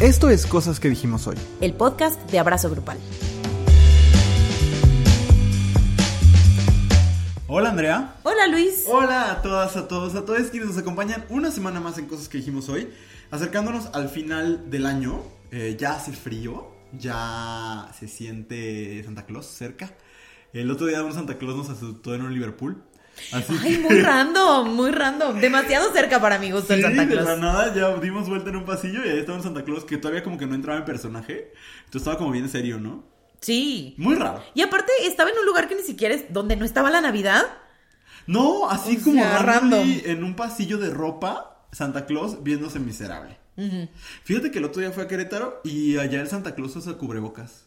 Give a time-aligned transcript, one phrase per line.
[0.00, 1.36] Esto es Cosas que dijimos hoy.
[1.60, 2.96] El podcast de Abrazo Grupal.
[7.46, 8.16] Hola Andrea.
[8.22, 8.86] Hola Luis.
[8.88, 12.30] Hola a todas, a todos, a todos quienes nos acompañan una semana más en Cosas
[12.30, 12.88] que dijimos hoy.
[13.30, 19.92] Acercándonos al final del año, eh, ya hace frío, ya se siente Santa Claus cerca.
[20.54, 22.82] El otro día un Santa Claus nos asustó en un Liverpool.
[23.32, 25.40] Así Ay, muy random, muy random.
[25.40, 27.26] Demasiado cerca para mi gusto el Santa Claus.
[27.26, 29.84] De la nada ya dimos vuelta en un pasillo y ahí estaba un Santa Claus
[29.84, 31.52] que todavía como que no entraba en personaje.
[31.84, 33.04] Entonces estaba como bien serio, ¿no?
[33.40, 33.94] Sí.
[33.96, 34.42] Muy raro.
[34.54, 37.46] Y aparte estaba en un lugar que ni siquiera es donde no estaba la Navidad.
[38.26, 40.00] No, así como random.
[40.04, 43.38] en un pasillo de ropa, Santa Claus viéndose miserable.
[44.24, 47.66] Fíjate que el otro día fue a Querétaro y allá el Santa Claus usa cubrebocas.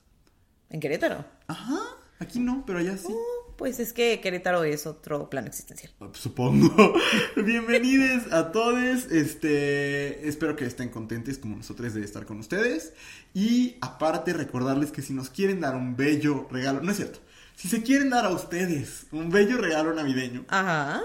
[0.70, 1.24] ¿En Querétaro?
[1.48, 1.80] Ajá,
[2.20, 3.10] aquí no, pero allá sí.
[3.10, 3.43] Oh.
[3.58, 5.92] Pues es que Querétaro es otro plan existencial.
[6.02, 6.94] Ah, supongo.
[7.36, 9.06] Bienvenidos a todos.
[9.12, 12.94] Este, espero que estén contentos como nosotros de estar con ustedes.
[13.34, 17.20] Y aparte recordarles que si nos quieren dar un bello regalo, no es cierto.
[17.56, 21.04] Si se quieren dar a ustedes un bello regalo navideño, Ajá.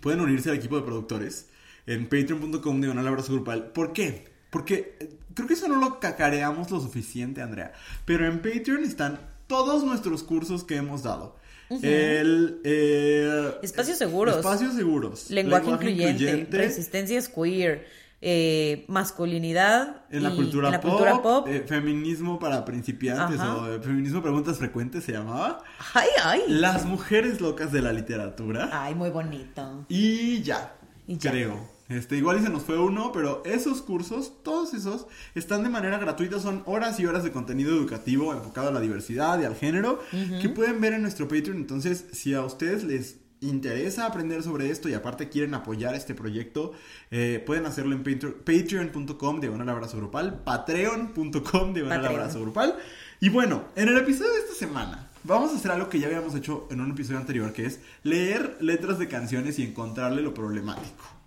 [0.00, 1.48] pueden unirse al equipo de productores
[1.86, 3.72] en patreon.com de un abrazo grupal.
[3.72, 4.30] ¿Por qué?
[4.50, 7.72] Porque eh, creo que eso no lo cacareamos lo suficiente, Andrea.
[8.04, 11.40] Pero en Patreon están todos nuestros cursos que hemos dado.
[11.82, 14.36] El eh, espacios seguros.
[14.36, 15.30] Espacios seguros.
[15.30, 18.02] Lenguaje, incluyente, Resistencia queer.
[18.24, 25.10] Eh, masculinidad en la cultura pop, eh, feminismo para principiantes o feminismo preguntas frecuentes se
[25.10, 25.64] llamaba.
[25.92, 26.42] Ay, ay.
[26.46, 28.70] Las mujeres locas de la literatura.
[28.72, 29.86] Ay, muy bonito.
[29.88, 30.72] Y ya,
[31.08, 31.32] y ya.
[31.32, 31.71] creo.
[31.92, 35.98] Este, igual y se nos fue uno, pero esos cursos, todos esos, están de manera
[35.98, 40.00] gratuita, son horas y horas de contenido educativo enfocado a la diversidad y al género,
[40.40, 41.58] que pueden ver en nuestro Patreon.
[41.58, 46.72] Entonces, si a ustedes les interesa aprender sobre esto y aparte quieren apoyar este proyecto,
[47.10, 52.76] eh, pueden hacerlo en patreon.com de un abrazo grupal, patreon.com de un abrazo grupal.
[53.20, 56.34] Y bueno, en el episodio de esta semana vamos a hacer algo que ya habíamos
[56.34, 61.21] hecho en un episodio anterior, que es leer letras de canciones y encontrarle lo problemático.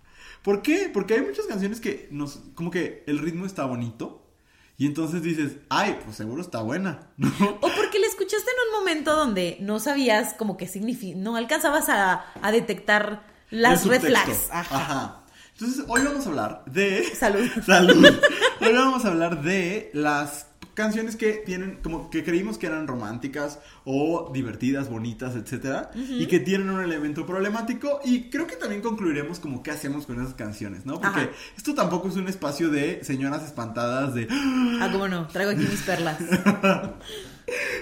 [0.46, 0.88] ¿Por qué?
[0.94, 4.30] Porque hay muchas canciones que nos, como que el ritmo está bonito.
[4.76, 9.16] Y entonces dices, ay, pues seguro está buena, O porque la escuchaste en un momento
[9.16, 14.48] donde no sabías como que significa, no alcanzabas a, detectar las red flags.
[14.52, 15.24] Ajá.
[15.54, 17.12] Entonces, hoy vamos a hablar de...
[17.16, 17.48] Salud.
[17.66, 18.06] Salud.
[18.60, 20.46] Hoy vamos a hablar de las
[20.76, 26.38] canciones que tienen, como que creímos que eran románticas o divertidas, bonitas, etcétera, y que
[26.38, 28.00] tienen un elemento problemático.
[28.04, 31.00] Y creo que también concluiremos como qué hacemos con esas canciones, ¿no?
[31.00, 34.28] Porque esto tampoco es un espacio de señoras espantadas de.
[34.30, 36.18] Ah, cómo no, traigo aquí mis perlas.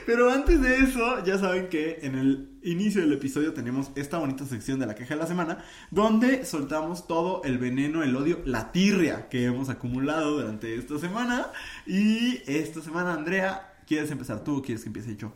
[0.07, 4.45] Pero antes de eso, ya saben que en el inicio del episodio tenemos esta bonita
[4.45, 8.73] sección de la queja de la semana, donde soltamos todo el veneno, el odio, la
[8.73, 11.51] tirria que hemos acumulado durante esta semana.
[11.87, 15.33] Y esta semana, Andrea, ¿quieres empezar tú o quieres que empiece yo?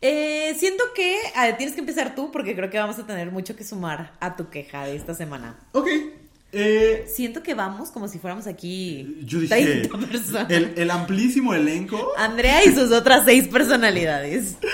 [0.00, 1.18] Eh, siento que
[1.56, 4.48] tienes que empezar tú porque creo que vamos a tener mucho que sumar a tu
[4.48, 5.58] queja de esta semana.
[5.72, 5.88] Ok,
[6.52, 9.90] eh, Siento que vamos como si fuéramos aquí yo dije,
[10.48, 12.12] El, amplísimo elenco.
[12.16, 14.56] Andrea y sus otras seis personalidades.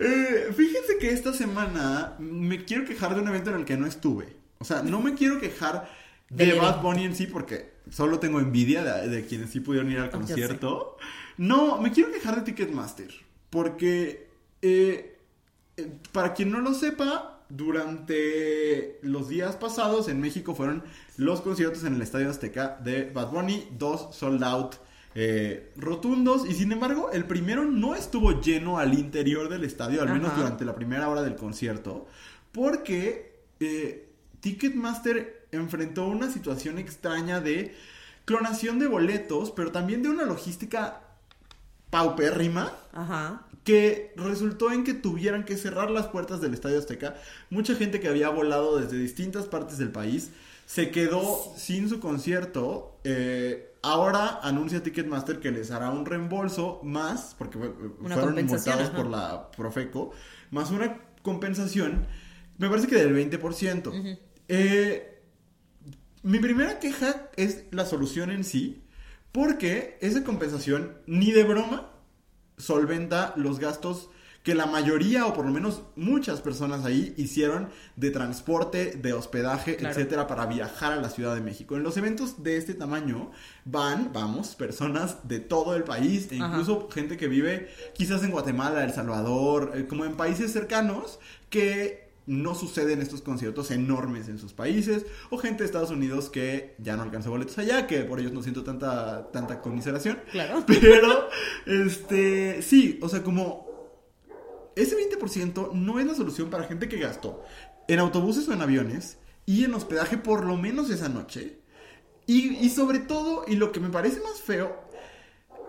[0.00, 3.86] Eh, fíjense que esta semana me quiero quejar de un evento en el que no
[3.86, 4.26] estuve.
[4.58, 5.88] O sea, no me quiero quejar
[6.30, 10.10] de, Bad Bunny en sí porque solo tengo envidia de, quienes sí pudieron ir al
[10.10, 10.96] concierto.
[11.36, 13.14] No, me quiero quejar de Ticketmaster.
[13.50, 14.28] Porque,
[14.62, 15.18] eh,
[16.10, 20.82] para quien no lo sepa, durante los días pasados en México fueron
[21.16, 24.76] los conciertos en el Estadio Azteca de Bad Bunny, dos sold out
[25.14, 30.12] eh, rotundos y sin embargo el primero no estuvo lleno al interior del estadio, al
[30.12, 32.08] menos durante la primera hora del concierto,
[32.50, 34.08] porque eh,
[34.40, 37.76] Ticketmaster enfrentó una situación extraña de
[38.24, 41.02] clonación de boletos, pero también de una logística
[41.90, 42.72] paupérrima.
[42.92, 47.16] Ajá que resultó en que tuvieran que cerrar las puertas del Estadio Azteca.
[47.50, 50.30] Mucha gente que había volado desde distintas partes del país
[50.66, 53.00] se quedó sin su concierto.
[53.04, 59.50] Eh, ahora anuncia Ticketmaster que les hará un reembolso más, porque fueron multados por la
[59.50, 60.12] Profeco,
[60.50, 62.06] más una compensación,
[62.58, 64.18] me parece que del 20%.
[64.48, 65.22] Eh,
[66.22, 68.84] mi primera queja es la solución en sí,
[69.32, 71.93] porque esa compensación ni de broma
[72.56, 74.10] solventa los gastos
[74.44, 79.82] que la mayoría o por lo menos muchas personas ahí hicieron de transporte, de hospedaje,
[79.82, 81.76] etcétera, para viajar a la Ciudad de México.
[81.76, 83.30] En los eventos de este tamaño
[83.64, 88.84] van, vamos, personas de todo el país e incluso gente que vive quizás en Guatemala,
[88.84, 91.18] El Salvador, eh, como en países cercanos
[91.48, 96.74] que no suceden estos conciertos enormes en sus países, o gente de Estados Unidos que
[96.78, 100.18] ya no alcanza boletos allá, que por ellos no siento tanta, tanta conmiseración.
[100.32, 100.64] Claro.
[100.66, 101.28] Pero,
[101.66, 103.64] este, sí, o sea, como
[104.76, 107.42] ese 20% no es la solución para gente que gastó
[107.88, 111.58] en autobuses o en aviones y en hospedaje por lo menos esa noche.
[112.26, 114.74] Y, y sobre todo, y lo que me parece más feo,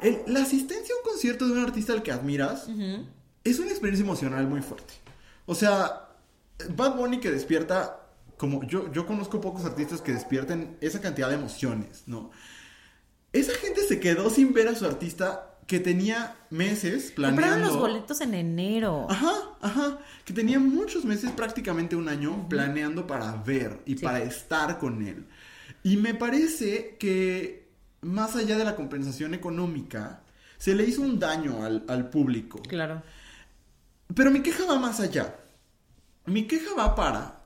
[0.01, 2.67] el- la asistencia a un concierto de un artista al que admiras
[3.43, 4.93] es una experiencia emocional muy fuerte.
[5.45, 6.04] O sea,
[6.69, 8.01] Bad Bunny que despierta,
[8.37, 12.31] como yo, yo conozco pocos artistas que despierten esa cantidad de emociones, ¿no?
[13.33, 17.67] Esa gente se quedó sin ver a su artista que tenía meses Compraron planeando.
[17.67, 19.07] los boletos en enero.
[19.09, 19.99] Ajá, ajá.
[20.23, 24.03] Que tenía muchos meses, prácticamente un año, planeando para ver y Sí.
[24.05, 25.25] para estar con él.
[25.83, 27.67] Y me parece que,
[28.01, 30.21] más allá de la compensación económica,
[30.57, 32.61] se le hizo un daño al, al público.
[32.61, 33.01] Claro.
[34.15, 35.35] Pero mi queja va más allá.
[36.25, 37.41] Mi queja va para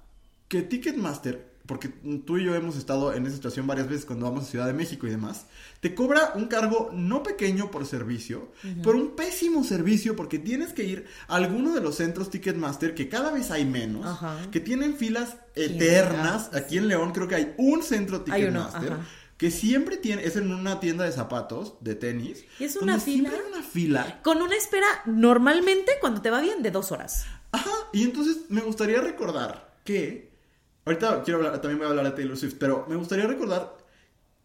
[0.47, 1.89] que Ticketmaster, porque
[2.25, 4.73] tú y yo hemos estado en esa situación varias veces cuando vamos a Ciudad de
[4.73, 5.45] México y demás,
[5.79, 8.51] te cobra un cargo no pequeño por servicio,
[8.83, 13.07] pero un pésimo servicio porque tienes que ir a alguno de los centros Ticketmaster, que
[13.07, 14.19] cada vez hay menos,
[14.51, 16.49] que tienen filas eternas.
[16.55, 18.97] Aquí en León creo que hay un centro Ticketmaster.
[19.37, 22.43] Que siempre tiene, es en una tienda de zapatos, de tenis.
[22.59, 23.45] ¿Y es una siempre fila?
[23.45, 27.25] hay una fila Con una espera normalmente, cuando te va bien, de dos horas.
[27.51, 30.30] Ajá, y entonces me gustaría recordar que.
[30.86, 33.78] Ahorita quiero hablar, también voy a hablar de Taylor Swift, pero me gustaría recordar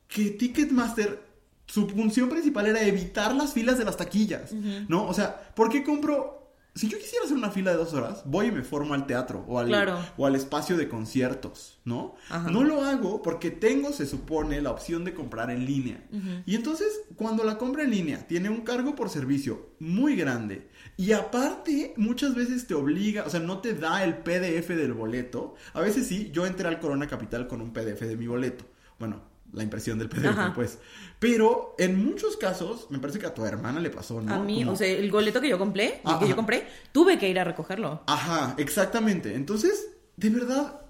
[0.08, 1.22] que Ticketmaster,
[1.66, 5.08] su función principal era evitar las filas de las taquillas, ¿no?
[5.08, 6.43] O sea, ¿por qué compro.?
[6.76, 9.44] Si yo quisiera hacer una fila de dos horas, voy y me formo al teatro
[9.46, 9.96] o al, Claro.
[10.16, 12.16] o al espacio de conciertos, ¿no?
[12.28, 12.50] Ajá.
[12.50, 16.04] No lo hago porque tengo, se supone, la opción de comprar en línea.
[16.46, 21.12] Y entonces, cuando la compra en línea tiene un cargo por servicio muy grande y
[21.12, 25.54] aparte muchas veces te obliga, o sea, no te da el PDF del boleto.
[25.74, 28.64] A veces sí, yo entré al Corona Capital con un PDF de mi boleto.
[28.98, 29.22] Bueno,
[29.54, 30.52] la impresión del PDF, Ajá.
[30.54, 30.78] pues.
[31.18, 34.34] Pero en muchos casos, me parece que a tu hermana le pasó, ¿no?
[34.34, 37.18] A mí, Como- o sea, el boleto que yo compré, Ah, que yo compré, tuve
[37.18, 38.02] que ir a recogerlo.
[38.06, 39.34] Ajá, exactamente.
[39.34, 40.80] Entonces, de verdad,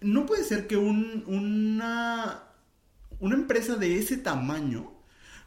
[0.00, 2.42] no puede ser que un- una,
[3.20, 4.92] una empresa de ese tamaño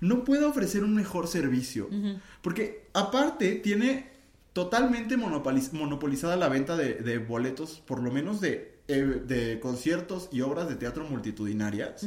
[0.02, 1.90] no pueda ofrecer un mejor servicio.
[2.42, 4.10] Porque aparte tiene
[4.54, 10.28] totalmente monopoliz- monopolizada la venta de, de boletos, por lo menos de, eh, de conciertos
[10.32, 12.06] y obras de teatro multitudinarias.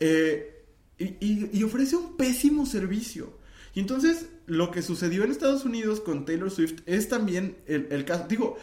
[0.00, 0.64] Eh,
[0.98, 3.38] y, y- y ofrece un pésimo servicio.
[3.74, 8.04] Y entonces lo que sucedió en Estados Unidos con Taylor Swift es también el, el
[8.04, 8.26] caso.
[8.28, 8.58] Digo,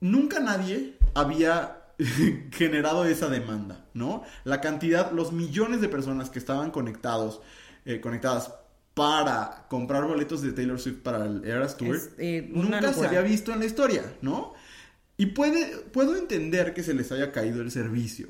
[0.00, 1.78] nunca nadie había
[2.52, 4.22] generado esa demanda, ¿no?
[4.44, 7.40] La cantidad, los millones de personas que estaban conectados,
[7.84, 8.52] eh, conectadas
[8.94, 13.22] para comprar boletos de Taylor Swift para el Eras Tour, Es, eh, nunca se había
[13.22, 14.52] visto en la historia, ¿no?
[15.16, 18.28] Y puede, puedo entender que se les haya caído el servicio.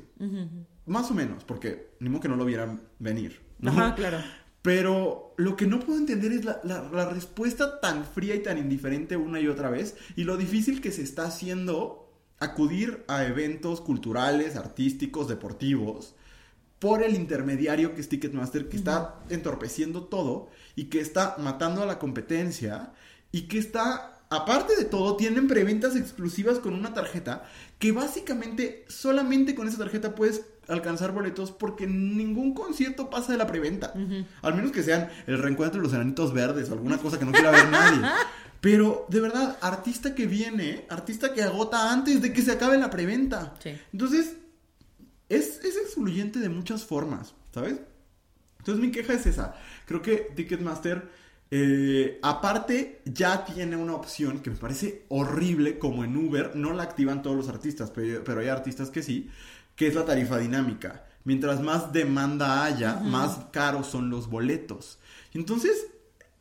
[0.85, 3.39] Más o menos, porque ni modo que no lo vieran venir.
[3.59, 3.71] ¿no?
[3.71, 4.17] Ajá, claro.
[4.61, 8.57] Pero lo que no puedo entender es la, la- la respuesta tan fría y tan
[8.57, 13.81] indiferente una y otra vez y lo difícil que se está haciendo acudir a eventos
[13.81, 16.15] culturales, artísticos, deportivos
[16.79, 21.85] por el intermediario que es Ticketmaster que está entorpeciendo todo y que está matando a
[21.85, 22.93] la competencia
[23.31, 27.43] y que está, aparte de todo, tienen preventas exclusivas con una tarjeta
[27.79, 33.47] que básicamente solamente con esa tarjeta puedes alcanzar boletos porque ningún concierto pasa de la
[33.47, 33.93] preventa.
[34.41, 37.31] Al menos que sean el reencuentro de los enanitos verdes o alguna cosa que no
[37.31, 38.01] quiera ver nadie.
[38.61, 42.89] Pero de verdad, artista que viene, artista que agota antes de que se acabe la
[42.89, 43.55] preventa.
[43.61, 43.77] Sí.
[43.91, 44.37] Entonces,
[45.27, 47.75] es, es excluyente de muchas formas, ¿sabes?
[48.59, 49.55] Entonces mi queja es esa.
[49.85, 51.09] Creo que Ticketmaster,
[51.55, 56.81] eh, aparte, ya tiene una opción que me parece horrible, como en Uber, no la
[56.81, 59.29] activan todos los artistas, pero, pero hay artistas que sí,
[59.75, 61.05] que es la tarifa dinámica.
[61.25, 64.97] Mientras más demanda haya, más caros son los boletos.
[65.35, 65.91] Entonces,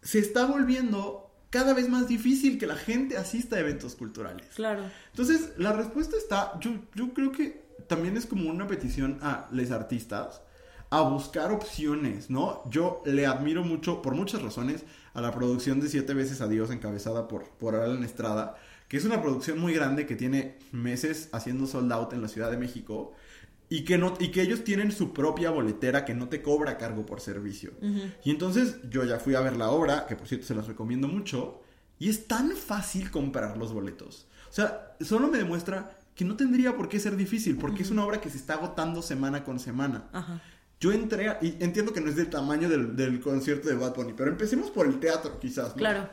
[0.00, 4.46] se está volviendo cada vez más difícil que la gente asista a eventos culturales.
[4.54, 4.84] Claro.
[5.10, 9.70] Entonces, la respuesta está, yo, yo creo que también es como una petición a los
[9.72, 10.40] artistas
[10.92, 12.62] a buscar opciones, ¿no?
[12.68, 17.28] Yo le admiro mucho, por muchas razones, a la producción de Siete veces Adiós encabezada
[17.28, 18.56] por, por Alan Estrada,
[18.88, 22.50] que es una producción muy grande que tiene meses haciendo sold out en la Ciudad
[22.50, 23.14] de México
[23.68, 27.06] y que, no, y que ellos tienen su propia boletera que no te cobra cargo
[27.06, 27.72] por servicio.
[28.22, 31.08] Y entonces yo ya fui a ver la obra, que por cierto se las recomiendo
[31.08, 31.62] mucho,
[31.98, 34.26] y es tan fácil comprar los boletos.
[34.50, 38.04] O sea, solo me demuestra que no tendría por qué ser difícil, porque es una
[38.04, 40.04] obra que se está agotando semana con semana.
[40.12, 40.42] Ajá.
[40.82, 43.94] Yo entré, a- y entiendo que no es del tamaño del, del concierto de Bad
[43.94, 45.68] Bunny, pero empecemos por el teatro, quizás.
[45.68, 45.74] ¿no?
[45.76, 46.08] Claro.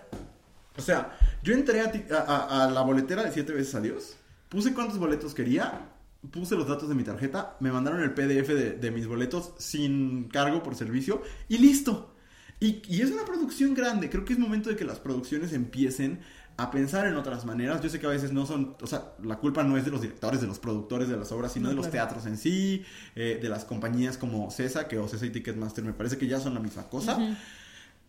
[0.78, 4.16] O sea, yo entré a, ti- a- a- a la boletera de siete veces adiós
[4.48, 5.90] puse cuántos boletos quería,
[6.32, 10.28] puse los datos de mi tarjeta, me mandaron el PDF de, de mis boletos sin
[10.30, 12.16] cargo por servicio y listo.
[12.60, 16.20] Y, y, es una producción grande, creo que es momento de que las producciones empiecen
[16.60, 17.82] a pensar en otras maneras.
[17.82, 20.02] Yo sé que a veces no son, o sea, la culpa no es de los
[20.02, 22.08] directores, de los productores de las obras, sino no, de los claro.
[22.08, 22.84] teatros en sí,
[23.16, 26.40] eh, de las compañías como CESA, que o CESA y Ticketmaster me parece que ya
[26.40, 27.16] son la misma cosa.
[27.16, 27.36] Uh -huh.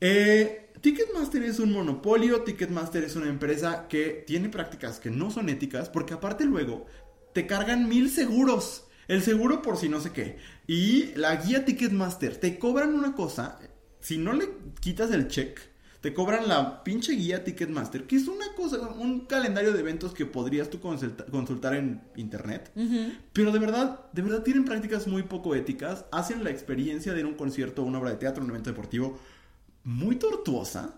[0.00, 5.48] eh, Ticketmaster es un monopolio, Ticketmaster es una empresa que tiene prácticas que no son
[5.48, 6.86] éticas, porque aparte luego
[7.32, 8.84] te cargan mil seguros.
[9.06, 10.38] El seguro por si no sé qué.
[10.66, 13.58] Y la guía Ticketmaster, te cobran una cosa,
[14.00, 14.48] si no le
[14.80, 15.69] quitas el check,
[16.00, 20.24] te cobran la pinche guía Ticketmaster, que es una cosa, un calendario de eventos que
[20.24, 22.72] podrías tú consulta, consultar en internet.
[22.74, 23.18] Uh -huh.
[23.32, 27.26] Pero de verdad, de verdad tienen prácticas muy poco éticas, hacen la experiencia de ir
[27.26, 29.18] a un concierto, una obra de teatro, un evento deportivo
[29.84, 30.94] muy tortuosa.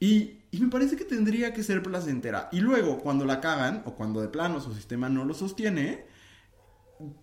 [0.00, 2.50] Y, y, me parece que tendría que ser placentera.
[2.52, 6.04] Y luego, cuando la cagan, o cuando de plano su sistema no lo sostiene,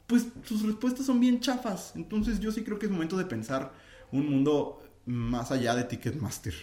[0.07, 1.93] pues sus respuestas son bien chafas.
[1.95, 3.73] Entonces yo sí creo que es momento de pensar
[4.11, 6.53] un mundo más allá de Ticketmaster.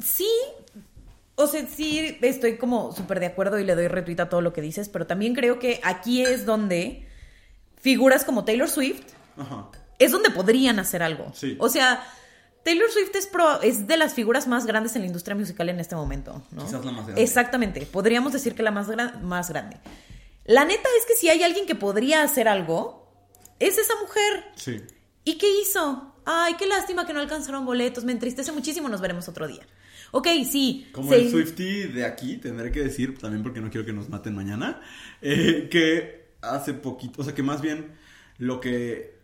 [0.00, 0.30] Sí,
[1.34, 4.52] o sea, sí estoy como súper de acuerdo y le doy retweet a todo lo
[4.52, 7.06] que dices, pero también creo que aquí es donde
[7.80, 9.02] figuras como Taylor Swift
[9.36, 9.68] Ajá.
[9.98, 11.32] es donde podrían hacer algo.
[11.34, 11.56] Sí.
[11.60, 12.04] O sea,
[12.64, 15.80] Taylor Swift es, pro, es de las figuras más grandes en la industria musical en
[15.80, 16.42] este momento.
[16.50, 16.64] ¿no?
[16.64, 17.22] Quizás la más grande.
[17.22, 18.88] Exactamente, podríamos decir que la más,
[19.22, 19.78] más grande.
[20.44, 23.06] La neta es que si hay alguien que podría hacer algo,
[23.60, 24.44] es esa mujer.
[24.56, 24.82] Sí.
[25.24, 26.14] ¿Y qué hizo?
[26.30, 29.66] Ay, qué lástima que no alcanzaron boletos, me entristece muchísimo, nos veremos otro día.
[30.10, 30.86] Ok, sí.
[30.92, 31.22] Como se...
[31.22, 34.82] el Swifty de aquí, tendré que decir, también porque no quiero que nos maten mañana,
[35.22, 37.92] eh, que hace poquito, o sea, que más bien
[38.36, 39.17] lo que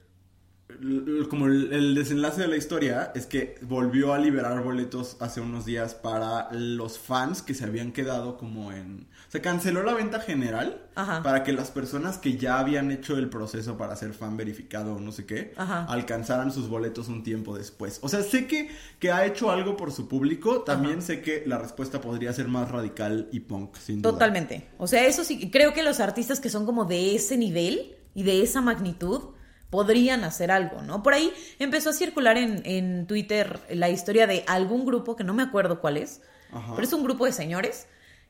[1.28, 5.94] como el, desenlace de la historia es que volvió a liberar boletos hace unos días
[5.94, 9.06] para los fans que se habían quedado como en...
[9.28, 11.22] Se canceló la venta general Ajá.
[11.22, 15.00] para que las personas que ya habían hecho el proceso para ser fan verificado o
[15.00, 15.84] no sé qué, Ajá.
[15.84, 17.98] alcanzaran sus boletos un tiempo después.
[18.02, 21.06] O sea, sé que, que ha hecho algo por su público, también Ajá.
[21.06, 24.12] sé que la respuesta podría ser más radical y punk, sin duda.
[24.12, 24.68] Totalmente.
[24.78, 28.22] O sea, eso sí, creo que los artistas que son como de ese nivel y
[28.22, 29.33] de esa magnitud
[29.74, 31.02] podrían hacer algo, ¿no?
[31.02, 35.34] Por ahí empezó a circular en, en Twitter la historia de algún grupo, que no
[35.34, 36.20] me acuerdo cuál es,
[36.52, 36.74] Ajá.
[36.76, 37.88] pero es un grupo de señores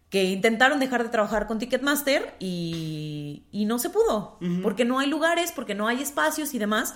[0.08, 4.62] que intentaron dejar de trabajar con Ticketmaster y, y no se pudo, uh -huh.
[4.62, 6.94] porque no hay lugares, porque no hay espacios y demás.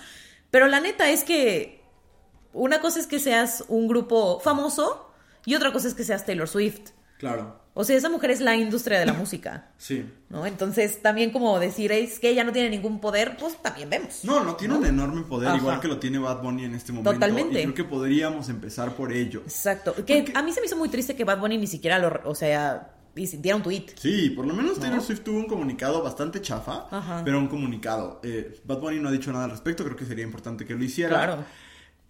[0.49, 1.83] Pero la neta es que
[2.51, 5.11] una cosa es que seas un grupo famoso
[5.45, 6.89] y otra cosa es que seas Taylor Swift.
[7.19, 7.58] Claro.
[7.79, 9.69] O sea, esa mujer es la industria de la música.
[9.79, 10.05] Sí.
[10.27, 10.45] ¿No?
[10.45, 14.25] Entonces, también como decir es que ella no tiene ningún poder, pues también vemos.
[14.25, 14.81] No, no tiene ¿no?
[14.81, 15.57] un enorme poder, Ajá.
[15.57, 17.13] igual que lo tiene Bad Bunny en este momento.
[17.13, 17.59] Totalmente.
[17.59, 19.39] Y creo que podríamos empezar por ello.
[19.45, 19.93] Exacto.
[19.95, 20.33] Que Porque...
[20.35, 22.91] a mí se me hizo muy triste que Bad Bunny ni siquiera lo, o sea,
[23.15, 23.85] y sintiera un tweet.
[23.95, 24.81] Sí, por lo menos ¿no?
[24.81, 27.21] Taylor Swift tuvo un comunicado bastante chafa, Ajá.
[27.23, 28.19] pero un comunicado.
[28.23, 30.83] Eh, Bad Bunny no ha dicho nada al respecto, creo que sería importante que lo
[30.83, 31.15] hiciera.
[31.15, 31.45] Claro.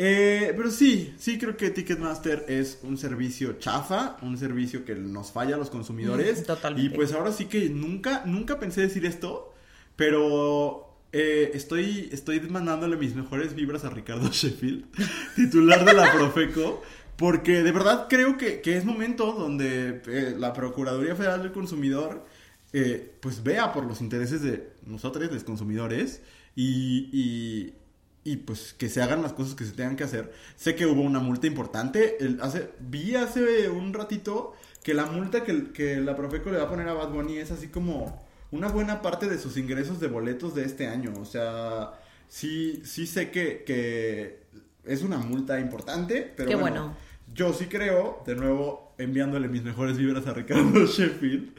[0.02, 5.32] Eh, pero sí, sí creo que Ticketmaster es un servicio chafa, un servicio que nos
[5.32, 6.42] falla a los consumidores.
[6.42, 6.94] Mm, totalmente.
[6.94, 9.54] Y pues ahora sí que nunca, nunca pensé decir esto,
[9.98, 14.86] pero eh, estoy, estoy mandándole mis mejores vibras a Ricardo Sheffield,
[15.36, 16.82] titular de la Profeco.
[17.18, 22.26] Porque de verdad creo que, que es momento donde eh, la Procuraduría Federal del Consumidor
[22.72, 26.22] eh, pues vea por los intereses de nosotros, los consumidores,
[26.56, 27.74] y, y,
[28.24, 30.32] y, pues que se hagan las cosas que se tengan que hacer.
[30.56, 32.18] Sé que hubo una multa importante.
[32.20, 36.66] El, hace, vi hace un ratito que la multa que, que la Profeco le va
[36.66, 38.22] a poner a Bad Bunny es así como
[38.52, 41.14] una buena parte de sus ingresos de boletos de este año.
[41.20, 41.94] O sea,
[42.28, 44.44] sí, sí sé que, que
[44.86, 46.98] es una multa importante, pero Qué bueno, bueno.
[47.34, 51.54] Yo sí creo, de nuevo, enviándole mis mejores vibras a Ricardo Sheffield,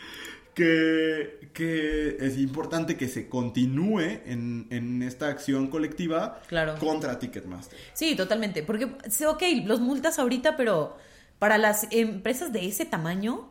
[0.54, 6.76] que, que es importante que se continúe en, en esta acción colectiva claro.
[6.78, 7.78] contra Ticketmaster.
[7.92, 8.62] Sí, totalmente.
[8.62, 10.96] Porque, ok, los multas ahorita, pero
[11.38, 13.48] para las empresas de ese tamaño,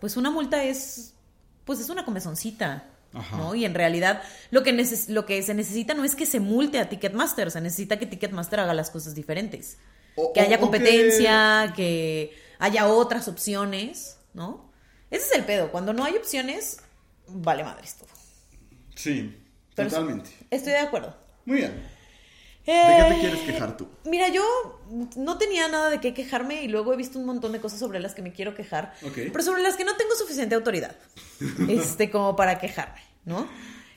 [0.00, 1.14] pues una multa es,
[1.64, 2.90] pues es una comezoncita.
[3.14, 3.36] Ajá.
[3.36, 3.54] ¿no?
[3.54, 6.88] Y en realidad lo que, lo que se necesita no es que se multe a
[6.88, 9.78] Ticketmaster, se necesita que Ticketmaster haga las cosas diferentes.
[10.16, 12.32] O, que haya competencia, que...
[12.32, 12.42] que...
[12.58, 14.65] haya otras opciones, ¿no?
[15.16, 15.70] Ese es el pedo.
[15.70, 16.78] Cuando no hay opciones,
[17.26, 18.08] vale madres todo.
[18.94, 19.34] Sí,
[19.74, 20.30] Pero totalmente.
[20.50, 21.16] Estoy de acuerdo.
[21.44, 21.96] Muy bien.
[22.66, 23.88] Eh, ¿De qué te quieres quejar tú?
[24.04, 24.44] Mira, yo
[25.16, 28.00] no tenía nada de qué quejarme y luego he visto un montón de cosas sobre
[28.00, 29.30] las que me quiero quejar, okay.
[29.30, 30.96] pero sobre las que no tengo suficiente autoridad,
[31.68, 33.48] este, como para quejarme, ¿no?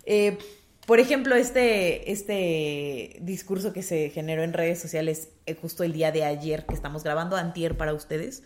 [0.06, 0.38] Eh,
[0.86, 6.12] por ejemplo, este, este discurso que se generó en redes sociales eh, justo el día
[6.12, 8.44] de ayer que estamos grabando, antier para ustedes,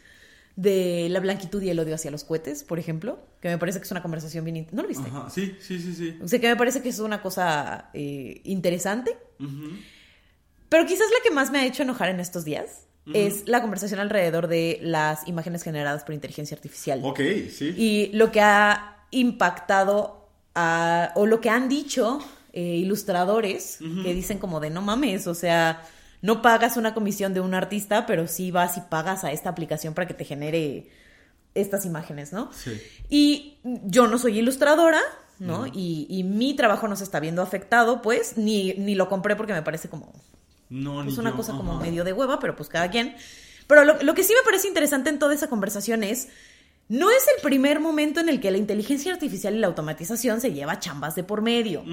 [0.56, 3.86] de la blanquitud y el odio hacia los cohetes, por ejemplo, que me parece que
[3.86, 4.68] es una conversación bien...
[4.72, 5.10] ¿No lo viste?
[5.10, 6.18] Ajá, sí, sí, sí, sí.
[6.22, 9.18] O sea, que me parece que es una cosa eh, interesante.
[10.70, 14.00] Pero quizás la que más me ha hecho enojar en estos días es la conversación
[14.00, 17.02] alrededor de las imágenes generadas por inteligencia artificial.
[17.04, 17.20] Ok,
[17.50, 17.74] sí.
[17.78, 22.20] Y lo que ha impactado a, o lo que han dicho
[22.54, 25.84] eh, ilustradores que dicen como de no mames, o sea,
[26.24, 29.94] no pagas una comisión de un artista, pero sí vas y pagas a esta aplicación
[29.94, 30.90] para que te genere
[31.54, 32.50] estas imágenes, ¿no?
[32.54, 32.82] Sí.
[33.10, 35.02] Y yo no soy ilustradora,
[35.40, 35.68] ¿no?
[35.68, 39.52] y, y mi trabajo no se está viendo afectado, pues, ni, ni lo compré porque
[39.52, 40.14] me parece como
[40.70, 43.16] No, es ni una yo, cosa como medio de hueva, pero pues cada quien.
[43.68, 46.30] Pero lo, lo que sí me parece interesante en toda esa conversación es,
[46.88, 50.54] no es el primer momento en el que la inteligencia artificial y la automatización se
[50.54, 51.84] lleva chambas de por medio.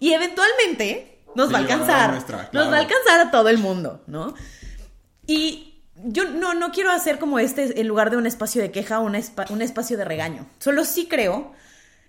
[0.00, 2.10] Y eventualmente nos va a alcanzar.
[2.12, 4.34] nuestra, Nos va a alcanzar a todo el mundo, ¿no?
[5.26, 9.00] Y yo no, no quiero hacer como este, en lugar de un espacio de queja,
[9.00, 10.46] espa- un espacio de regaño.
[10.58, 11.52] Solo sí creo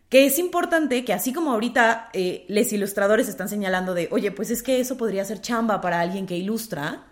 [0.10, 4.50] que es importante que así como ahorita eh, les ilustradores están señalando de, oye, pues
[4.50, 7.04] es que eso podría ser chamba para alguien que ilustra,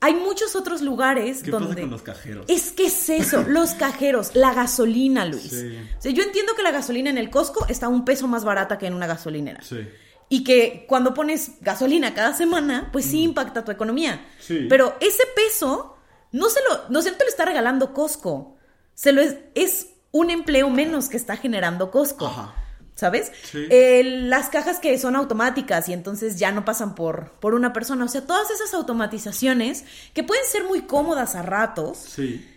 [0.00, 1.68] hay muchos otros lugares ¿Qué donde...
[1.68, 2.44] pasa con los cajeros?
[2.48, 5.50] Es que es eso, los cajeros, la gasolina, Luis.
[5.50, 5.78] Sí.
[5.98, 8.78] O sea, yo entiendo que la gasolina en el Costco está un peso más barata
[8.78, 9.62] que en una gasolinera.
[9.62, 9.86] Sí.
[10.28, 14.16] Y que cuando pones gasolina cada semana, pues sí impacta tu economía.
[14.16, 14.42] Mm.
[14.42, 14.66] Sí.
[14.68, 15.96] Pero ese peso
[16.32, 18.56] no se lo, no se lo está regalando Costco.
[18.94, 22.26] Se lo es, es un empleo menos que está generando Costco.
[22.26, 22.54] Ajá.
[22.94, 23.32] ¿Sabes?
[23.50, 23.66] Sí.
[23.70, 28.04] Eh, las cajas que son automáticas y entonces ya no pasan por, por una persona.
[28.04, 32.53] O sea, todas esas automatizaciones que pueden ser muy cómodas a ratos, Sí,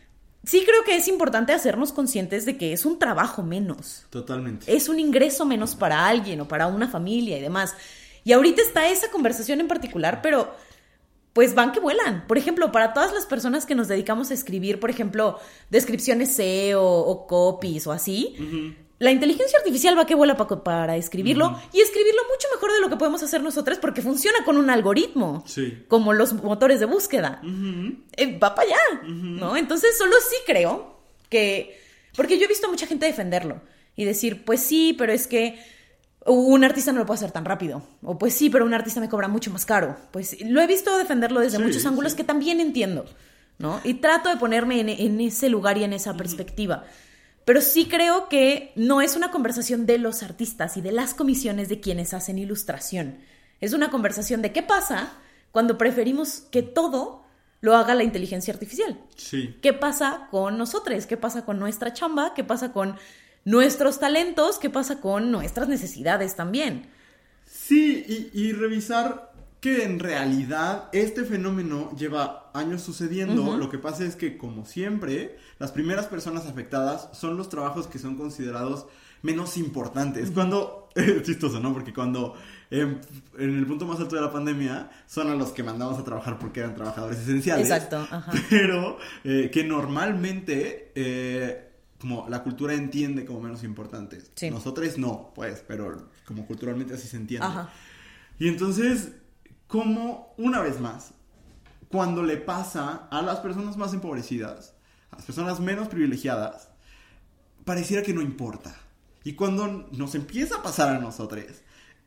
[0.48, 4.74] sí creo que es importante hacernos conscientes de que es un trabajo menos totalmente.
[4.74, 7.76] es un ingreso menos para alguien o para una familia y demás.
[8.24, 10.54] Y ahorita está esa conversación en particular, pero
[11.34, 12.26] pues van que vuelan.
[12.28, 15.38] Por ejemplo, para todas las personas que nos dedicamos a escribir, por ejemplo,
[15.70, 18.36] descripciones SEO o copies o así,
[19.00, 22.90] la inteligencia artificial va que vuela pa- para escribirlo y escribirlo mucho mejor de lo
[22.90, 25.84] que podemos hacer nosotros porque funciona con un algoritmo, Sí.
[25.88, 27.42] como los motores de búsqueda
[28.16, 29.56] eh, va para allá, ¿no?
[29.56, 31.80] Entonces solo sí creo que,
[32.16, 33.62] porque yo he visto a mucha gente defenderlo
[33.96, 35.60] y decir, pues sí, pero es que
[36.26, 39.08] un artista no lo puede hacer tan rápido, o pues sí, pero un artista me
[39.10, 39.96] cobra mucho más caro.
[40.12, 42.18] Pues lo he visto defenderlo desde Sí, muchos ángulos sí.
[42.18, 43.06] que también entiendo,
[43.60, 43.80] ¿no?
[43.86, 46.84] Y trato de ponerme en, en ese lugar y en esa perspectiva.
[47.48, 51.70] Pero sí creo que no es una conversación de los artistas y de las comisiones
[51.70, 53.20] de quienes hacen ilustración.
[53.62, 55.14] Es una conversación de qué pasa
[55.54, 57.24] cuando preferimos que todo
[57.62, 59.00] lo haga la inteligencia artificial.
[59.16, 59.56] Sí.
[59.62, 61.06] ¿Qué pasa con nosotros?
[61.06, 62.34] ¿Qué pasa con nuestra chamba?
[62.34, 62.98] ¿Qué pasa con
[63.46, 64.60] nuestros talentos?
[64.60, 66.90] ¿Qué pasa con nuestras necesidades también?
[67.46, 73.58] Sí, y, y revisar que en realidad este fenómeno lleva años sucediendo.
[73.58, 78.00] Lo que pasa es que, como siempre, las primeras personas afectadas son los trabajos que
[78.00, 78.86] son considerados
[79.24, 80.32] menos importantes.
[80.32, 81.74] Cuando, es chistoso, ¿no?
[81.74, 82.36] Porque cuando
[82.70, 83.00] em,
[83.38, 86.38] en el punto más alto de la pandemia son a los que mandamos a trabajar
[86.38, 87.68] porque eran trabajadores esenciales.
[87.68, 88.32] Exacto, ajá.
[88.50, 91.68] Pero eh, que normalmente eh,
[92.00, 94.32] como la cultura entiende como menos importantes.
[94.36, 94.52] Sí.
[94.52, 97.48] Nosotros no, pues, pero como culturalmente así se entiende.
[97.48, 97.72] Ajá.
[98.40, 99.14] Y entonces,
[99.68, 101.12] como una vez más,
[101.90, 104.74] cuando le pasa a las personas más empobrecidas,
[105.12, 106.70] a las personas menos privilegiadas,
[107.66, 108.76] pareciera que no importa.
[109.24, 111.44] Y cuando nos empieza a pasar a nosotros,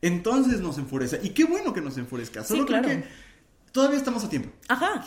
[0.01, 1.19] entonces nos enfurece.
[1.23, 2.43] Y qué bueno que nos enfurezca.
[2.43, 3.03] Solo Sí, creo que
[3.71, 4.49] todavía estamos a tiempo.
[4.67, 5.03] Ajá.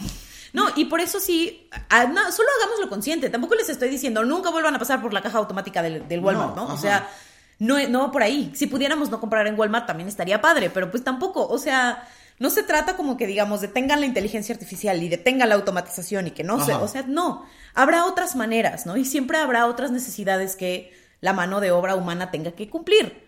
[0.53, 3.29] No, y por eso sí, ah, no, solo hagámoslo consciente.
[3.29, 6.55] Tampoco les estoy diciendo, nunca vuelvan a pasar por la caja automática del, del Walmart,
[6.55, 6.75] No, ¿no?
[6.75, 7.11] O sea,
[7.59, 8.53] no, no por ahí.
[8.55, 11.49] Si pudiéramos no comprar en Walmart también estaría padre, pero pues tampoco.
[11.49, 12.07] O sea,
[12.39, 16.31] no se trata como que digamos detengan la inteligencia artificial y detengan la automatización y
[16.33, 17.47] que no se, o sea, no.
[17.75, 18.97] Habrá otras maneras, ¿no?
[18.97, 23.25] Y siempre habrá otras necesidades que la mano de obra humana tenga que cumplir.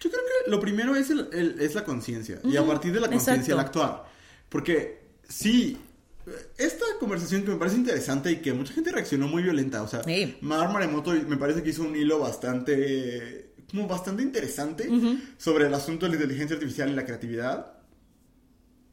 [0.00, 2.38] Yo creo que lo primero es, el- el- es la conciencia.
[2.44, 4.04] Y a partir de la conciencia el actuar.
[4.48, 5.76] Porque sí,
[6.58, 9.82] esta conversación que me parece interesante y que mucha gente reaccionó muy violenta.
[9.82, 10.36] O sea, Sí.
[10.42, 14.88] Mar Maremoto me parece que hizo un hilo bastante, como bastante interesante
[15.36, 17.72] sobre el asunto de la inteligencia artificial y la creatividad.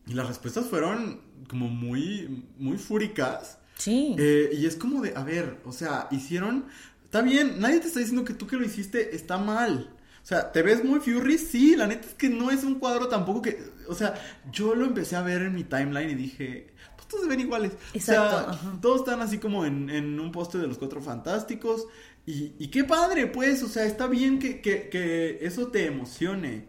[0.08, 3.60] Y las respuestas fueron como muy, muy fúricas.
[3.78, 4.16] Sí.
[4.18, 6.66] Eh, y es como de, a ver, o sea, hicieron.
[7.04, 9.94] Está bien, nadie te está diciendo que tú que lo hiciste está mal.
[10.24, 11.38] O sea, ¿te ves muy Fury?
[11.38, 13.64] Sí, la neta es que no es un cuadro tampoco que.
[13.88, 14.14] O sea,
[14.52, 17.74] yo lo empecé a ver en mi timeline y dije, pues todos se ven iguales.
[17.94, 18.80] Exacto, O sea, ajá.
[18.82, 21.88] todos están así como en, en un poste de los cuatro fantásticos.
[22.26, 26.68] Y, y qué padre, pues, o sea, está bien que, que, que eso te emocione.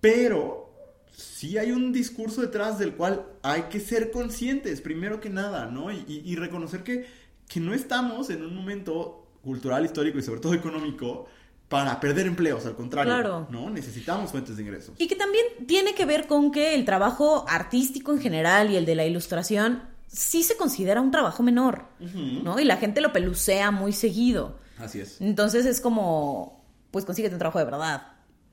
[0.00, 0.65] Pero
[1.16, 5.90] sí hay un discurso detrás del cual hay que ser conscientes, primero que nada, ¿no?
[5.90, 7.06] Y, y- y reconocer que,
[7.48, 11.26] que no estamos en un momento cultural, histórico y sobre todo económico
[11.68, 13.46] para perder empleos, al contrario, Claro.
[13.50, 13.70] ¿no?
[13.70, 14.94] Necesitamos fuentes de ingresos.
[14.98, 18.84] Y que también tiene que ver con que el trabajo artístico en general y el
[18.86, 22.60] de la ilustración sí se considera un trabajo menor, ¿no?
[22.60, 24.58] Y la gente lo pelucea muy seguido.
[24.78, 25.20] Así es.
[25.20, 28.02] Entonces es como, pues consíguete un trabajo de verdad,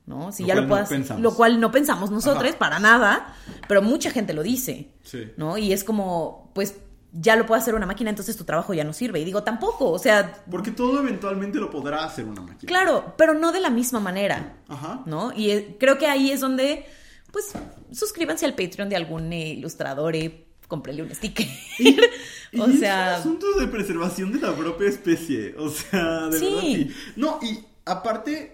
[0.06, 0.32] ¿no?
[0.32, 2.58] Si Lo ya lo puedas, lo cual no pensamos nosotros Ajá.
[2.58, 3.34] para nada,
[3.68, 5.30] pero mucha gente lo dice, Sí.
[5.36, 5.56] ¿no?
[5.58, 6.74] Y es como, pues
[7.12, 9.20] ya lo puede hacer una máquina, entonces tu trabajo ya no sirve.
[9.20, 12.66] Y digo, tampoco, o sea, Porque todo eventualmente lo podrá hacer una máquina.
[12.68, 15.02] claro, pero no de la misma manera, Ajá.
[15.06, 15.32] ¿no?
[15.34, 16.84] Y eh, creo que ahí es donde,
[17.32, 17.52] pues,
[17.92, 21.46] suscríbanse al Patreon de algún eh, ilustrador y cómprenle un sticker.
[21.78, 21.96] Y
[22.60, 25.54] o es sea, un asunto de preservación de la propia especie.
[25.56, 26.44] O sea, de Sí.
[26.46, 26.90] verdad sí.
[27.16, 28.53] No, y aparte,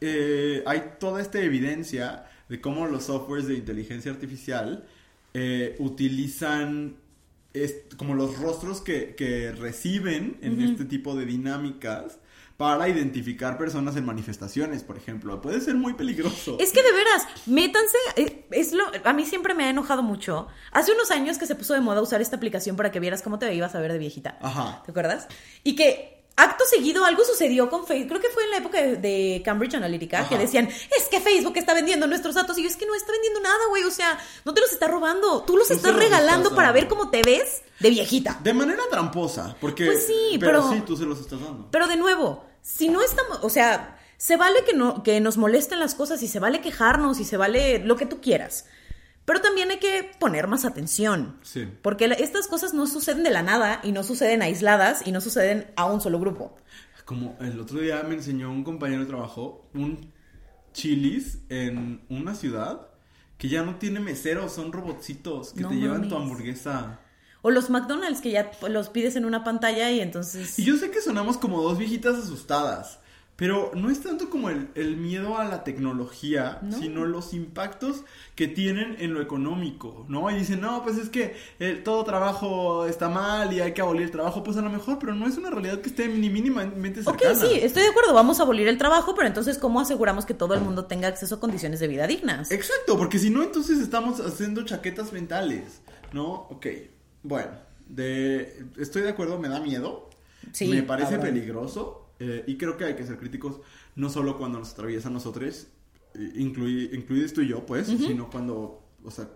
[0.00, 4.84] eh, hay toda esta evidencia de cómo los softwares de inteligencia artificial
[5.34, 6.96] eh, utilizan
[7.96, 12.18] como los rostros que, que reciben en este tipo de dinámicas
[12.60, 15.40] para identificar personas en manifestaciones, por ejemplo.
[15.40, 16.58] Puede ser muy peligroso.
[16.60, 20.46] Es que de veras, métanse, eh, es lo, a mí siempre me ha enojado mucho.
[20.70, 23.38] Hace unos años que se puso de moda usar esta aplicación para que vieras cómo
[23.38, 24.36] te ibas a ver de viejita.
[24.42, 24.82] Ajá.
[24.84, 25.26] ¿Te acuerdas?
[25.64, 28.96] Y que acto seguido algo sucedió con Facebook, creo que fue en la época de,
[28.96, 30.28] de Cambridge Analytica, Ajá.
[30.28, 32.56] que decían, es que Facebook está vendiendo nuestros datos.
[32.58, 34.88] Y yo, es que no está vendiendo nada, güey, o sea, no te los está
[34.88, 38.38] robando, tú los estás regalando estás para ver cómo te ves de viejita.
[38.42, 39.86] De manera tramposa, porque...
[39.86, 40.60] Pues sí, pero...
[40.62, 41.68] pero- sí, tú se los estás dando.
[41.70, 45.80] Pero de nuevo, si no estamos, o sea, se vale que, no, que nos molesten
[45.80, 48.66] las cosas y se vale quejarnos y se vale lo que tú quieras.
[49.24, 51.38] Pero también hay que poner más atención.
[51.42, 51.68] Sí.
[51.82, 55.70] Porque estas cosas no suceden de la nada y no suceden aisladas y no suceden
[55.76, 56.56] a un solo grupo.
[57.04, 60.12] Como el otro día me enseñó un compañero de trabajo un
[60.72, 62.88] chilis en una ciudad
[63.38, 67.00] que ya no tiene meseros, son robotcitos que No te llevan tu hamburguesa.
[67.42, 70.58] O los McDonald's que ya los pides en una pantalla y entonces...
[70.58, 73.00] Y yo sé que sonamos como dos viejitas asustadas,
[73.40, 76.78] pero no es tanto como el, el miedo a la tecnología, No.
[76.78, 78.02] sino los impactos
[78.34, 80.30] que tienen en lo económico, ¿no?
[80.30, 84.02] Y dicen, no, pues es que eh, todo trabajo está mal y hay que abolir
[84.02, 87.00] el trabajo, pues a lo mejor, pero no es una realidad que esté ni mínimamente
[87.00, 87.34] Ok, cercana.
[87.34, 90.52] sí, estoy de acuerdo, vamos a abolir el trabajo, pero entonces ¿cómo aseguramos que todo
[90.52, 92.50] el mundo tenga acceso a condiciones de vida dignas?
[92.50, 95.80] Exacto, porque si no, entonces estamos haciendo chaquetas mentales,
[96.12, 96.46] ¿no?
[96.50, 96.66] Ok,
[97.22, 97.52] bueno,
[97.88, 100.10] de, estoy de acuerdo, me da miedo,
[100.52, 101.26] Sí, me parece cabrón.
[101.34, 103.60] peligroso eh, y creo que hay que ser críticos
[103.96, 105.66] no solo cuando nos atraviesa a nosotros,
[106.14, 109.28] eh, inclui- incluidos tú y yo, pues, sino cuando, o sea,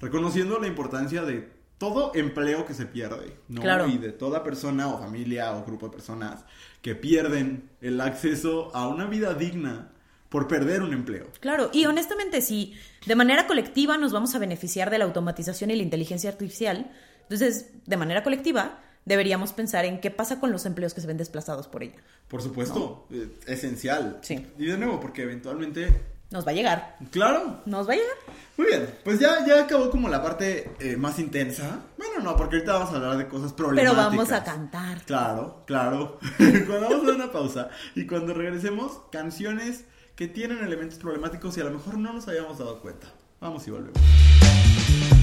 [0.00, 3.60] reconociendo la importancia de todo empleo que se pierde, ¿no?
[3.60, 3.86] Claro.
[3.86, 6.44] Y de toda persona o familia o grupo de personas
[6.82, 9.92] que pierden el acceso a una vida digna
[10.28, 11.28] por perder un empleo.
[11.40, 12.74] Claro, y honestamente, si
[13.06, 16.90] de manera colectiva nos vamos a beneficiar de la automatización y la inteligencia artificial,
[17.22, 21.16] entonces, de manera colectiva, deberíamos pensar en qué pasa con los empleos que se ven
[21.16, 21.96] desplazados por ella.
[22.28, 24.18] Por supuesto, eh, esencial.
[24.22, 24.46] Sí.
[24.58, 25.88] Y de nuevo, porque eventualmente,
[26.30, 26.96] Nos va a llegar.
[27.10, 27.60] claro.
[27.66, 28.16] Nos va a llegar.
[28.58, 31.80] Muy bien, pues ya, ya acabó como la parte eh, más intensa.
[31.96, 33.96] Bueno, no, porque ahorita vamos a hablar de cosas Pero problemáticas.
[34.10, 35.02] vamos a cantar.
[35.04, 36.18] Claro, claro.
[36.36, 39.84] cuando vamos a dar una pausa y cuando regresemos, canciones
[40.16, 43.06] que tienen elementos problemáticos y a lo mejor no nos habíamos dado cuenta.
[43.40, 45.17] Vamos y volvemos.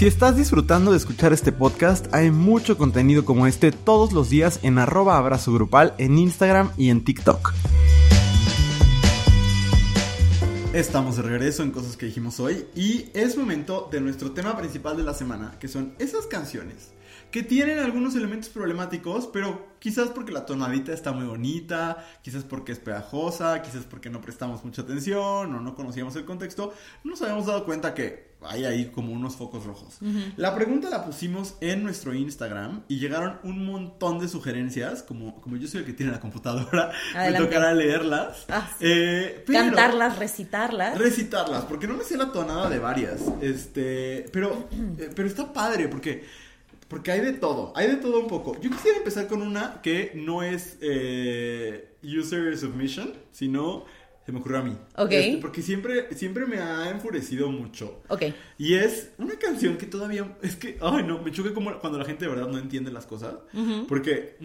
[0.00, 4.58] Si estás disfrutando de escuchar este podcast, hay mucho contenido como este todos los días
[4.62, 7.52] en arroba abrazo grupal en Instagram y en TikTok.
[10.72, 14.96] Estamos de regreso en cosas que dijimos hoy y es momento de nuestro tema principal
[14.96, 16.92] de la semana, que son esas canciones
[17.30, 22.72] que tienen algunos elementos problemáticos, pero quizás porque la tonadita está muy bonita, quizás porque
[22.72, 26.72] es pegajosa, quizás porque no prestamos mucha atención o no conocíamos el contexto,
[27.04, 29.98] no nos habíamos dado cuenta que hay ahí como unos focos rojos.
[30.36, 35.56] La pregunta la pusimos en nuestro Instagram y llegaron un montón de sugerencias, como, como
[35.56, 38.46] yo soy el que tiene la computadora, me tocará leerlas.
[38.48, 38.84] Ah, sí.
[38.88, 40.98] Eh, pero- Cantarlas, recitarlas.
[40.98, 43.20] recitarlas, porque no me sé la tonada de varias.
[43.42, 46.24] Este, pero, eh, pero está padre porque,
[46.88, 48.58] porque hay de todo, hay de todo un poco.
[48.60, 53.84] Yo quisiera empezar con una que no es eh, user submission, sino
[54.30, 54.76] se me ocurrió a mí.
[54.96, 55.10] Ok.
[55.10, 58.00] Este, porque siempre, siempre me ha enfurecido mucho.
[58.08, 58.22] ok.
[58.58, 62.04] Y es una canción que todavía es que, ay no, me choca como cuando la
[62.04, 63.34] gente de verdad no entiende las cosas.
[63.88, 64.36] Porque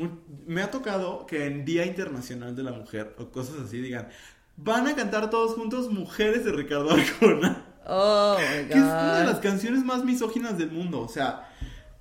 [0.47, 4.09] me ha tocado que en Día Internacional de la Mujer o cosas así digan,
[4.57, 7.65] van a cantar todos juntos Mujeres de Ricardo Arjona.
[7.85, 11.01] Oh, my Que es una de las canciones más misóginas del mundo.
[11.01, 11.53] O sea,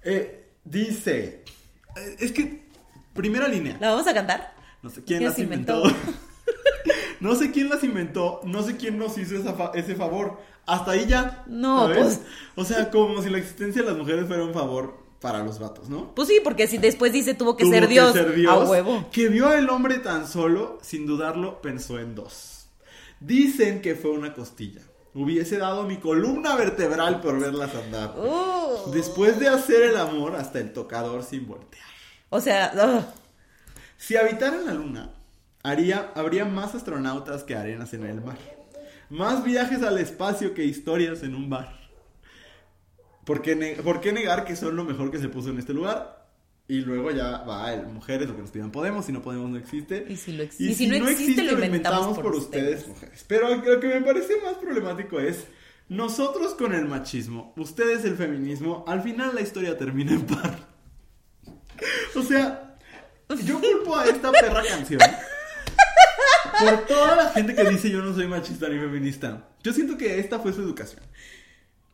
[0.02, 1.44] eh, dice,
[1.96, 2.64] eh, es que,
[3.12, 3.76] primera línea.
[3.78, 4.54] ¿La vamos a cantar?
[4.82, 5.82] No sé quién ¿Quién las inventó?
[7.24, 10.38] no sé quién las inventó, no sé quién nos hizo esa fa- ese favor.
[10.66, 11.42] Hasta ahí ya.
[11.46, 11.98] No, ¿sabes?
[11.98, 12.20] pues.
[12.54, 15.88] O sea, como si la existencia de las mujeres fuera un favor para los vatos,
[15.88, 16.14] ¿no?
[16.14, 18.58] Pues sí, porque si después dice tuvo que, Tuvo ser, que Dios, ser Dios, a
[18.70, 19.06] huevo.
[19.10, 22.66] Que vio al hombre tan solo, sin dudarlo, pensó en dos.
[23.20, 24.82] Dicen que fue una costilla.
[25.14, 28.14] Hubiese dado mi columna vertebral por verlas andar.
[28.18, 28.90] Uh.
[28.90, 31.84] Después de hacer el amor hasta el tocador sin voltear.
[32.28, 33.04] O sea, ugh.
[33.96, 35.10] Si habitara en la luna,
[35.64, 38.38] haría, habría más astronautas que arenas en el mar.
[39.10, 41.80] Más viajes al espacio que historias en un bar.
[43.24, 46.22] ¿Por qué, por qué negar que son lo mejor que se puso en este lugar?
[46.66, 49.58] Y luego ya va el mujeres, lo que nos pidan podemos, si no podemos no
[49.58, 50.06] existe.
[50.08, 52.86] Y si lo ex- y si no existe, lo inventamos por ustedes.
[52.88, 53.24] mujeres.
[53.28, 55.44] Pero lo que me parece más problemático es,
[55.88, 60.58] nosotros con el machismo, ustedes el feminismo, al final la historia termina en par.
[62.16, 62.76] O sea,
[63.44, 65.00] yo culpo a esta perra canción
[66.64, 69.48] por toda la gente que dice yo no soy machista ni feminista.
[69.62, 71.02] Yo siento que esta fue su educación.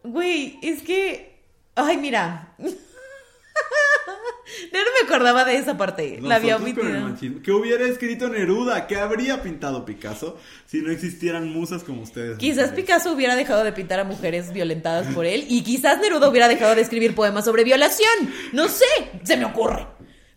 [0.03, 1.41] Güey, es que.
[1.75, 2.55] Ay, mira.
[4.73, 6.19] Yo no me acordaba de esa parte.
[6.21, 7.43] la había Nosotros con el omitido.
[7.43, 8.87] ¿Qué hubiera escrito Neruda?
[8.87, 12.39] ¿Qué habría pintado Picasso si no existieran musas como ustedes?
[12.39, 12.71] Quizás?
[12.71, 16.75] Picasso hubiera dejado de pintar a mujeres violentadas por él y quizás Neruda hubiera dejado
[16.75, 18.11] de escribir poemas sobre violación.
[18.53, 18.85] No sé,
[19.23, 19.87] se me ocurre.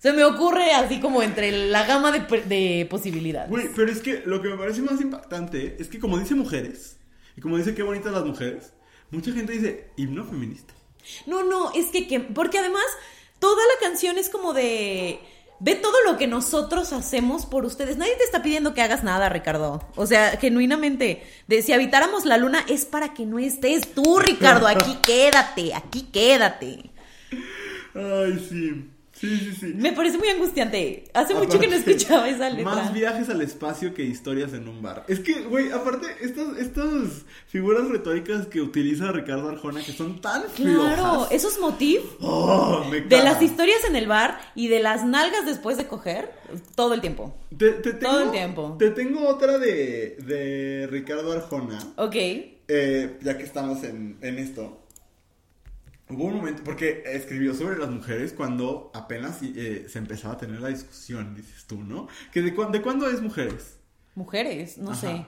[0.04, 3.50] Se me ocurre así como entre la gama de, de posibilidades.
[3.50, 6.98] Güey, pero es que lo que me parece más impactante es que como dice mujeres,
[7.38, 8.74] y como dice qué bonitas las mujeres,
[9.12, 10.74] mucha gente dice himno feminista.
[11.26, 12.84] No, no, es que, que- porque además
[13.40, 15.20] toda la canción es como de
[15.62, 17.96] ve todo lo que nosotros hacemos por ustedes.
[17.96, 19.88] Nadie te está pidiendo que hagas nada, Ricardo.
[19.96, 24.68] O sea, genuinamente, de si habitáramos la luna es para que no estés tú, Ricardo.
[24.68, 26.90] Aquí quédate, aquí quédate.
[27.96, 28.90] Ay, sí.
[29.24, 29.74] Sí, sí, sí.
[29.76, 31.06] Me parece muy angustiante.
[31.14, 32.76] Hace mucho que no escuchaba esa letra.
[32.76, 35.06] Más viajes al espacio que historias en un bar.
[35.08, 40.44] Es que, güey, aparte, estas, estas figuras retóricas que utiliza Ricardo Arjona que son tan
[40.56, 41.32] Claro, flojas.
[41.32, 45.88] esos motivos Oh, de las historias en el bar y de las nalgas después de
[45.88, 46.30] coger
[46.76, 47.34] todo el tiempo.
[47.58, 48.76] Te, te tengo, Todo el tiempo.
[48.78, 51.80] Te tengo otra de, de Ricardo Arjona.
[51.96, 52.16] Ok.
[52.68, 54.83] Eh, ya que estamos en, en esto.
[56.10, 60.60] Hubo un momento, porque escribió sobre las mujeres cuando apenas eh, se empezaba a tener
[60.62, 62.08] la discusión, dices tú, ¿no?
[62.32, 63.78] Que de, cuán- ¿De cuándo es mujeres?
[64.16, 65.00] Mujeres, no Ajá.
[65.02, 65.26] sé.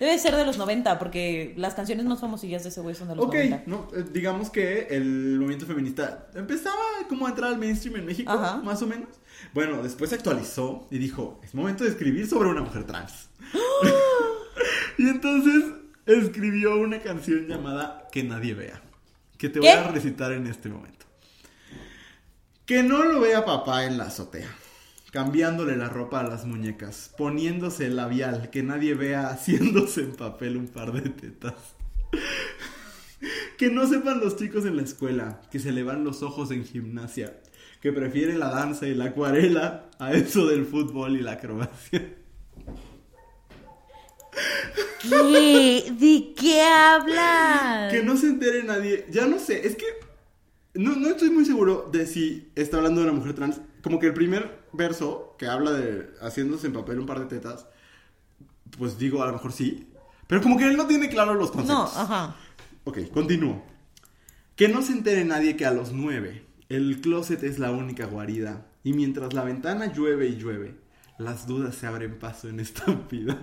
[0.00, 3.14] Debe ser de los 90, porque las canciones más famosillas de ese güey son de
[3.16, 3.62] los Ok, 90.
[3.66, 6.74] no, eh, digamos que el movimiento feminista empezaba
[7.08, 8.56] como a entrar al mainstream en México, Ajá.
[8.56, 9.08] más o menos.
[9.52, 13.28] Bueno, después se actualizó y dijo, es momento de escribir sobre una mujer trans.
[14.98, 15.64] y entonces
[16.06, 18.82] escribió una canción llamada Que nadie vea,
[19.44, 21.04] que te voy a recitar en este momento.
[22.64, 24.48] Que no lo vea papá en la azotea.
[25.12, 30.56] Cambiándole la ropa a las muñecas, poniéndose el labial, que nadie vea haciéndose en papel
[30.56, 31.52] un par de tetas.
[33.58, 36.64] Que no sepan los chicos en la escuela que se le van los ojos en
[36.64, 37.38] gimnasia,
[37.82, 42.16] que prefiere la danza y la acuarela a eso del fútbol y la acrobacia.
[45.08, 45.90] ¿Qué?
[45.98, 47.92] ¿De qué hablas?
[47.92, 49.06] Que no se entere nadie.
[49.10, 49.84] Ya no sé, es que
[50.74, 53.60] no, no estoy muy seguro de si está hablando de una mujer trans.
[53.82, 57.66] Como que el primer verso que habla de haciéndose en papel un par de tetas,
[58.78, 59.88] pues digo, a lo mejor sí.
[60.26, 61.96] Pero como que él no tiene claro los No, conceptos.
[61.96, 62.36] ajá.
[62.84, 63.62] Ok, continúo.
[64.56, 68.66] Que no se entere nadie que a los nueve el closet es la única guarida
[68.82, 70.74] y mientras la ventana llueve y llueve,
[71.18, 73.42] las dudas se abren paso en esta vida.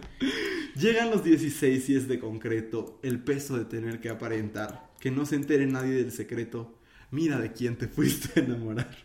[0.75, 4.89] Llegan los 16 y es de concreto el peso de tener que aparentar.
[4.99, 6.77] Que no se entere nadie del secreto.
[7.11, 8.95] Mira de quién te fuiste a enamorar.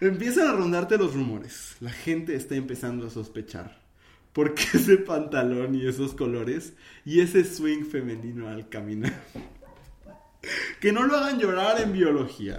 [0.00, 1.76] Empiezan a rondarte los rumores.
[1.80, 3.80] La gente está empezando a sospechar.
[4.32, 9.22] ¿Por qué ese pantalón y esos colores y ese swing femenino al caminar?
[10.80, 12.58] Que no lo hagan llorar en biología,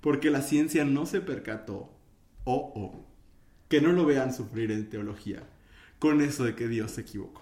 [0.00, 1.90] porque la ciencia no se percató.
[2.44, 3.11] Oh, oh.
[3.72, 5.44] Que no lo vean sufrir en teología,
[5.98, 7.40] con eso de que Dios se equivocó.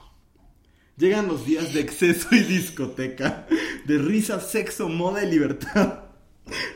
[0.97, 3.49] Llegan los días de exceso y discoteca,
[3.85, 6.05] de risa, sexo, moda y libertad.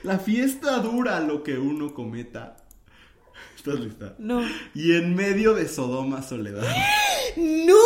[0.03, 2.67] La fiesta dura lo que uno cometa.
[3.55, 4.17] ¿Estás lista?
[4.19, 4.43] No.
[4.75, 6.67] Y en medio de Sodoma soledad.
[7.37, 7.77] ¡No!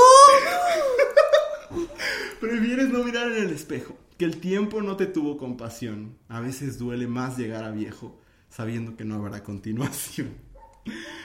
[2.40, 6.16] Prefieres no mirar en el espejo, que el tiempo no te tuvo compasión.
[6.30, 10.47] A veces duele más llegar a viejo, sabiendo que no habrá continuación.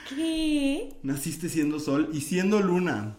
[0.08, 0.92] ¿Qué?
[1.02, 3.16] Naciste siendo sol y siendo luna.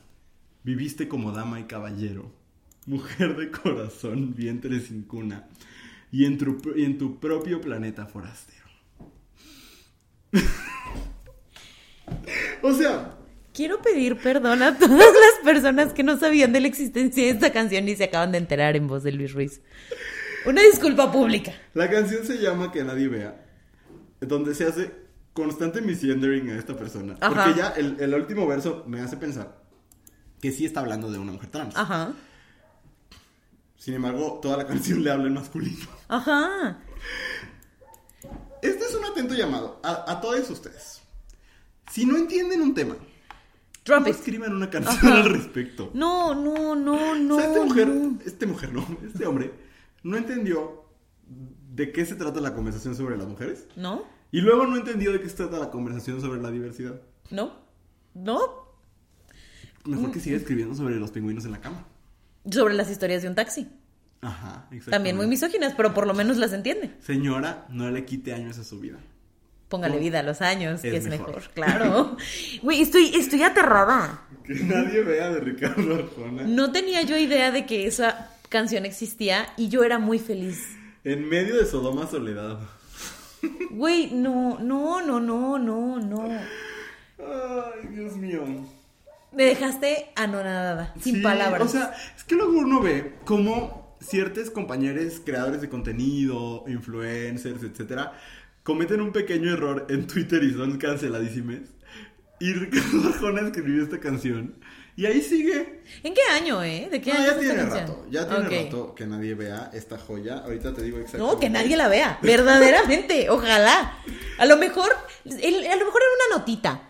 [0.63, 2.31] Viviste como dama y caballero,
[2.87, 5.47] mujer de corazón, vientre sin cuna,
[6.11, 8.65] y en tu, y en tu propio planeta forastero.
[12.63, 13.11] o sea,
[13.53, 17.53] Quiero pedir perdón a todas las personas que no sabían de la existencia de esta
[17.53, 19.61] canción y se acaban de enterar en voz de Luis Ruiz.
[20.45, 21.53] Una disculpa pública.
[21.73, 23.45] la canción se llama Que nadie vea.
[24.19, 24.91] donde se hace
[25.35, 27.15] constante misgendering a esta persona.
[27.19, 27.43] Ajá.
[27.43, 29.61] Porque ya el, el último verso me hace pensar
[30.41, 31.75] que sí está hablando de una mujer trans.
[31.75, 32.13] Ajá.
[33.75, 35.85] Sin embargo, toda la canción le habla en masculino.
[36.07, 36.79] Ajá.
[38.61, 41.01] Este es un atento llamado a, a todos ustedes.
[41.91, 44.07] Si no entienden un tema, it.
[44.07, 45.21] escriban una canción Ajá.
[45.21, 45.91] al respecto.
[45.93, 47.35] No, no, no, no.
[47.35, 48.19] o sea, esta mujer, no.
[48.25, 49.53] este mujer no, este hombre
[50.01, 50.85] no entendió
[51.27, 54.03] de qué se trata la conversación sobre las mujeres ¿No?
[54.37, 56.99] Y luego no entendió de qué se trata la conversación sobre la diversidad.
[57.29, 57.53] ¿No?
[58.13, 58.65] ¿No?
[59.85, 61.85] Mejor que siga escribiendo sobre los pingüinos en la cama.
[62.49, 63.67] Sobre las historias de un taxi.
[64.21, 64.89] Ajá, exactamente.
[64.91, 66.91] También muy misóginas, pero por lo menos las entiende.
[67.01, 68.97] Señora, no le quite años a su vida.
[69.69, 70.01] Póngale No.
[70.01, 71.27] vida a los años, que Es es mejor.
[71.35, 71.49] mejor.
[71.53, 72.17] Claro.
[72.61, 74.21] Güey, estoy, estoy aterrada.
[74.43, 76.43] Que nadie vea de Ricardo Arjona.
[76.43, 80.75] No tenía yo idea de que esa canción existía y yo era muy feliz.
[81.03, 82.59] En medio de Sodoma Soledad.
[83.71, 86.23] Güey, no, no, no, no, no, no.
[87.19, 88.43] Ay, Dios mío.
[89.31, 91.61] Me dejaste anonadada, sin Sí, palabras.
[91.61, 98.13] O sea, es que luego uno ve cómo ciertos compañeros creadores de contenido, influencers, etcétera,
[98.63, 101.73] cometen un pequeño error en Twitter y son canceladísimes.
[102.39, 104.55] Y Ricardo Arjona escribió esta canción.
[104.97, 105.81] Y ahí sigue.
[106.03, 106.87] ¿En qué año, eh?
[106.89, 108.05] ¿De qué No, año ya tiene rato.
[108.09, 110.37] Ya tiene rato que nadie vea esta joya.
[110.37, 111.33] Ahorita te digo exactamente.
[111.33, 113.97] No, que nadie la vea, verdaderamente, ojalá.
[114.37, 114.89] A lo mejor,
[115.25, 116.81] el- a lo mejor era una notita.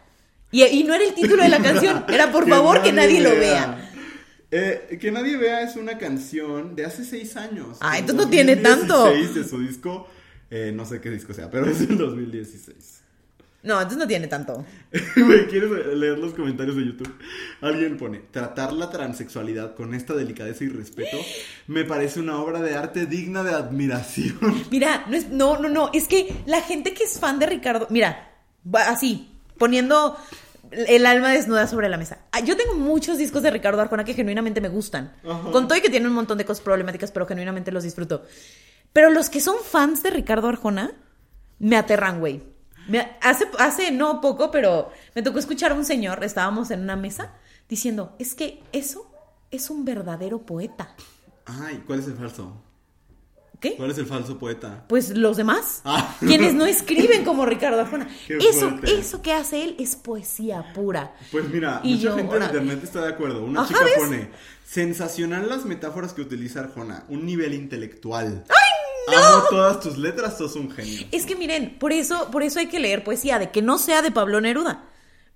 [0.51, 3.31] Y, y no era el título de la canción, era por favor que nadie lo
[3.31, 3.91] vea.
[4.51, 7.77] Eh, que nadie vea es una canción de hace seis años.
[7.81, 8.95] Ah, entonces no tiene tanto.
[9.05, 10.07] 2016 de su disco.
[10.51, 13.01] eh, no sé qué disco sea, pero es del 2016.
[13.65, 14.63] No, entonces no tiene tanto.
[15.15, 17.13] Güey, ¿quieres leer los comentarios de YouTube?
[17.61, 21.17] Alguien pone, tratar la transexualidad con esta delicadeza y respeto
[21.67, 24.37] me parece una obra de arte digna de admiración.
[24.71, 27.87] Mira, no, es, no, no, no, es que la gente que es fan de Ricardo,
[27.89, 28.31] mira,
[28.73, 30.15] va así, poniendo
[30.71, 32.19] el alma desnuda sobre la mesa.
[32.31, 35.13] Ah, Yo tengo muchos discos de Ricardo Arjona que genuinamente me gustan.
[35.27, 35.51] Ajá.
[35.51, 38.23] Con todo y que tienen un montón de cosas problemáticas, pero genuinamente los disfruto.
[38.93, 40.93] Pero los que son fans de Ricardo Arjona
[41.59, 42.54] me aterran, güey.
[42.87, 46.95] Me- hace, hace no poco, pero me tocó escuchar a un señor, estábamos en una
[46.95, 47.33] mesa,
[47.69, 49.09] diciendo, es que eso
[49.51, 50.95] es un verdadero poeta.
[51.45, 52.61] Ay, ¿cuál es el falso?
[53.59, 53.75] ¿Qué?
[53.77, 54.83] ¿Cuál es el falso poeta?
[54.87, 56.15] Pues los demás, Ah.
[56.19, 58.07] quienes no escriben como Ricardo Arjona.
[58.27, 58.99] Qué Eso, fuerte.
[58.99, 61.15] eso que hace él es poesía pura.
[61.31, 63.43] Pues mira, Y mucha yo, gente en ahora- internet está de acuerdo.
[63.45, 63.93] Una Ajá, chica ¿ves?
[63.97, 64.29] pone,
[64.67, 68.43] sensacional las metáforas que utiliza Arjona, un nivel intelectual.
[68.49, 68.55] ¡Ay,
[69.07, 71.07] Amo todas tus letras, sos un genio.
[71.11, 74.01] Es que miren, por eso, por eso hay que leer poesía, de que no sea
[74.01, 74.85] de Pablo Neruda,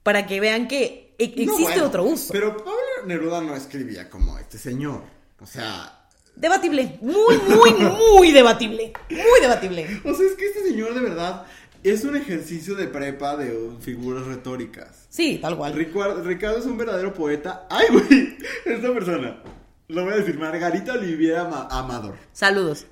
[0.04, 2.32] para que vean que e- No, existe bueno, otro uso.
[2.34, 2.72] Pero Pablo
[3.06, 5.04] Neruda no escribía como este señor.
[5.42, 5.96] O sea,
[6.36, 10.02] Debatible, muy, muy, muy debatible, muy debatible.
[10.06, 11.46] o sea, es que este señor de verdad
[11.84, 15.06] es un ejercicio de prepa de figuras retóricas.
[15.10, 15.74] Sí, tal cual.
[15.74, 17.68] Ricardo, Ricardo es un verdadero poeta.
[17.70, 19.44] Ay, güey, esta persona.
[19.90, 22.16] Lo voy a decir, Margarita Oliviera Ama- Amador.
[22.32, 22.86] Saludos.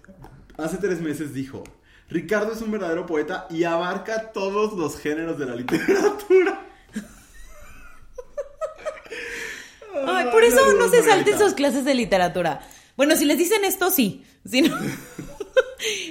[0.57, 1.63] Hace tres meses dijo,
[2.09, 6.61] Ricardo es un verdadero poeta y abarca todos los géneros de la literatura.
[10.07, 12.61] Ay, por eso no se salten sus clases de literatura.
[12.95, 14.25] Bueno, si les dicen esto, sí.
[14.45, 14.75] Si no...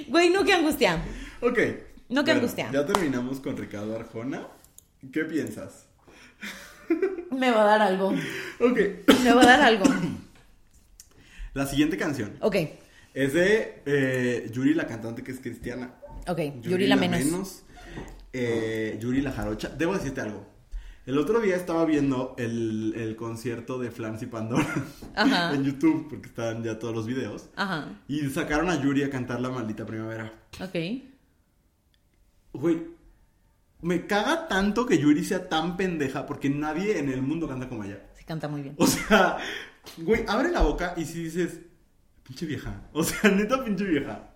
[0.07, 1.03] Güey, no, qué angustia.
[1.41, 1.59] Ok.
[2.09, 2.69] No, qué angustia.
[2.71, 4.47] Ya terminamos con Ricardo Arjona.
[5.11, 5.87] ¿Qué piensas?
[7.31, 8.13] Me va a dar algo.
[8.61, 8.79] Ok.
[9.23, 9.83] Me va a dar algo.
[11.53, 12.55] La siguiente canción Ok,
[13.23, 15.95] es de eh, Yuri, la cantante que es cristiana.
[16.27, 16.39] ok.
[16.61, 17.63] Yuri, la menos.
[18.33, 19.69] eh, Yuri la jarocha.
[19.69, 20.45] Debo decirte algo.
[21.07, 24.67] El otro día estaba viendo el, el concierto de Flans y Pandora
[25.15, 25.53] Ajá.
[25.55, 27.49] en YouTube, porque estaban ya todos los videos.
[27.55, 27.87] Ajá.
[28.07, 30.33] Y sacaron a Yuri a cantar La Maldita Primavera.
[30.61, 30.75] Ok.
[32.53, 32.83] Güey,
[33.81, 37.83] me caga tanto que Yuri sea tan pendeja porque nadie en el mundo canta como
[37.83, 38.01] ella.
[38.13, 38.75] Se canta muy bien.
[38.77, 39.37] O sea,
[39.97, 41.61] güey, abre la boca y si dices,
[42.27, 42.81] pinche vieja.
[42.93, 44.29] O sea, neta, pinche vieja.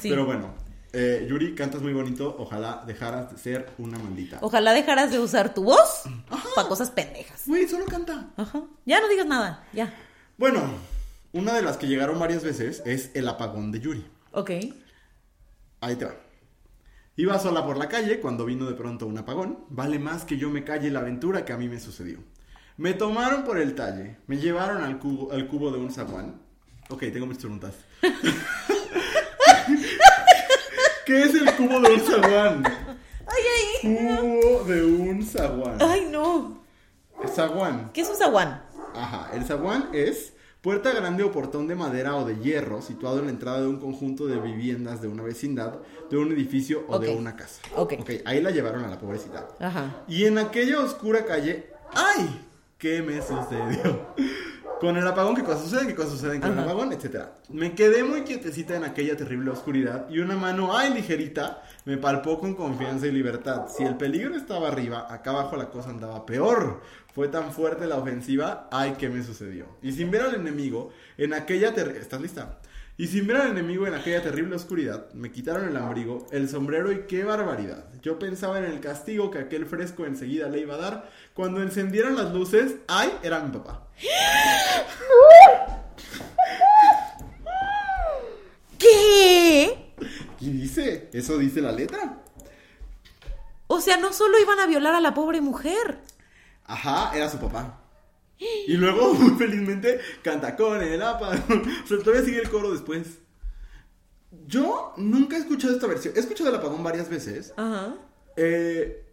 [0.00, 0.10] Sí.
[0.10, 0.54] Pero bueno,
[0.92, 2.34] eh, Yuri, cantas muy bonito.
[2.38, 4.38] Ojalá dejaras de ser una maldita.
[4.42, 6.02] Ojalá dejaras de usar tu voz
[6.54, 7.42] para cosas pendejas.
[7.46, 8.30] Güey, solo canta.
[8.36, 8.62] Ajá.
[8.84, 9.64] Ya no digas nada.
[9.72, 9.94] Ya.
[10.38, 10.62] Bueno,
[11.32, 14.06] una de las que llegaron varias veces es el apagón de Yuri.
[14.32, 14.50] Ok.
[15.80, 16.16] Ahí te va.
[17.18, 19.64] Iba sola por la calle cuando vino de pronto un apagón.
[19.70, 22.18] Vale más que yo me calle la aventura que a mí me sucedió.
[22.76, 26.42] Me tomaron por el talle, me llevaron al cubo, al cubo de un zaguán.
[26.88, 27.74] Ok, tengo mis preguntas.
[31.06, 32.62] ¿Qué es el cubo de un zaguán?
[32.64, 33.96] Ay, ay.
[33.96, 35.78] Cubo de un zaguán.
[35.80, 36.62] Ay, no.
[37.34, 37.90] Zaguán.
[37.92, 38.62] ¿Qué es un zaguán?
[38.94, 40.32] Ajá, el zaguán es
[40.62, 43.78] Puerta grande o portón de madera o de hierro situado en la entrada de un
[43.78, 45.74] conjunto de viviendas de una vecindad,
[46.10, 47.18] de un edificio o de Ok.
[47.20, 47.60] una casa.
[47.76, 47.92] Ok.
[48.24, 49.46] ahí la llevaron a la pobrecita.
[49.60, 50.02] Ajá.
[50.08, 52.44] Y en aquella oscura calle, ¡ay!
[52.78, 54.06] ¿Qué me sucedió?
[54.80, 55.86] Con el apagón, ¿qué cosas suceden?
[55.86, 56.92] ¿Qué cosas suceden con el apagón?
[56.92, 57.32] Etcétera.
[57.48, 60.92] Me quedé muy quietecita en aquella terrible oscuridad y una mano, ¡ay!
[60.92, 63.68] ligerita, me palpó con confianza y libertad.
[63.74, 66.82] Si el peligro estaba arriba, acá abajo la cosa andaba peor.
[67.14, 68.96] Fue tan fuerte la ofensiva, ¡ay!
[68.98, 69.66] ¿Qué me sucedió?
[69.82, 72.00] Y sin ver al enemigo, en aquella terrible...
[72.00, 72.58] ¿Estás lista?
[72.98, 76.90] Y sin ver al enemigo en aquella terrible oscuridad, me quitaron el abrigo, el sombrero
[76.92, 77.84] y qué barbaridad.
[78.00, 81.10] Yo pensaba en el castigo que aquel fresco enseguida le iba a dar.
[81.34, 83.12] Cuando encendieron las luces, ¡ay!
[83.22, 83.86] Era mi papá.
[88.78, 89.92] ¿Qué?
[90.40, 92.22] Y dice, eso dice la letra.
[93.66, 95.98] O sea, no solo iban a violar a la pobre mujer.
[96.64, 97.78] Ajá, era su papá.
[98.38, 101.62] Y luego, muy felizmente, canta con el apagón.
[101.84, 103.18] O sea, todavía sigue el coro después.
[104.46, 106.14] Yo nunca he escuchado esta versión.
[106.16, 107.52] He escuchado el apagón varias veces.
[107.56, 107.94] Ajá.
[108.36, 109.04] Eh,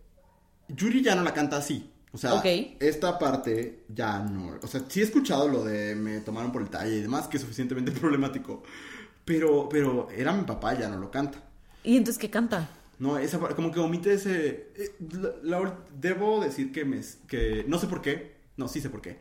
[0.68, 1.90] Yuri ya no la canta así.
[2.12, 2.34] O sea,
[2.80, 4.60] esta parte ya no.
[4.62, 7.38] O sea, sí he escuchado lo de me tomaron por el talle y demás, que
[7.38, 8.64] es suficientemente problemático.
[9.26, 11.42] Pero, pero era mi papá, ya no lo canta.
[11.84, 12.70] ¿Y entonces qué canta?
[13.00, 14.72] No, esa como que omite ese.
[14.76, 14.96] eh,
[15.42, 17.02] la- la- debo decir que me.
[17.28, 18.33] que no sé por qué.
[18.58, 19.20] No, sí sé por qué.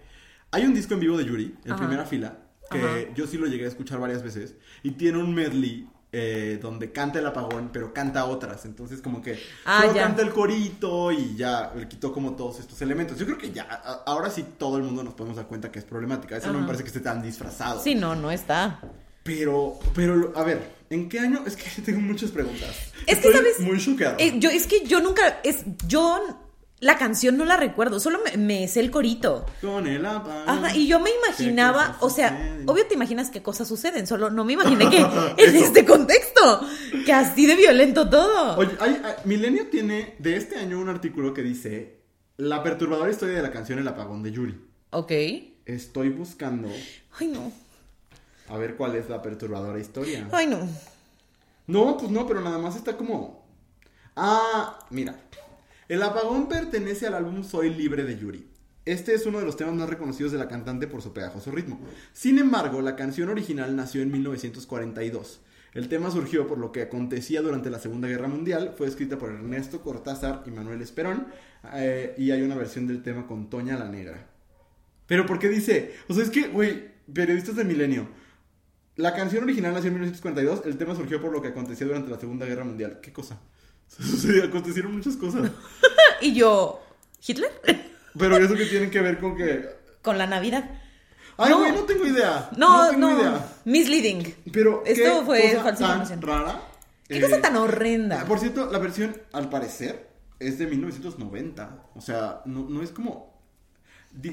[0.51, 1.80] Hay un disco en vivo de Yuri, en Ajá.
[1.80, 2.39] primera fila,
[2.70, 3.14] que Ajá.
[3.14, 4.55] yo sí lo llegué a escuchar varias veces.
[4.83, 8.66] Y tiene un medley eh, donde canta el apagón, pero canta otras.
[8.66, 10.03] Entonces, como que Ah, solo ya.
[10.03, 13.18] canta el corito y ya le quitó como todos estos elementos.
[13.18, 15.78] Yo creo que ya, a- ahora sí todo el mundo nos podemos dar cuenta que
[15.78, 16.37] es problemática.
[16.37, 17.83] Eso no me parece que esté tan disfrazado.
[17.83, 18.78] Sí, no, no está.
[19.22, 21.45] Pero, pero, a ver, ¿en qué año?
[21.47, 22.93] Es que tengo muchas preguntas.
[23.07, 23.61] Es que, ¿sabes?
[23.61, 24.16] Muy choqueado.
[24.18, 25.41] Eh, yo, es que yo nunca.
[25.45, 26.39] Es, yo
[26.83, 29.47] la canción no la recuerdo, solo me, me sé el corito.
[29.61, 30.49] Con el apagón.
[30.49, 32.68] Ajá, y yo me imaginaba, o sea, suceden?
[32.68, 34.99] obvio te imaginas qué cosas suceden, solo no me imaginé que
[35.39, 36.61] en este contexto,
[37.07, 38.57] que así de violento todo.
[38.59, 42.01] Oye, hay- hay- Milenio tiene de este año un artículo que dice
[42.37, 44.61] La perturbadora historia de la canción El apagón de Yuri.
[44.91, 45.12] Ok.
[45.64, 46.68] Estoy buscando
[47.20, 47.53] Ay, no.
[48.49, 50.26] a ver cuál es la perturbadora historia.
[50.33, 50.68] Ay, no.
[51.68, 53.47] No, pues no, pero nada más está como.
[54.16, 55.14] Ah, mira.
[55.93, 58.49] El apagón pertenece al álbum Soy Libre de Yuri.
[58.86, 61.78] Este es uno de los temas más reconocidos de la cantante por su pegajoso ritmo.
[62.14, 65.43] Sin embargo, la canción original nació en 1942.
[65.74, 68.72] El tema surgió por lo que acontecía durante la Segunda Guerra Mundial.
[68.74, 71.26] Fue escrita por Ernesto Cortázar y Manuel Esperón.
[71.74, 74.30] eh, y hay una versión del tema con Toña la Negra.
[75.07, 75.95] Pero ¿por qué dice?
[76.09, 78.09] O sea, es que, güey, periodistas de Milenio.
[78.97, 82.18] La canción original nació en 1942, el tema surgió por lo que acontecía durante la
[82.18, 83.01] Segunda Guerra Mundial.
[83.03, 83.38] ¿Qué cosa?
[84.18, 85.51] Sí, acontecieron muchas cosas.
[86.20, 86.80] Y yo,
[87.26, 87.51] ¿Hitler?
[88.18, 89.68] Pero eso que tiene que ver con que...
[90.03, 90.68] Con la Navidad.
[91.36, 91.59] Ay, No.
[91.61, 92.51] güey, no tengo idea.
[92.57, 93.18] No, tengo no.
[93.20, 93.47] idea.
[93.64, 94.34] Misleading.
[94.53, 96.61] Pero Esto ¿qué fue cosa falsa tan rara.
[97.09, 98.24] ¿Qué Eh, cosa tan horrenda?
[98.24, 101.86] Por cierto, la versión, al parecer, es de 1990.
[101.95, 103.32] O sea, no, no es como...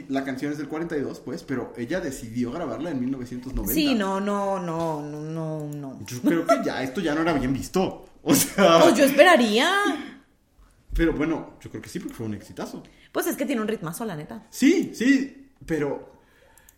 [0.09, 3.73] La canción es del 42, pues, pero ella decidió grabarla en 1990.
[3.73, 5.99] Sí, no, no, no, no, no, no.
[6.05, 8.08] Yo creo que ya, esto ya no era bien visto.
[8.23, 8.81] O sea...
[8.83, 9.71] Pues yo esperaría.
[10.93, 12.83] Pero bueno, yo creo que sí, porque fue un exitazo.
[13.11, 14.45] Pues es que tiene un ritmazo, la neta.
[14.49, 16.11] Sí, sí, pero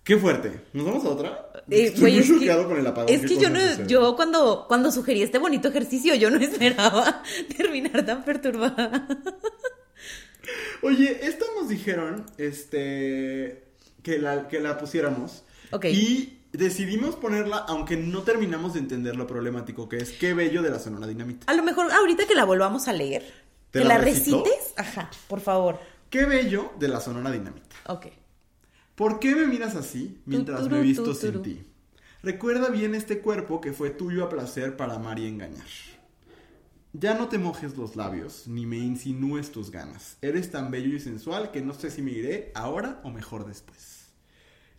[0.03, 0.65] qué fuerte.
[0.73, 1.51] ¿Nos vamos a otra?
[1.69, 3.13] Eh, Estoy muy es que- con el apagón.
[3.13, 7.23] Es ¿Qué que yo no, yo cuando, cuando sugerí este bonito ejercicio, yo no esperaba
[7.57, 9.07] terminar tan perturbada.
[10.83, 13.63] Oye, esta nos dijeron, este,
[14.03, 15.43] que la, que la pusiéramos.
[15.71, 15.85] Ok.
[15.85, 20.69] Y decidimos ponerla, aunque no terminamos de entender lo problemático que es Qué bello de
[20.69, 21.51] la Sonora Dinamita.
[21.51, 23.23] A lo mejor ahorita que la volvamos a leer,
[23.71, 25.79] ¿Te que la recites, ajá, por favor.
[26.09, 27.75] Qué bello de la Sonora Dinamita.
[27.87, 28.07] Ok.
[28.95, 31.63] ¿Por qué me miras así mientras me visto sin ti?
[32.21, 35.65] Recuerda bien este cuerpo que fue tuyo a placer para amar y engañar.
[36.93, 40.17] Ya no te mojes los labios, ni me insinúes tus ganas.
[40.21, 44.00] Eres tan bello y sensual que no sé si me iré ahora o mejor después.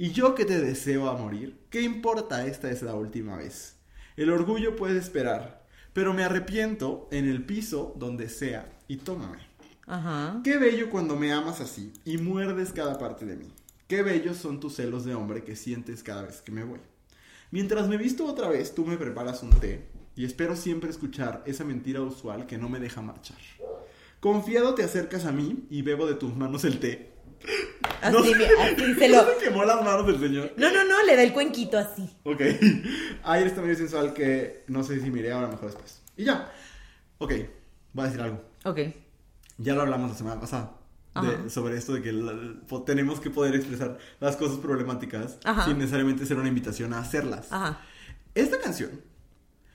[0.02, 3.76] Y yo que te deseo a morir, ¿qué importa esta es la última vez?
[4.16, 9.38] El orgullo puede esperar, pero me arrepiento en el piso donde sea y tómame.
[9.86, 10.40] Ajá.
[10.42, 13.52] Qué bello cuando me amas así y muerdes cada parte de mí.
[13.86, 16.80] Qué bellos son tus celos de hombre que sientes cada vez que me voy.
[17.52, 19.86] Mientras me visto otra vez, tú me preparas un té
[20.16, 23.38] y espero siempre escuchar esa mentira usual que no me deja marchar.
[24.18, 27.11] Confiado te acercas a mí y bebo de tus manos el té.
[28.00, 28.20] Así, No.
[28.22, 29.24] mira, así se lo.
[29.38, 30.52] Se quemó las manos del señor.
[30.56, 32.08] No, no, no, le da el cuenquito así.
[32.24, 32.40] Ok.
[33.24, 36.02] Ay, eres tan medio sensual que no sé si me iré ahora mejor después.
[36.16, 36.50] Y ya.
[37.18, 37.32] Ok,
[37.92, 38.42] voy a decir algo.
[38.64, 38.78] Ok.
[39.58, 40.72] Ya lo hablamos la semana pasada.
[41.14, 42.34] de- sobre esto de que la-
[42.86, 45.66] tenemos que poder expresar las cosas problemáticas Ajá.
[45.66, 47.48] sin necesariamente ser una invitación a hacerlas.
[47.52, 47.82] Ajá.
[48.34, 48.90] Esta canción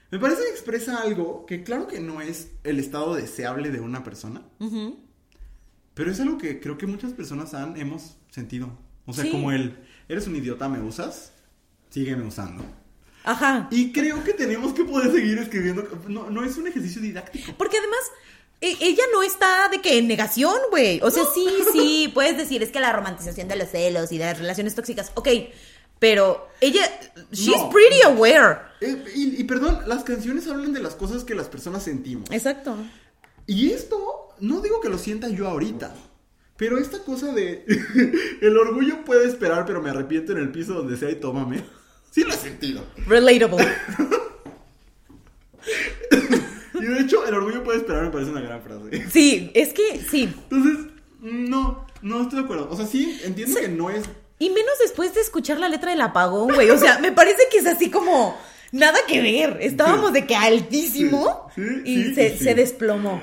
[0.09, 4.03] me parece que expresa algo que claro que no es el estado deseable de una
[4.03, 4.97] persona, Ujú.
[5.97, 8.69] Pero es algo que creo que muchas personas han, hemos sentido.
[9.05, 9.31] O sea, Sí.
[9.31, 9.77] como el,
[10.07, 11.33] eres un idiota, me usas,
[11.89, 12.63] sígueme usando.
[13.25, 13.67] Ajá.
[13.71, 15.85] Y creo que tenemos que poder seguir escribiendo.
[16.07, 17.51] No, no es un ejercicio didáctico.
[17.57, 17.99] Porque además,
[18.61, 21.01] e- ella no está de que en negación, güey.
[21.03, 24.25] O sea, sí, sí, puedes decir, es que la romantización de los celos y de
[24.25, 25.27] las relaciones tóxicas, ok.
[25.99, 26.83] Pero ella,
[27.31, 27.69] she's No.
[27.69, 28.59] pretty aware.
[28.81, 32.29] Eh, y, y perdón, las canciones hablan de las cosas que las personas sentimos.
[32.31, 32.77] Exacto.
[33.47, 35.93] Y esto, no digo que lo sienta yo ahorita.
[36.57, 37.65] Pero esta cosa de
[38.41, 41.63] el orgullo puede esperar, pero me arrepiento en el piso donde sea y tómame.
[42.09, 42.83] Sí lo he sentido.
[43.05, 43.67] Relatable.
[46.73, 49.09] Y de hecho, el orgullo puede esperar me parece una gran frase.
[49.09, 50.33] Sí, es que sí.
[50.49, 50.85] Entonces,
[51.19, 52.69] no, no estoy de acuerdo.
[52.69, 54.05] O sea, sí, entiendo que no es.
[54.39, 56.69] Y menos después de escuchar la letra del apagón, güey.
[56.69, 58.38] O sea, me parece que es así como
[58.71, 59.57] nada que ver.
[59.61, 63.21] Estábamos de que altísimo Sí, y se desplomó.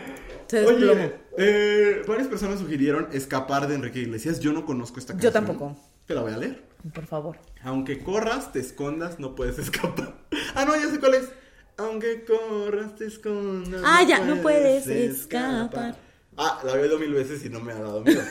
[0.62, 0.66] Se.
[0.66, 4.40] Oye, eh, varias personas sugirieron escapar de Enrique Iglesias.
[4.40, 5.32] Yo no conozco esta Yo canción.
[5.46, 5.76] tampoco.
[6.06, 6.62] Te la voy a leer.
[6.92, 7.38] Por favor.
[7.62, 10.18] Aunque corras, te escondas, no puedes escapar.
[10.54, 11.28] Ah, no, ya sé cuál es.
[11.76, 13.82] Aunque corras, te escondas.
[13.84, 15.96] Ah, ya, no puedes escapar.
[16.36, 18.22] Ah, la oído mil veces y no me ha dado miedo.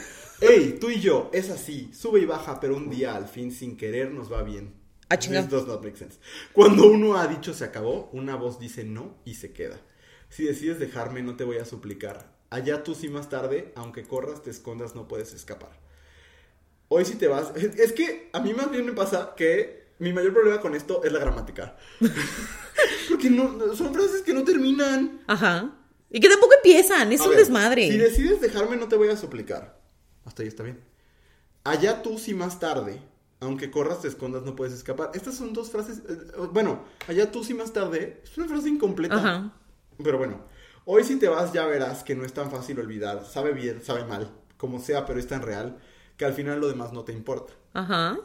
[0.41, 3.77] Ey, tú y yo, es así, sube y baja, pero un día al fin sin
[3.77, 4.73] querer nos va bien.
[5.09, 5.17] Ah.
[5.17, 6.19] This does not make sense.
[6.53, 9.79] Cuando uno ha dicho se acabó, una voz dice no y se queda.
[10.33, 12.25] Si decides dejarme, no te voy a suplicar.
[12.49, 15.69] Allá tú sí más tarde, aunque corras, te escondas, no puedes escapar.
[16.87, 20.33] Hoy si te vas, es, que a mí más bien me pasa que mi mayor
[20.33, 21.77] problema con esto es la gramática.
[23.09, 25.21] Porque no, son frases que no terminan.
[25.27, 25.69] Ajá.
[26.09, 27.91] Y que tampoco empiezan, es A un ver, desmadre.
[27.91, 29.79] Si decides dejarme, no te voy a suplicar.
[30.25, 30.79] Hasta ahí está bien.
[31.63, 32.99] Allá tú si más tarde,
[33.39, 35.11] aunque corras, te escondas, no puedes escapar.
[35.13, 35.99] Estas son dos frases.
[36.09, 36.17] eh,
[36.51, 39.15] bueno, allá tú si más tarde, es una frase incompleta.
[39.15, 39.53] Ajá.
[40.03, 40.45] Pero bueno,
[40.85, 43.25] hoy si te vas ya verás que no es tan fácil olvidar.
[43.25, 45.79] Sabe bien, sabe mal, como sea, pero es tan real
[46.17, 47.53] que al final lo demás no te importa.
[47.73, 48.19] Ajá.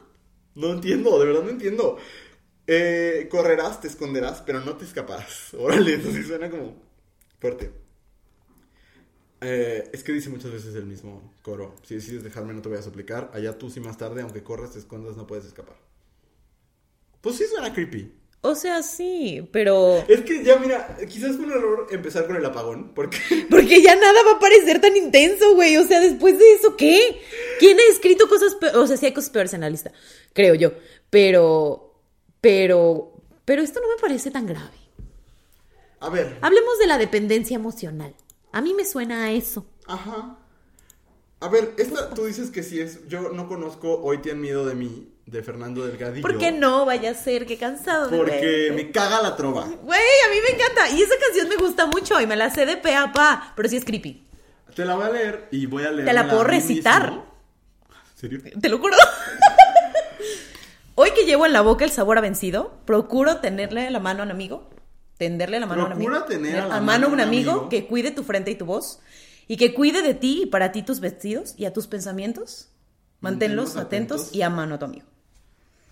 [0.54, 1.98] No entiendo, de verdad no entiendo.
[2.66, 5.54] Eh, correrás, te esconderás, pero no te escaparás.
[5.58, 6.82] Órale, eso sí suena como
[7.40, 7.72] fuerte.
[9.40, 11.76] Eh, es que dice muchas veces el mismo coro.
[11.82, 13.30] Si decides dejarme, no te voy a suplicar.
[13.32, 15.76] Allá tú, si más tarde, aunque corras, te escondas, no puedes escapar.
[17.20, 18.17] Pues sí suena creepy.
[18.41, 20.05] O sea, sí, pero...
[20.09, 23.18] Es que ya, mira, quizás fue un error empezar con el apagón, porque
[23.51, 25.76] Porque ya nada va a parecer tan intenso, güey.
[25.76, 27.20] O sea, después de eso, ¿qué?
[27.59, 28.78] ¿Quién ha escrito cosas peores?
[28.78, 29.91] O sea, sí hay cosas peores en la lista,
[30.34, 30.72] creo yo.
[31.11, 31.95] Pero,
[32.41, 33.12] pero,
[33.45, 34.76] pero esto no me parece tan grave.
[36.01, 38.14] A ver, Hablemos de la dependencia emocional.
[38.53, 39.66] A mí me suena a eso.
[39.86, 40.39] ajá.
[41.41, 43.07] A ver, esta tú dices que sí es.
[43.07, 46.22] Yo no conozco Hoy tienen miedo de mí, de Fernando Delgadillo.
[46.22, 49.66] ¿Por qué no vaya a ser que cansado Porque me caga la trova.
[49.66, 50.90] Güey, a mí me encanta.
[50.90, 53.52] Y esa canción me gusta mucho y me la sé de pe a pa.
[53.54, 54.26] Pero sí es creepy.
[54.74, 56.06] Te la voy a leer y voy a leer.
[56.06, 57.12] Te la puedo recitar.
[57.12, 58.40] ¿En serio?
[58.60, 58.96] Te lo juro.
[60.94, 64.24] Hoy que llevo en la boca el sabor a vencido, procuro tenerle la mano a
[64.26, 64.70] un amigo.
[65.16, 66.10] Tenderle la mano a un amigo.
[66.10, 67.68] Procura tener a la mano mano a un un amigo, amigo.
[67.68, 69.00] que cuide tu frente y tu voz.
[69.46, 72.70] Y que cuide de ti y para ti tus vestidos y a tus pensamientos.
[73.20, 74.36] Manténlos Manténlos atentos, atentos.
[74.36, 75.06] y a mano a tu amigo.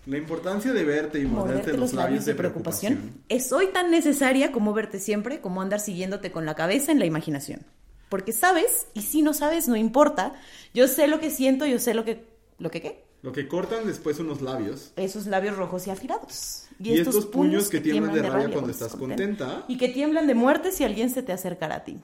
[0.07, 3.21] La importancia de verte y morderte los labios de preocupación.
[3.27, 7.05] es hoy tan necesaria como verte siempre, como andar siguiéndote con la cabeza en la
[7.05, 7.65] imaginación.
[8.07, 10.31] Porque sabes, y si no sabes, no importa.
[10.73, 12.25] Yo sé lo que siento, yo sé lo que...
[12.57, 13.03] ¿Lo que qué?
[13.21, 14.93] Lo que cortan después unos labios.
[14.95, 16.67] Esos labios rojos y afilados.
[16.79, 19.65] Y estos puños que tiemblan de rabia cuando estás contenta.
[19.67, 21.99] Y que tiemblan de muerte si alguien se te acercara a ti.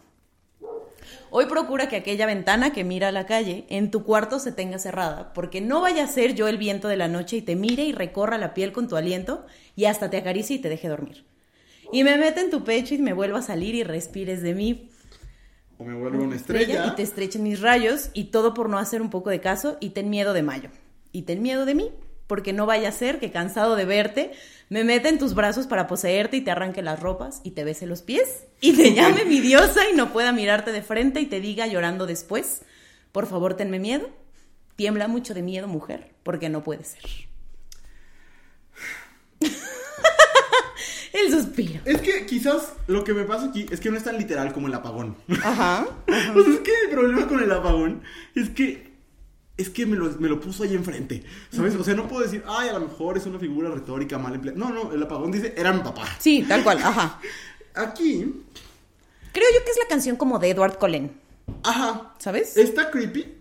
[1.36, 4.78] Hoy procura que aquella ventana que mira a la calle en tu cuarto se tenga
[4.78, 7.84] cerrada, porque no vaya a ser yo el viento de la noche y te mire
[7.86, 9.44] y recorra la piel con tu aliento
[9.76, 11.26] y hasta te acaricie y te deje dormir.
[11.92, 14.92] Y me meta en tu pecho y me vuelva a salir y respires de mí
[15.80, 16.86] O me vuelvo una estrella.
[16.86, 19.90] y te estrechen mis rayos y todo por no hacer un poco de caso y
[19.90, 20.70] ten miedo de mayo.
[21.12, 21.90] Y ten miedo de mí,
[22.28, 24.34] porque no vaya a ser que cansado de verte
[24.74, 27.86] me meta en tus brazos para poseerte y te arranque las ropas y te bese
[27.86, 31.40] los pies y te llame mi diosa y no pueda mirarte de frente y te
[31.40, 32.64] diga llorando después,
[33.12, 34.10] por favor tenme miedo.
[34.76, 37.04] Tiembla mucho de miedo, mujer, porque no puede ser.
[41.14, 41.80] El suspiro.
[41.86, 44.66] Es que quizás lo que me pasa aquí es que no es tan literal como
[44.66, 45.16] el apagón.
[45.44, 45.86] Ajá.
[46.08, 48.02] O sea, es que el problema con el apagón
[48.34, 48.92] es que.
[49.56, 51.24] Es que me lo, me lo puso ahí enfrente.
[51.52, 51.76] ¿Sabes?
[51.76, 54.58] O sea, no puedo decir, ay, a lo mejor es una figura retórica mal empleada.
[54.58, 56.08] No, no, el apagón dice, era mi papá.
[56.20, 57.20] Sí, tal cual, ajá.
[57.76, 58.44] Aquí,
[59.34, 61.12] Creo yo que es la canción como de Edward Cullen.
[61.64, 62.16] Ajá.
[62.20, 62.56] ¿Sabes?
[62.56, 63.38] Está creepy.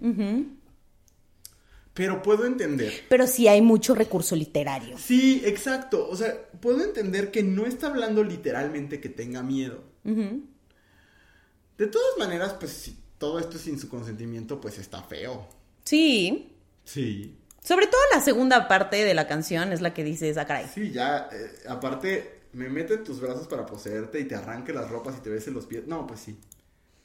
[1.95, 3.05] Pero puedo entender.
[3.11, 4.97] Pero sí hay mucho recurso literario.
[4.97, 6.09] Sí, exacto.
[6.09, 9.85] O sea, puedo entender que no está hablando literalmente que tenga miedo.
[10.03, 15.47] De todas maneras, pues si todo esto es sin su consentimiento, pues está feo.
[15.85, 16.57] Sí.
[16.85, 17.39] Sí.
[17.63, 20.67] Sobre todo la segunda parte de la canción es la que dices, ah, caray.
[20.73, 24.91] Sí, ya, eh, aparte, me mete en tus brazos para poseerte y te arranque las
[24.91, 25.87] ropas y te besen los pies.
[25.87, 26.39] No, pues sí.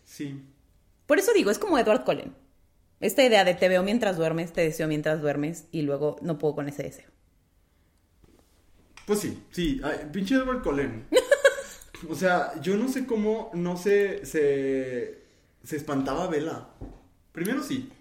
[0.04, 0.42] Sí.
[1.06, 2.34] Por eso digo, es como Edward Cullen.
[3.00, 6.56] Esta idea de te veo mientras duermes, te deseo mientras duermes y luego no puedo
[6.56, 7.10] con ese deseo.
[9.06, 9.80] Pues sí, sí.
[9.84, 11.08] Ay, pinche Edward Cullen.
[12.10, 15.20] o sea, yo no sé cómo no se, se,
[15.64, 16.70] se espantaba Vela.
[17.32, 17.92] Primero sí.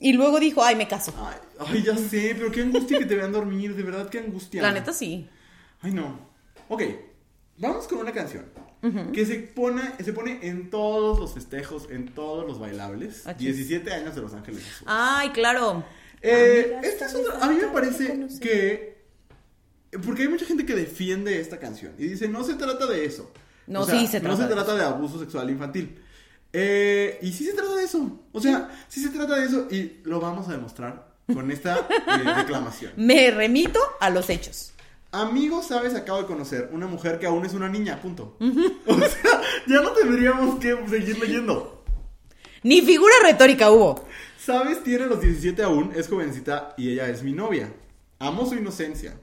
[0.00, 1.12] Y luego dijo, ay, me caso.
[1.18, 1.36] Ay,
[1.74, 4.62] ay, ya sé, pero qué angustia que te vean dormir, de verdad, qué angustia.
[4.62, 5.28] La neta sí.
[5.82, 6.18] Ay, no.
[6.68, 6.82] Ok,
[7.58, 8.46] vamos con una canción
[9.12, 13.26] que se pone, se pone en todos los festejos, en todos los bailables.
[13.26, 13.44] Aquí.
[13.44, 14.84] 17 años de Los Ángeles Azules.
[14.86, 15.84] Ay, claro.
[16.22, 19.00] Eh, Amigas, esta es otra- a mí me parece que...
[20.04, 23.30] Porque hay mucha gente que defiende esta canción y dice, no se trata de eso.
[23.66, 26.00] No, O sea, sí se No trata se de trata de abuso sexual infantil.
[26.52, 28.20] Eh, y sí se trata de eso.
[28.32, 32.36] O sea, sí se trata de eso y lo vamos a demostrar con esta eh,
[32.36, 32.92] declamación.
[32.96, 34.72] Me remito a los hechos.
[35.12, 38.36] Amigo, sabes, acabo de conocer una mujer que aún es una niña, punto.
[38.86, 41.84] O sea, ya no tendríamos que seguir leyendo.
[42.62, 44.06] Ni figura retórica hubo.
[44.38, 47.72] Sabes, tiene los 17 aún, es jovencita y ella es mi novia.
[48.20, 49.14] Amo su inocencia.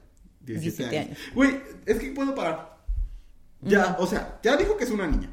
[0.41, 1.09] 17, 17 años.
[1.09, 1.35] años.
[1.35, 2.77] Güey, es que puedo parar.
[3.61, 5.31] Ya, o sea, ya dijo que es una niña,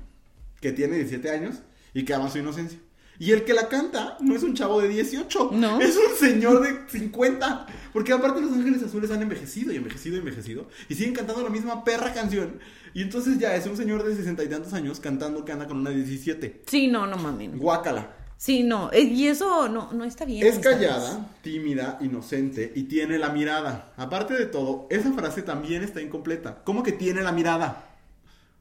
[0.60, 1.56] que tiene 17 años
[1.94, 2.78] y que ama su inocencia.
[3.16, 5.80] Y el que la canta no es un chavo de 18, No.
[5.80, 7.66] es un señor de 50.
[7.92, 11.48] Porque aparte los ángeles azules han envejecido y envejecido y envejecido y siguen cantando la
[11.50, 12.58] misma perra canción.
[12.92, 15.76] Y entonces ya es un señor de 60 y tantos años cantando que anda con
[15.78, 16.62] una de 17.
[16.66, 17.56] Sí, no, no mames.
[17.56, 18.16] Guácala.
[18.36, 18.90] Sí, no.
[18.92, 20.44] eh, Y eso no, no está bien.
[20.44, 23.92] Es callada, tímida, inocente y tiene la mirada.
[23.96, 26.62] Aparte de todo, esa frase también está incompleta.
[26.64, 27.94] ¿Cómo que tiene la mirada?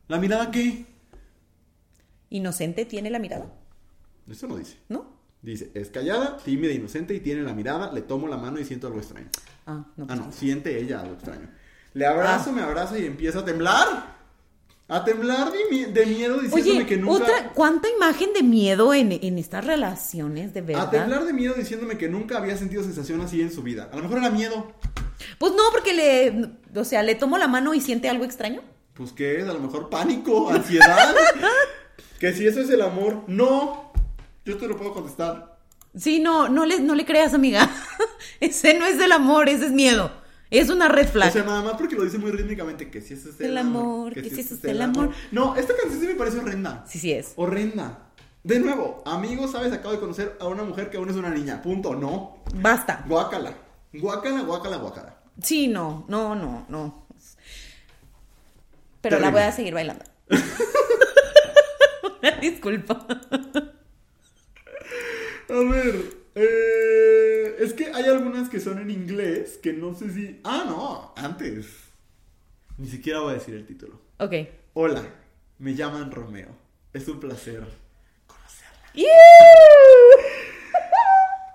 [0.08, 0.86] ¿La mirada qué?
[2.34, 3.46] Inocente tiene la mirada,
[4.30, 4.78] Eso no dice.
[4.90, 5.14] ¿no?
[5.42, 7.92] Dice, es callada, tímida, inocente y tiene la mirada.
[7.92, 9.28] Le tomo la mano y siento algo extraño.
[9.68, 10.08] Ah, no.
[10.10, 11.50] Ah, no, siente ella algo extraño.
[11.94, 12.54] Le abrazo, Ah.
[12.54, 14.14] me abraza y empieza a temblar.
[14.88, 17.24] A temblar de, mi- de miedo diciéndome Oye, que nunca...
[17.24, 20.90] otra, ¿cuánta imagen de miedo en, en estas relaciones, de A verdad?
[20.92, 23.90] temblar de miedo diciéndome que nunca había sentido sensación así en su vida.
[23.92, 24.74] A lo mejor era miedo.
[25.40, 28.62] Pues no, porque le, o sea, le tomo la mano y siente algo extraño.
[28.94, 31.16] Pues qué es, a lo mejor pánico, ansiedad.
[32.24, 33.92] que si eso es el amor, no.
[34.46, 35.58] Yo te lo puedo contestar.
[35.94, 37.70] Sí, no, no le, no le creas, amiga.
[38.40, 40.10] ese no es del amor, ese es miedo.
[40.50, 41.28] Es una red flag.
[41.28, 43.58] O sea, nada más porque lo dice muy rítmicamente, que si eso es el, El
[43.58, 43.84] amor.
[43.84, 45.10] amor, que si eso es el amor.
[45.34, 46.86] No, esta canción sí me parece horrenda.
[46.88, 47.34] sí, sí es.
[47.36, 48.08] Horrenda.
[48.42, 51.62] De nuevo, amigo, sabes, acabo de conocer a una mujer que aún es una niña.
[51.62, 52.38] Punto, no.
[52.56, 53.04] Basta.
[53.06, 53.54] Guácala.
[53.92, 55.18] Guácala, guácala, guácala.
[55.42, 57.06] Sí, no, no, no, no.
[59.02, 60.06] Pero la voy a seguir bailando.
[62.44, 63.08] Disculpa.
[65.50, 65.96] A ver,
[66.36, 70.42] eh, es que hay algunas que son en inglés que no sé si...
[70.44, 71.68] Ah, no, antes.
[72.78, 74.02] Ni siquiera voy a decir el título.
[74.18, 74.34] Ok.
[74.74, 75.04] Hola,
[75.60, 76.50] me llaman Romeo.
[76.92, 77.66] Es un placer
[78.28, 78.90] conocerla.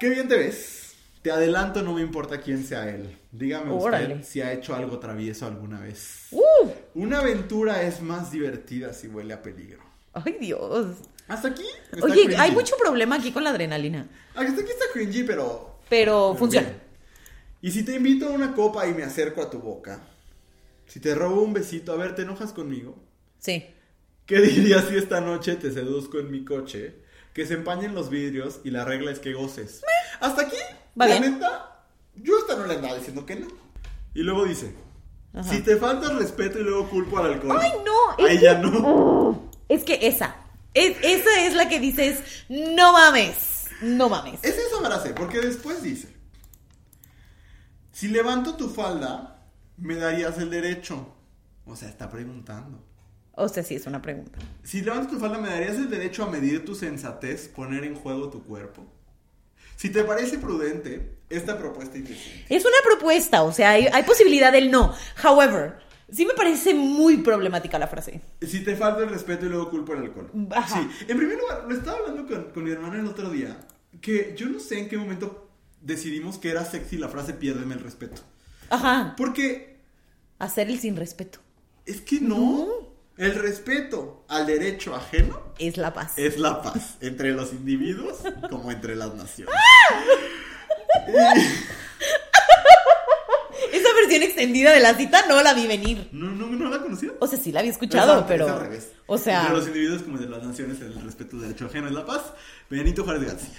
[0.00, 0.96] Qué bien te ves.
[1.20, 3.14] Te adelanto, no me importa quién sea él.
[3.30, 6.28] Dígame usted si ha hecho algo travieso alguna vez.
[6.30, 6.70] ¡Uh!
[6.94, 9.87] Una aventura es más divertida si huele a peligro.
[10.24, 10.96] Ay, Dios.
[11.28, 11.64] Hasta aquí.
[11.92, 12.34] está Oye, cringy.
[12.36, 14.08] hay mucho problema aquí con la adrenalina.
[14.34, 16.66] Hasta aquí está cringy, pero Pero funciona.
[16.68, 16.80] bien.
[17.60, 20.00] Y si te invito a una copa y me acerco a tu boca,
[20.86, 22.96] si te robo un besito, a ver, ¿te enojas conmigo?
[23.38, 23.66] Sí.
[24.26, 26.96] ¿Qué dirías si esta noche te seduzco en mi coche?
[27.34, 29.82] Que se empañen los vidrios y la regla es que goces.
[30.20, 30.56] Hasta aquí,
[31.00, 31.84] Va la neta,
[32.16, 33.46] yo hasta no le andaba diciendo que no.
[34.14, 34.74] Y luego dice,
[35.34, 35.44] Ajá.
[35.48, 37.58] si te falta el respeto y luego culpo al alcohol.
[37.60, 39.47] Ay, no, Ahí ya no.
[39.68, 40.36] Es que esa.
[40.74, 43.66] Es, esa es la que dices, no mames.
[43.80, 44.40] No mames.
[44.42, 46.08] Es esa frase, porque después dice,
[47.92, 49.42] si levanto tu falda,
[49.76, 51.14] me darías el derecho.
[51.64, 52.82] O sea, está preguntando.
[53.32, 54.38] O sea, sí, es una pregunta.
[54.64, 58.30] Si levantas tu falda, ¿me darías el derecho a medir tu sensatez, poner en juego
[58.30, 58.84] tu cuerpo?
[59.76, 62.46] Si te parece prudente, esta propuesta indecente.
[62.48, 64.92] Es una propuesta, o sea, hay, hay posibilidad del no.
[65.22, 65.78] However,
[66.10, 68.20] sí me parece muy problemática la frase.
[68.42, 70.30] Si te falta el respeto y luego culpo el alcohol.
[70.50, 70.80] Ajá.
[70.80, 73.58] Sí, en primer lugar, lo estaba hablando con, con mi hermana el otro día,
[74.00, 75.48] que yo no sé en qué momento
[75.80, 78.22] decidimos que era sexy la frase piérdeme el respeto.
[78.70, 79.14] Ajá.
[79.16, 79.78] Porque
[80.38, 81.38] Hacer el sin respeto.
[81.86, 82.66] es que no.
[83.16, 86.12] El respeto al derecho ajeno Es la paz.
[86.16, 89.52] es la paz entre los individuos como entre las naciones.
[94.08, 96.08] Versión extendida de la cita no la vi venir.
[96.12, 97.10] No, no, no la conocía.
[97.20, 98.46] O sea, sí la había escuchado, pero.
[98.46, 98.92] es al revés.
[99.06, 99.40] O sea.
[99.42, 102.22] Entre los individuos como de las naciones, el respeto al derecho ajeno es la paz.
[102.70, 103.58] Benito Juárez García.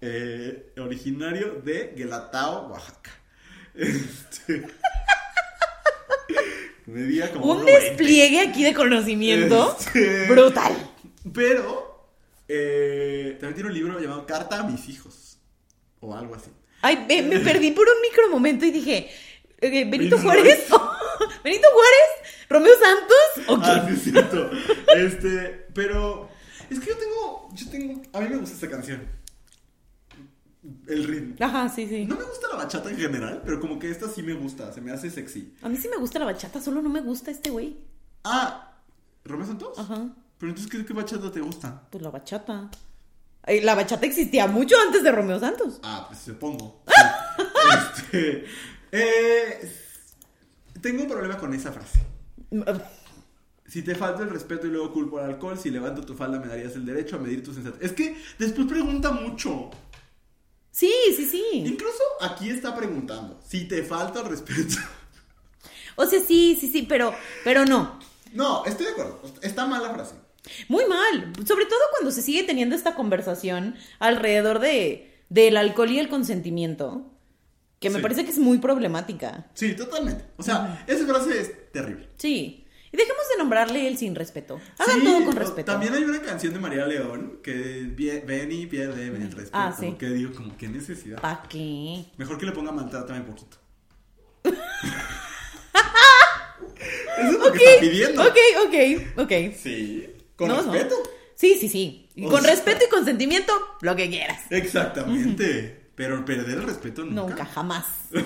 [0.00, 3.10] Eh, originario de Guelatao, Oaxaca.
[3.78, 4.66] Este,
[6.86, 7.64] medía como Un 1.20.
[7.64, 10.72] despliegue aquí de conocimiento Este, brutal.
[11.34, 12.08] Pero
[12.48, 15.38] eh, también tiene un libro llamado Carta a mis hijos.
[16.00, 16.50] O algo así.
[16.82, 19.10] Ay, me, me perdí por un micro momento y dije,
[19.66, 20.66] eh, ¿Benito Juárez?
[21.44, 22.46] ¿Benito Juárez?
[22.48, 23.48] ¿Romeo Santos?
[23.48, 24.50] ¿O Ah, sí, es cierto.
[24.96, 26.28] Este, pero
[26.70, 29.06] es que yo tengo, yo tengo, a mí me gusta esta canción.
[30.88, 31.36] El ritmo.
[31.44, 32.04] Ajá, sí, sí.
[32.06, 34.80] No me gusta la bachata en general, pero como que esta sí me gusta, se
[34.80, 35.54] me hace sexy.
[35.62, 37.76] A mí sí me gusta la bachata, solo no me gusta este güey.
[38.24, 38.72] Ah,
[39.24, 39.78] ¿Romeo Santos?
[39.78, 40.08] Ajá,
[40.38, 41.82] Pero entonces, ¿qué, qué bachata te gusta?
[41.90, 42.68] pues la bachata.
[43.62, 45.78] La bachata existía mucho antes de Romeo Santos.
[45.82, 46.82] Ah, pues supongo.
[48.06, 48.44] Este,
[48.96, 49.72] eh,
[50.80, 52.00] tengo un problema con esa frase.
[53.68, 56.46] Si te falta el respeto y luego culpo al alcohol, si levanto tu falda me
[56.46, 57.90] darías el derecho a medir tus sensaciones.
[57.90, 59.70] Es que después pregunta mucho.
[60.70, 61.42] Sí, sí, sí.
[61.52, 64.76] Incluso aquí está preguntando, si te falta el respeto.
[65.96, 67.98] O sea, sí, sí, sí, pero, pero no.
[68.32, 69.20] No, estoy de acuerdo.
[69.42, 70.14] Está mal la frase.
[70.68, 71.32] Muy mal.
[71.46, 77.10] Sobre todo cuando se sigue teniendo esta conversación alrededor de, del alcohol y el consentimiento.
[77.80, 78.02] Que me Sí.
[78.02, 79.46] parece que es muy problemática.
[79.54, 80.24] Sí, totalmente.
[80.36, 82.08] O sea, esa frase es terrible.
[82.16, 82.62] Sí.
[82.92, 84.58] Y dejemos de nombrarle el sin respeto.
[84.78, 85.72] Hagan Sí, todo con respeto.
[85.72, 87.52] También hay una canción de María León que
[88.24, 89.50] ven y pierde el respeto.
[89.52, 89.94] Ah, sí.
[89.98, 91.20] Que digo, como, qué necesidad.
[91.20, 92.04] ¿Para qué?
[92.16, 93.58] Mejor que le ponga maltrátame un poquito.
[97.18, 98.22] Eso es lo que está pidiendo.
[98.22, 98.74] Ok, ok,
[99.22, 99.32] ok.
[99.56, 100.06] Sí,
[100.36, 100.72] con No, no.
[100.72, 100.94] respeto.
[101.34, 102.08] Sí, sí, sí.
[102.14, 103.52] Y con sea- respeto y consentimiento,
[103.82, 104.40] lo que quieras.
[104.50, 105.85] Exactamente.
[105.96, 107.22] Pero perder el respeto nunca.
[107.22, 107.86] Nunca, jamás.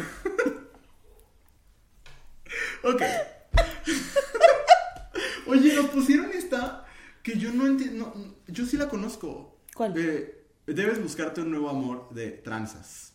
[2.82, 3.02] Ok.
[5.46, 6.84] Oye, nos pusieron esta
[7.22, 8.12] que yo no entiendo.
[8.16, 9.58] no, yo sí la conozco.
[9.74, 9.94] ¿Cuál?
[9.96, 13.12] Eh, debes buscarte un nuevo amor de tranzas.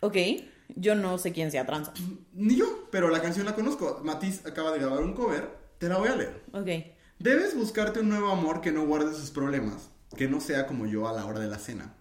[0.00, 0.16] Ok.
[0.74, 1.90] Yo no sé quién sea trans.
[2.32, 4.00] Ni yo, pero la canción la conozco.
[4.02, 5.48] Matiz acaba de grabar un cover.
[5.78, 6.42] Te la voy a leer.
[6.52, 6.68] Ok.
[7.18, 11.06] Debes buscarte un nuevo amor que no guarde sus problemas, que no sea como yo
[11.06, 11.94] a la hora de la cena.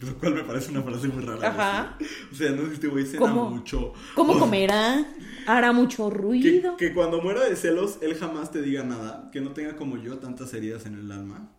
[0.00, 1.48] Lo cual me parece una frase muy rara.
[1.48, 1.98] Ajá.
[2.32, 3.48] O sea, no sé si este güey cena ¿Cómo?
[3.50, 3.92] mucho.
[4.14, 5.06] ¿Cómo O- comerá?
[5.46, 6.76] ¿Hará mucho Que, ruido?
[6.76, 10.18] que cuando muera de celos, él jamás te diga nada, que no tenga como yo
[10.18, 11.52] tantas heridas en el alma.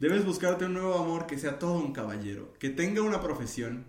[0.00, 3.84] Debes buscarte un nuevo amor que sea todo un caballero, que tenga una profesión,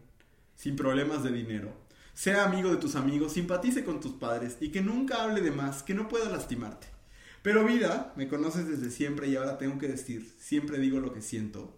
[0.55, 1.73] sin problemas de dinero,
[2.13, 5.83] sea amigo de tus amigos, simpatice con tus padres y que nunca hable de más,
[5.83, 6.87] que no pueda lastimarte.
[7.41, 11.21] Pero vida, me conoces desde siempre y ahora tengo que decir, siempre digo lo que
[11.21, 11.77] siento.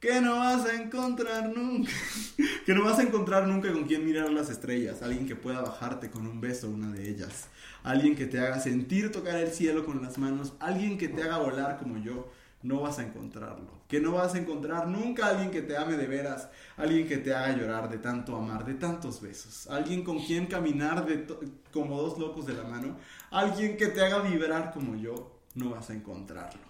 [0.00, 1.90] Que no vas a encontrar nunca,
[2.64, 6.10] que no vas a encontrar nunca con quien mirar las estrellas, alguien que pueda bajarte
[6.10, 7.48] con un beso una de ellas,
[7.82, 11.36] alguien que te haga sentir tocar el cielo con las manos, alguien que te haga
[11.36, 12.32] volar como yo,
[12.62, 13.80] no vas a encontrarlo.
[13.88, 16.48] Que no vas a encontrar nunca alguien que te ame de veras,
[16.78, 21.04] alguien que te haga llorar de tanto amar, de tantos besos, alguien con quien caminar
[21.04, 21.26] de
[21.72, 22.96] como dos locos de la mano,
[23.30, 26.69] alguien que te haga vibrar como yo, no vas a encontrarlo.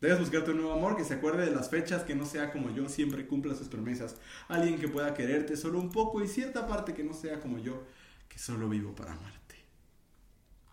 [0.00, 2.74] Debes buscarte un nuevo amor que se acuerde de las fechas, que no sea como
[2.74, 4.16] yo, siempre cumpla sus promesas.
[4.48, 7.84] Alguien que pueda quererte solo un poco y cierta parte que no sea como yo,
[8.28, 9.36] que solo vivo para amarte.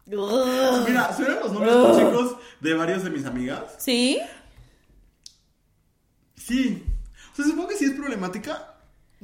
[0.05, 3.75] Mira, suenan los nombres chicos de varios de mis amigas.
[3.79, 4.19] ¿Sí?
[6.35, 6.83] Sí.
[7.31, 8.75] O sea, supongo que sí es problemática.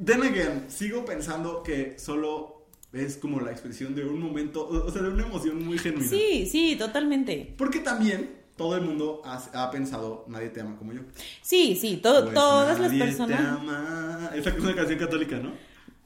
[0.02, 5.02] Then again, sigo pensando que solo es como la expresión de un momento, o sea,
[5.02, 6.08] de una emoción muy genuina.
[6.08, 7.54] Sí, sí, totalmente.
[7.58, 11.00] Porque también todo el mundo ha, ha pensado, nadie te ama como yo.
[11.40, 13.40] Sí, sí, Pues todas las nadie te personas.
[13.40, 14.30] ama.
[14.34, 15.48] Esa es una canción católica, ¿no?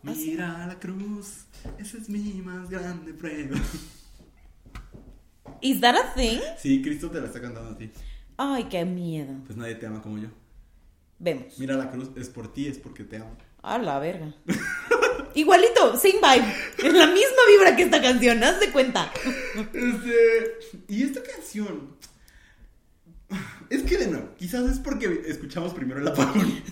[0.06, 0.12] ¿Ah?
[0.14, 1.46] Mira la cruz,
[1.78, 3.58] esa es mi más grande prueba.
[5.60, 6.38] ¿Is that a thing?
[6.56, 7.90] Sí, Cristo te la está cantando a ti.
[8.36, 9.34] Ay, qué miedo.
[9.46, 10.28] Pues nadie te ama como yo.
[11.18, 11.58] Vemos.
[11.58, 13.36] Mira la cruz, es por ti, es porque te amo.
[13.62, 14.32] A la verga.
[15.34, 16.54] Igualito, same vibe.
[16.88, 19.10] Es la misma vibra que esta canción, haz de cuenta.
[19.72, 21.96] Este, y esta canción.
[23.74, 26.62] Es que de nuevo, quizás es porque escuchamos primero el apagón.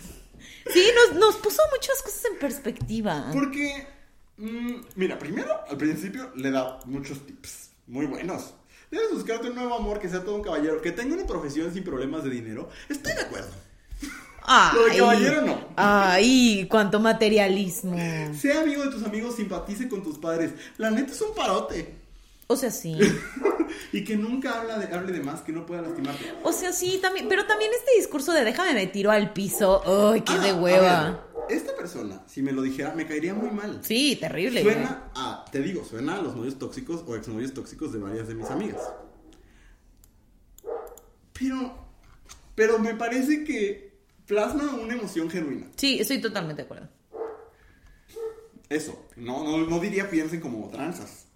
[0.73, 3.31] Sí, nos, nos puso muchas cosas en perspectiva.
[3.33, 3.85] Porque,
[4.37, 8.55] mm, mira, primero, al principio le da muchos tips muy buenos.
[8.89, 11.83] Debes buscarte un nuevo amor que sea todo un caballero, que tenga una profesión sin
[11.83, 12.69] problemas de dinero.
[12.89, 13.51] Estoy de acuerdo.
[14.75, 15.69] Lo de caballero no.
[15.77, 17.97] Ay, cuánto materialismo.
[18.39, 20.53] Sea amigo de tus amigos, simpatice con tus padres.
[20.79, 22.02] La neta es un parote.
[22.53, 22.97] O sea, sí.
[23.93, 26.25] y que nunca habla de, hable de más, que no pueda lastimarte.
[26.43, 27.29] O sea, sí, también.
[27.29, 29.83] Pero también este discurso de déjame me tiro al piso.
[30.13, 31.11] ¡Ay, qué Ah, de a hueva!
[31.49, 33.81] ver, esta persona, si me lo dijera, me caería muy mal.
[33.83, 34.63] Sí, terrible.
[34.63, 38.35] Suena a, te digo, suena a los novios tóxicos o exnovios tóxicos de varias de
[38.35, 38.81] mis amigas.
[41.33, 41.75] Pero,
[42.55, 43.93] pero me parece que
[44.27, 45.67] plasma una emoción genuina.
[45.77, 46.89] Sí, estoy totalmente de acuerdo.
[48.69, 51.27] Eso, no, no, no diría piensen como tranzas.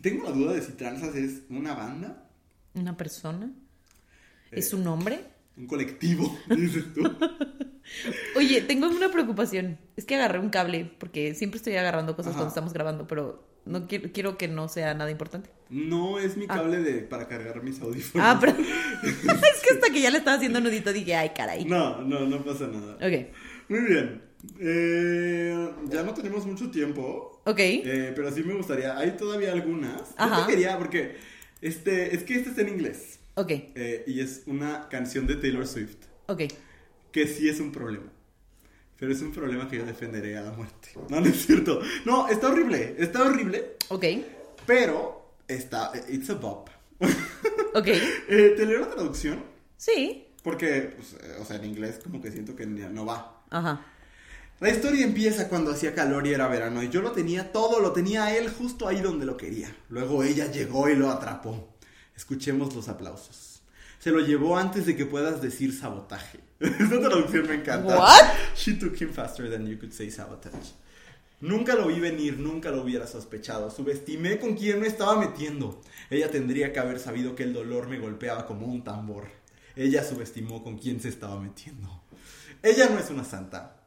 [0.00, 2.24] Tengo la duda de si tranzas es una banda,
[2.74, 3.50] ¿Una persona?
[4.52, 4.76] ¿Es Eh.
[4.76, 5.20] un hombre?
[5.56, 7.02] un colectivo, dices tú.
[8.36, 9.78] Oye, tengo una preocupación.
[9.96, 12.38] Es que agarré un cable, porque siempre estoy agarrando cosas Ajá.
[12.38, 15.50] cuando estamos grabando, pero no quiero, quiero que no sea nada importante.
[15.70, 18.24] No es mi cable de, para cargar mis audífonos.
[18.26, 18.52] Ah, pero
[19.02, 19.16] es
[19.62, 21.64] que hasta que ya le estaba haciendo nudito dije, ay, caray.
[21.64, 22.94] No, no, no pasa nada.
[22.94, 23.26] Ok,
[23.68, 24.22] Muy bien.
[24.60, 27.40] Eh, ya no tenemos mucho tiempo.
[27.44, 27.58] ok.
[27.58, 28.96] Eh, pero sí me gustaría.
[28.98, 30.10] Hay todavía algunas.
[30.10, 30.46] Yo Ajá.
[30.46, 31.16] te quería, porque
[31.60, 33.18] este, es que este está en inglés.
[33.34, 35.96] Ok, eh, y es una canción de Taylor Swift.
[36.26, 36.42] ok.
[37.12, 38.12] Que sí es un problema.
[38.98, 40.90] Pero es un problema que yo defenderé a la muerte.
[41.08, 41.80] No, no es cierto.
[42.04, 42.96] No, está horrible.
[42.98, 43.76] Está horrible.
[43.88, 44.04] Ok,
[44.66, 45.92] Pero está.
[46.08, 46.68] It's a bop.
[47.74, 47.86] ok.
[48.28, 49.42] Eh, ¿Te leo la traducción?
[49.76, 50.26] Sí.
[50.42, 53.42] Porque, pues, eh, o sea, en inglés como que siento que no va.
[53.50, 53.86] Ajá.
[54.60, 57.92] La historia empieza cuando hacía calor y era verano y yo lo tenía todo, lo
[57.92, 59.72] tenía a él justo ahí donde lo quería.
[59.88, 61.76] Luego ella llegó y lo atrapó.
[62.16, 63.62] Escuchemos los aplausos.
[64.00, 66.40] Se lo llevó antes de que puedas decir sabotaje.
[66.60, 67.98] Esta traducción me encanta.
[68.00, 68.34] What?
[68.56, 70.74] She took him faster than you could say sabotage.
[71.40, 73.70] Nunca lo vi venir, nunca lo hubiera sospechado.
[73.70, 75.80] Subestimé con quién me estaba metiendo.
[76.10, 79.28] Ella tendría que haber sabido que el dolor me golpeaba como un tambor.
[79.76, 82.02] Ella subestimó con quién se estaba metiendo.
[82.60, 83.77] Ella no es una santa.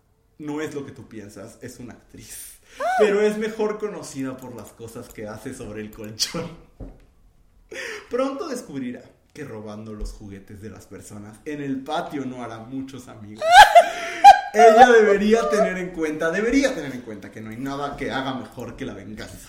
[0.42, 2.58] No es lo que tú piensas, es una actriz.
[2.98, 6.50] Pero es mejor conocida por las cosas que hace sobre el colchón.
[8.10, 13.08] Pronto descubrirá que robando los juguetes de las personas en el patio no hará muchos
[13.08, 13.44] amigos.
[14.56, 18.34] Ella debería tener en cuenta, debería tener en cuenta que no hay nada que haga
[18.34, 19.48] mejor que la venganza.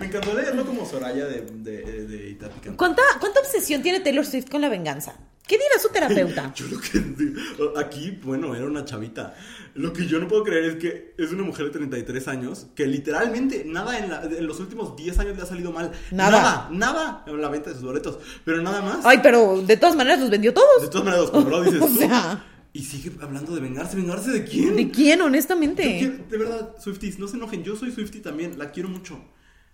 [0.00, 2.38] Me encantó leerlo como Soraya de, de, de.
[2.76, 5.14] ¿Cuánta, ¿Cuánta obsesión tiene Taylor Swift con la venganza?
[5.46, 6.52] ¿Qué dirá su terapeuta?
[6.56, 9.34] Yo lo que aquí, bueno, era una chavita.
[9.74, 12.86] Lo que yo no puedo creer es que es una mujer de 33 años que
[12.86, 15.90] literalmente nada en, la- en los últimos 10 años le ha salido mal.
[16.10, 16.30] Nada.
[16.30, 18.18] Nada, nada en la venta de sus boletos.
[18.44, 18.98] Pero nada más.
[19.04, 20.90] Ay, pero de todas maneras los vendió De todos.
[20.90, 22.44] todas maneras los compró, dices O sea.
[22.74, 23.96] Y sigue hablando de vengarse.
[23.96, 24.76] ¿Vengarse de quién?
[24.76, 25.82] ¿De quién, honestamente?
[25.98, 27.64] quiero- de verdad, Swifties, no se enojen.
[27.64, 29.18] Yo soy Swiftie también, la quiero mucho.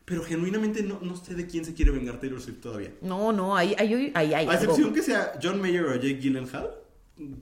[0.08, 2.94] Pero genuinamente no, no sé de quién se quiere vengar Taylor Swift todavía.
[3.02, 6.18] No, no, ahí hay, hay, hay, hay A excepción que sea John Mayer o Jake
[6.18, 6.70] Gyllenhaal,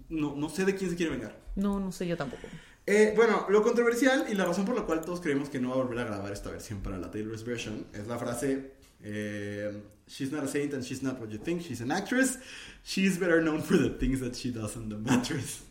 [0.09, 1.39] no, no sé de quién se quiere vengar.
[1.55, 2.49] No, no sé yo tampoco.
[2.85, 5.75] Eh, bueno, lo controversial y la razón por la cual todos creemos que no va
[5.77, 9.73] a volver a grabar esta versión para la Taylor's version es la frase eh,
[10.09, 12.39] She's not a saint and she's not what you think, she's an actress.
[12.85, 15.63] She's better known for the things that she does on the mattress.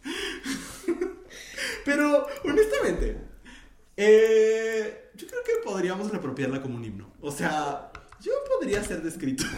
[1.86, 3.18] Pero, honestamente,
[3.96, 7.12] eh, yo creo que podríamos reapropiarla como un himno.
[7.22, 7.92] O sea,
[8.22, 9.46] yo podría ser descrito.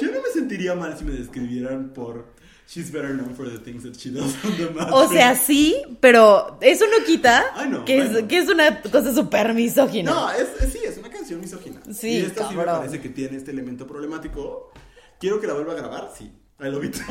[0.00, 2.34] Yo no me sentiría mal si me describieran por
[2.66, 4.92] She's better known for the things that she does on the mattress.
[4.92, 9.54] O sea, sí, pero eso no quita no, que, es, que es una cosa súper
[9.54, 10.10] misógina.
[10.10, 11.80] No, es, es- sí, es una canción misógina.
[11.92, 12.78] Sí, y esta sí me cabrón.
[12.80, 14.72] parece que tiene este elemento problemático.
[15.20, 16.10] ¿Quiero que la vuelva a grabar?
[16.16, 16.32] Sí.
[16.58, 16.96] Love it.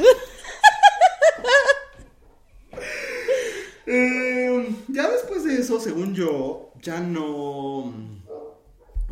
[3.86, 7.94] Eh, ya después de eso, según yo, ya no.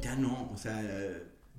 [0.02, 0.82] Ya no, o sea,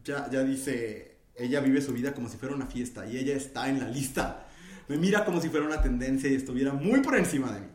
[0.05, 1.09] ya, ya dice.
[1.35, 4.47] Ella vive su vida como si fuera una fiesta y ella está en la lista.
[4.89, 7.67] Me mira como si fuera una tendencia y estuviera muy por encima de mí.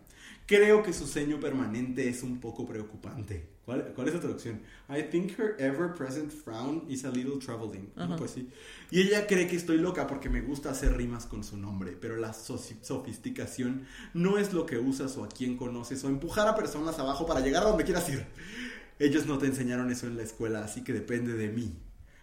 [0.47, 3.49] Creo que su ceño permanente es un poco preocupante.
[3.65, 4.61] ¿Cuál, cuál es la traducción?
[4.89, 7.91] I think her ever present frown is a little troubling.
[8.17, 8.49] Pues sí.
[8.89, 12.15] Y ella cree que estoy loca porque me gusta hacer rimas con su nombre, pero
[12.15, 16.97] la sofisticación no es lo que usas o a quién conoces o empujar a personas
[16.97, 18.25] abajo para llegar a donde quieras ir.
[18.99, 21.75] Ellos no te enseñaron eso en la escuela, así que depende de mí.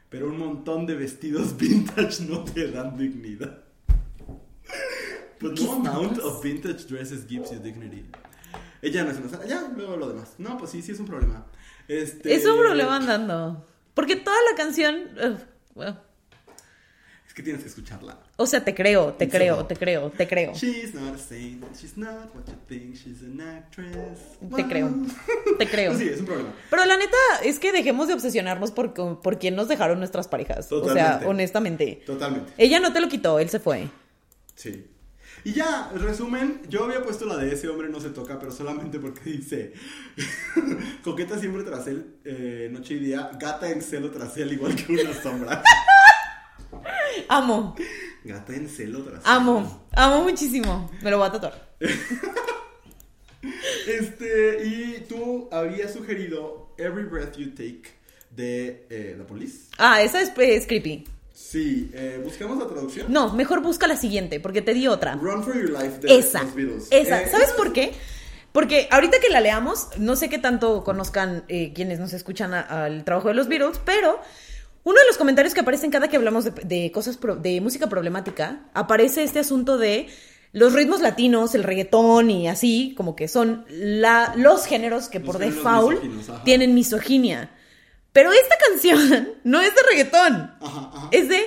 [0.09, 3.64] Pero un montón de vestidos vintage no te dan dignidad.
[5.41, 8.05] But no amount of vintage dresses gives you dignity.
[8.82, 9.45] Ella no es una.
[9.47, 10.35] Ya, luego lo demás.
[10.39, 11.47] No, pues sí, sí es un problema.
[11.89, 12.35] Este...
[12.35, 13.66] Es un problema andando.
[13.95, 15.11] Porque toda la canción.
[15.74, 15.97] well,
[17.26, 18.18] Es que tienes que escucharla.
[18.37, 20.53] o sea, te creo, te creo, te creo, te creo.
[20.55, 24.39] She's not a saint, she's not what you think, she's an actress.
[24.55, 24.91] Te creo,
[25.59, 25.93] te creo.
[25.93, 26.53] Pues sí, es un problema.
[26.70, 30.70] Pero la neta es que dejemos de obsesionarnos por, por quién nos dejaron nuestras parejas.
[30.72, 31.18] O Totalmente.
[31.20, 32.03] sea, honestamente.
[32.07, 32.53] Totalmente.
[32.59, 33.89] Ella no te lo quitó, él se fue.
[34.55, 34.87] Sí.
[35.45, 38.99] Y ya, resumen, yo había puesto la de ese hombre no se toca, pero solamente
[38.99, 39.74] porque dice
[41.03, 44.92] coqueta siempre tras él, eh, noche y día, gata en celo tras él, igual que
[44.92, 45.62] una sombra.
[47.28, 47.76] Amo,
[48.24, 49.22] Gata en celo tras él.
[49.24, 50.90] amo, amo muchísimo.
[51.03, 51.74] Me lo voy a tatuar.
[53.86, 57.82] Este, y tú habías sugerido Every Breath You Take
[58.30, 59.68] de eh, The Police.
[59.76, 61.05] Ah, esa es, es creepy.
[61.35, 63.12] Sí, eh, buscamos la traducción.
[63.12, 65.16] No, mejor busca la siguiente, porque te di otra.
[65.16, 66.45] Run for Your Life de Esa.
[66.45, 66.87] los Beatles.
[66.93, 67.22] Esa.
[67.22, 67.93] Eh, ¿Sabes por qué?
[68.53, 73.05] Porque ahorita que la leamos, no sé qué tanto conozcan eh, quienes nos escuchan al
[73.05, 74.20] trabajo de los Beatles, pero
[74.85, 77.89] uno de los comentarios que aparecen cada que hablamos de, de cosas pro- de música
[77.89, 80.07] problemática, aparece este asunto de
[80.53, 85.26] los ritmos latinos, el reggaetón y así, como que son la, los géneros que Los
[85.26, 87.51] por géneros default tienen misoginia.
[88.15, 91.09] Pero esta canción no es de reggaetón, Ajá, ajá.
[91.11, 91.43] es de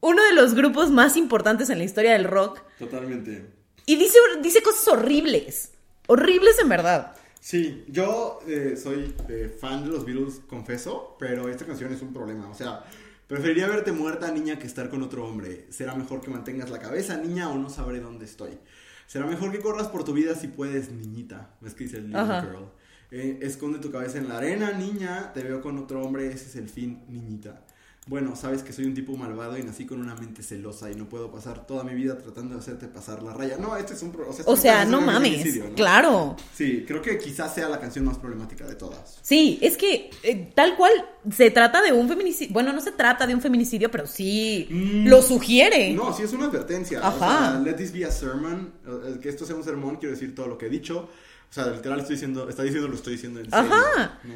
[0.00, 2.60] uno de los grupos más importantes en la historia del rock.
[2.78, 3.46] Totalmente.
[3.86, 5.70] Y dice, dice cosas horribles.
[6.06, 7.14] Horribles en verdad.
[7.40, 12.12] Sí, yo eh, soy eh, fan de los Beatles, confeso, pero esta canción es un
[12.12, 12.48] problema.
[12.50, 12.84] O sea,
[13.26, 15.66] preferiría verte muerta, niña, que estar con otro hombre.
[15.70, 18.58] Será mejor que mantengas la cabeza, niña, o no sabré dónde estoy.
[19.06, 21.50] Será mejor que corras por tu vida si puedes, niñita.
[21.64, 22.40] Es que dice el Little.
[22.40, 22.68] Girl.
[23.16, 25.32] Eh, esconde tu cabeza en la arena, niña.
[25.32, 27.62] Te veo con otro hombre, ese es el fin, niñita.
[28.06, 31.08] Bueno, sabes que soy un tipo malvado y nací con una mente celosa y no
[31.08, 33.56] puedo pasar toda mi vida tratando de hacerte pasar la raya.
[33.56, 34.10] No, este es un...
[34.46, 35.60] O sea, este es no mames.
[35.76, 36.36] Claro.
[36.54, 39.20] Sí, creo que quizás sea la canción más problemática de todas.
[39.22, 40.92] Sí, es que eh, tal cual
[41.30, 42.52] se trata de un feminicidio.
[42.52, 45.06] Bueno, no se trata de un feminicidio, pero sí Mm.
[45.08, 45.92] lo sugiere.
[45.94, 47.00] No, sí es una advertencia.
[47.00, 47.52] O Ajá.
[47.52, 48.70] sea, let this be a sermon.
[48.86, 51.08] eh, Que esto sea un sermón, quiero decir todo lo que he dicho.
[51.50, 53.70] O sea, literal estoy diciendo, está diciendo lo estoy diciendo en serio.
[53.72, 54.18] Ajá.
[54.24, 54.34] ¿no?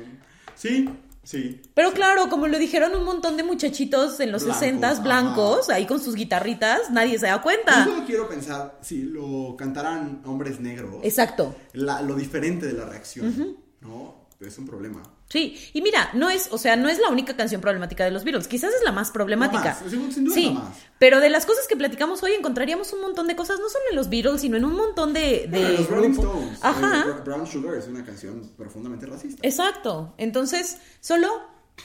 [0.55, 0.89] Sí,
[1.23, 1.61] sí.
[1.75, 5.03] Pero claro, como lo dijeron un montón de muchachitos en los Blancos, 60 ajá.
[5.03, 7.85] blancos, ahí con sus guitarritas, nadie se da Yo cuenta.
[7.85, 11.55] solo quiero pensar si lo cantaran hombres negros, Exacto.
[11.73, 14.18] la- lo diferente de la reacción, ¿no?
[14.41, 15.03] Es un problema.
[15.29, 18.23] Sí, y mira, no es, o sea, no es la única canción problemática de los
[18.23, 19.77] Beatles, quizás es la más problemática.
[19.83, 20.77] Más, sin- duda sí, más.
[21.01, 23.97] pero de las cosas que platicamos hoy encontraríamos un montón de cosas, no solo en
[23.97, 26.11] los Beatles, sino en un montón de, de Bueno, los Rolling.
[26.11, 27.05] Stones, Ajá.
[27.09, 29.41] eh, Brown Sugar es una canción profundamente racista.
[29.47, 30.15] Exacto.
[30.19, 31.29] Entonces, solo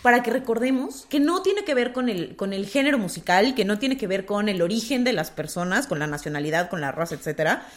[0.04, 3.66] para que recordemos que no tiene que ver con el, con el género musical, que
[3.66, 6.92] no tiene que ver con el origen de las personas, con la nacionalidad, con la
[6.92, 7.68] raza, etcétera.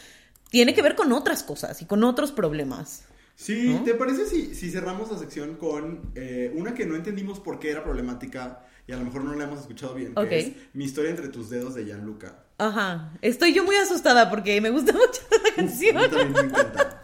[0.49, 3.03] Tiene que ver con otras cosas y con otros problemas.
[3.39, 3.83] Sí, ¿No?
[3.83, 7.69] ¿te parece si, si cerramos la sección con eh, una que no entendimos por qué
[7.69, 10.15] era problemática y a lo mejor no la hemos escuchado bien?
[10.15, 10.31] que Ok.
[10.31, 12.45] es Mi historia entre tus dedos de Gianluca.
[12.57, 13.13] Ajá.
[13.21, 15.95] Estoy yo muy asustada porque me gusta mucho la canción.
[15.97, 16.99] mí también me encanta.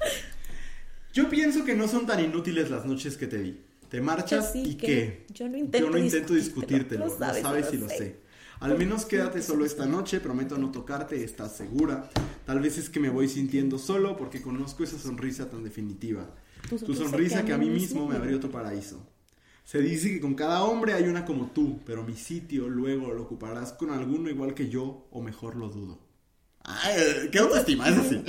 [1.13, 3.61] Yo pienso que no son tan inútiles las noches que te di.
[3.89, 5.25] Te marchas sí y que- qué.
[5.31, 7.05] yo no intento Yo no intento discutírtelo, discutírtelo.
[7.05, 7.97] lo Lo sabes, lo y lo sé.
[7.99, 8.22] sé.
[8.59, 12.09] Al menos quédate solo esta noche, prometo no tocarte, estás segura.
[12.45, 16.29] Tal vez es que me voy sintiendo solo porque conozco esa sonrisa tan definitiva.
[16.69, 19.05] Tu Tu sonrisa que a mí mismo me abrió tu paraíso.
[19.65, 23.23] Se dice que con cada hombre hay una como tú, pero mi sitio luego lo
[23.23, 25.99] ocuparás con alguno igual que yo, o mejor lo dudo.
[26.63, 28.23] Ay, qué autoestima, es así.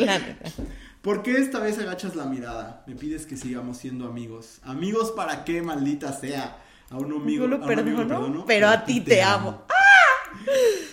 [1.02, 2.84] ¿Por qué esta vez agachas la mirada?
[2.86, 4.58] Me pides que sigamos siendo amigos.
[4.62, 6.62] ¿Amigos para qué, maldita sea?
[6.90, 9.64] A un amigo, Yo lo a un amigo perdono, perdono, pero a ti te amo.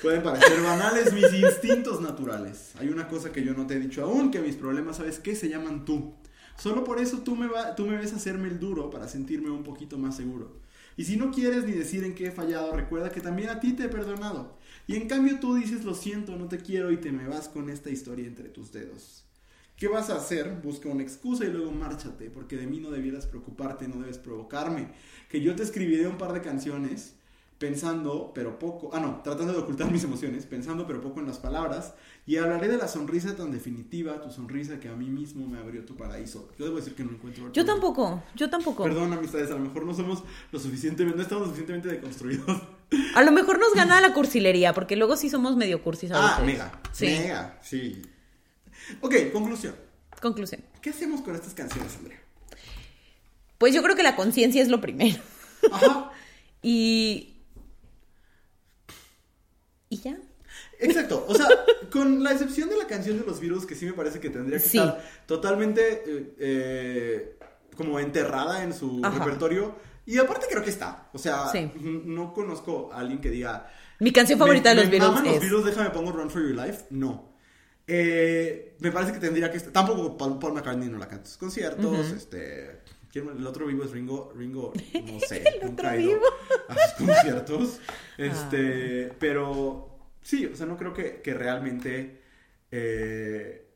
[0.02, 2.72] Pueden parecer banales mis instintos naturales.
[2.80, 5.36] Hay una cosa que yo no te he dicho aún, que mis problemas, ¿sabes qué?
[5.36, 6.14] Se llaman tú.
[6.58, 9.64] Solo por eso tú me, va- tú me ves hacerme el duro para sentirme un
[9.64, 10.60] poquito más seguro.
[10.98, 13.74] Y si no quieres ni decir en qué he fallado, recuerda que también a ti
[13.74, 14.58] te he perdonado.
[14.88, 17.70] Y en cambio tú dices lo siento, no te quiero y te me vas con
[17.70, 19.24] esta historia entre tus dedos.
[19.78, 20.60] ¿Qué vas a hacer?
[20.62, 24.90] Busca una excusa y luego márchate, porque de mí no debieras preocuparte, no debes provocarme.
[25.30, 27.16] Que yo te escribiré un par de canciones
[27.62, 31.38] pensando, pero poco, ah no, tratando de ocultar mis emociones, pensando, pero poco en las
[31.38, 31.94] palabras,
[32.26, 35.86] y hablaré de la sonrisa tan definitiva, tu sonrisa que a mí mismo me abrió
[35.86, 36.50] tu paraíso.
[36.58, 37.54] Yo debo decir que no encuentro...
[37.54, 38.82] Yo tampoco, yo tampoco.
[38.84, 42.62] Perdón, amistades, a lo mejor no somos lo suficientemente, no estamos suficientemente deconstruidos.
[43.16, 46.42] A lo mejor nos gana la cursilería, porque luego sí somos medio cursis a Ah,
[46.42, 46.46] veces.
[46.46, 47.06] mega, Sí.
[47.06, 48.02] mega, sí.
[49.02, 49.76] Ok, conclusión.
[50.20, 50.62] Conclusión.
[50.82, 52.20] ¿Qué hacemos con estas canciones, Andrea?
[53.60, 55.22] Pues yo creo que la conciencia es lo primero.
[55.72, 56.12] Ajá.
[56.64, 57.31] Y.
[59.92, 60.18] Y ya.
[60.80, 61.48] Exacto, o sea,
[61.92, 64.58] con la excepción de la canción de los virus, que sí me parece que tendría
[64.58, 64.80] que Sí.
[64.80, 67.38] estar totalmente eh, eh,
[67.78, 69.20] como enterrada en su Ajá.
[69.24, 69.76] repertorio.
[70.06, 71.10] Y aparte creo que está.
[71.14, 71.72] O sea, Sí.
[71.80, 73.70] no conozco a alguien que diga.
[74.00, 75.34] Mi canción favorita "Me- de los maman es.
[75.34, 76.86] los Beatles, déjame pongo Run for Your Life.
[76.90, 77.30] No.
[77.88, 79.72] Eh, me parece que tendría que estar.
[79.72, 82.08] Tampoco Paul, McCartney no la canta en sus conciertos.
[82.12, 82.81] Este.
[83.20, 84.32] El otro vivo es Ringo.
[84.36, 84.74] Ringo,
[85.06, 85.44] no sé.
[85.44, 86.26] El nunca ido vivo.
[86.68, 87.80] a sus conciertos.
[88.18, 89.12] Este.
[89.20, 89.88] Pero.
[90.22, 92.22] Sí, o sea, no creo que, que realmente
[92.72, 93.68] eh,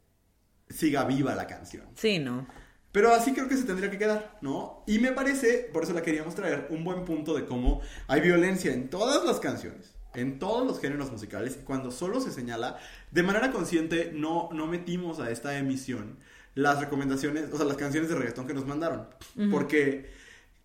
[0.69, 1.85] siga viva la canción.
[1.95, 2.47] Sí, no.
[2.91, 4.83] Pero así creo que se tendría que quedar, ¿no?
[4.87, 8.71] Y me parece, por eso la queríamos traer, un buen punto de cómo hay violencia
[8.71, 12.77] en todas las canciones, en todos los géneros musicales, y cuando solo se señala,
[13.11, 16.19] de manera consciente, no, no metimos a esta emisión
[16.55, 19.07] las recomendaciones, o sea, las canciones de reggaetón que nos mandaron.
[19.51, 20.09] Porque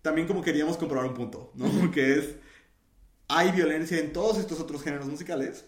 [0.01, 1.91] también como queríamos comprobar un punto, ¿no?
[1.91, 2.35] Que es,
[3.27, 5.65] hay violencia en todos estos otros géneros musicales,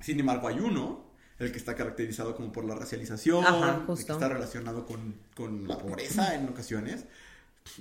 [0.00, 4.12] sin embargo hay uno el que está caracterizado como por la racialización, Ajá, el que
[4.12, 7.06] está relacionado con, con la pobreza en ocasiones,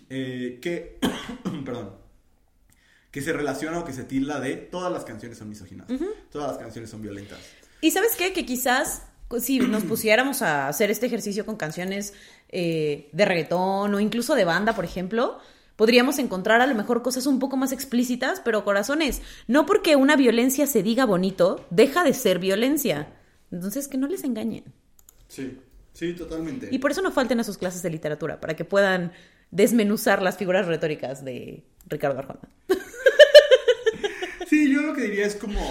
[0.10, 0.98] eh, que,
[1.66, 1.96] perdón,
[3.12, 5.88] que se relaciona o que se tilda de todas las canciones son misóginas,
[6.32, 7.40] todas las canciones son violentas.
[7.82, 8.34] Y sabes qué?
[8.34, 9.04] Que quizás
[9.38, 12.14] si nos pusiéramos a hacer este ejercicio con canciones
[12.50, 15.40] eh, de reggaetón o incluso de banda, por ejemplo,
[15.76, 20.16] podríamos encontrar a lo mejor cosas un poco más explícitas, pero corazones, no porque una
[20.16, 23.14] violencia se diga bonito, deja de ser violencia.
[23.52, 24.66] Entonces, que no les engañen.
[25.28, 25.58] Sí,
[25.94, 26.68] sí, totalmente.
[26.72, 29.12] Y por eso no falten a sus clases de literatura, para que puedan
[29.52, 32.50] desmenuzar las figuras retóricas de Ricardo Arjona.
[34.50, 35.62] Sí, yo lo que diría es como,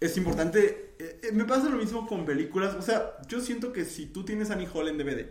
[0.00, 3.84] es importante, eh, eh, me pasa lo mismo con películas, o sea, yo siento que
[3.84, 5.30] si tú tienes Annie Hall en DVD,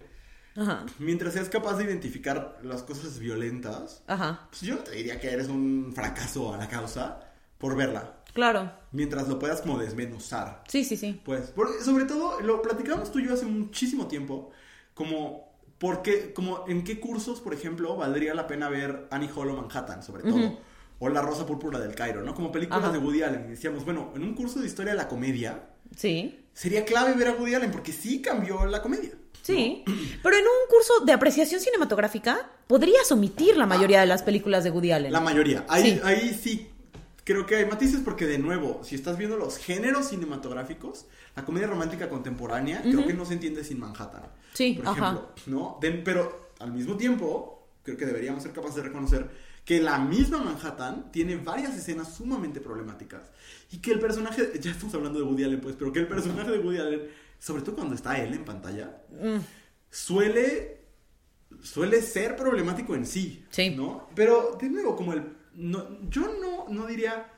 [0.58, 5.20] Ajá, mientras seas capaz de identificar las cosas violentas, ajá, pues yo no te diría
[5.20, 7.20] que eres un fracaso a la causa
[7.58, 8.72] por verla, claro.
[8.92, 10.64] mientras lo puedas como desmenuzar.
[10.68, 11.22] Sí, sí, sí.
[11.24, 14.52] Pues, porque sobre todo, lo platicamos tú y yo hace muchísimo tiempo,
[14.94, 19.58] como, porque, como en qué cursos, por ejemplo, valdría la pena ver Annie Hall o
[19.58, 20.58] Manhattan, sobre todo.
[21.00, 22.34] O La Rosa Púrpura del Cairo, ¿no?
[22.34, 22.92] Como películas Ajá.
[22.94, 23.50] de Woody Allen.
[23.50, 25.64] Decíamos, bueno, en un curso de historia de la comedia,
[25.96, 26.40] Sí.
[26.54, 29.12] sería clave ver a Woody Allen, porque sí cambió la comedia.
[29.42, 29.84] Sí,
[30.24, 34.72] pero en un curso de apreciación cinematográfica podrías omitir la mayoría de las películas de
[34.72, 35.12] Woody Allen.
[35.14, 35.66] La mayoría.
[35.70, 36.02] Ahí Sí.
[36.04, 36.70] ahí sí
[37.24, 41.68] creo que hay matices porque de nuevo, si estás viendo los géneros cinematográficos, la comedia
[41.68, 44.24] romántica contemporánea creo que no se entiende sin Manhattan.
[44.54, 44.98] Sí, por ajá.
[45.12, 45.78] ejemplo, ¿no?
[45.82, 49.30] De- pero al mismo tiempo, creo que deberíamos ser capaces de reconocer
[49.66, 53.24] que la misma Manhattan tiene varias escenas sumamente problemáticas
[53.72, 56.52] y que el personaje, ya estamos hablando de Woody Allen pues, pero que el personaje
[56.52, 57.02] de Woody Allen,
[57.40, 59.40] sobre todo cuando está él en pantalla, Mm,
[59.90, 60.86] suele
[61.62, 63.70] suele ser problemático en sí, Sí.
[63.72, 64.08] ¿no?
[64.14, 67.32] Pero de nuevo como el no, yo no no diría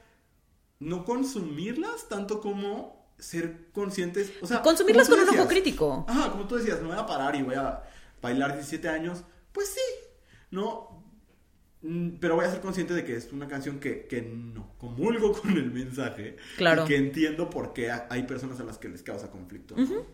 [0.80, 6.06] no consumirlas tanto como ser conscientes, o sea, Consumirlas con tú un ojo decías, crítico.
[6.08, 7.82] Ajá, como tú decías, me voy a parar y voy a
[8.22, 9.82] bailar 17 años, pues sí,
[10.52, 10.97] no
[12.20, 15.52] pero voy a ser consciente de que es una canción que, que no comulgo con
[15.52, 16.38] el mensaje.
[16.58, 16.84] Claro.
[16.86, 19.76] Y que entiendo por qué ha- hay personas a las que les causa conflicto.
[19.78, 20.06] ¿no?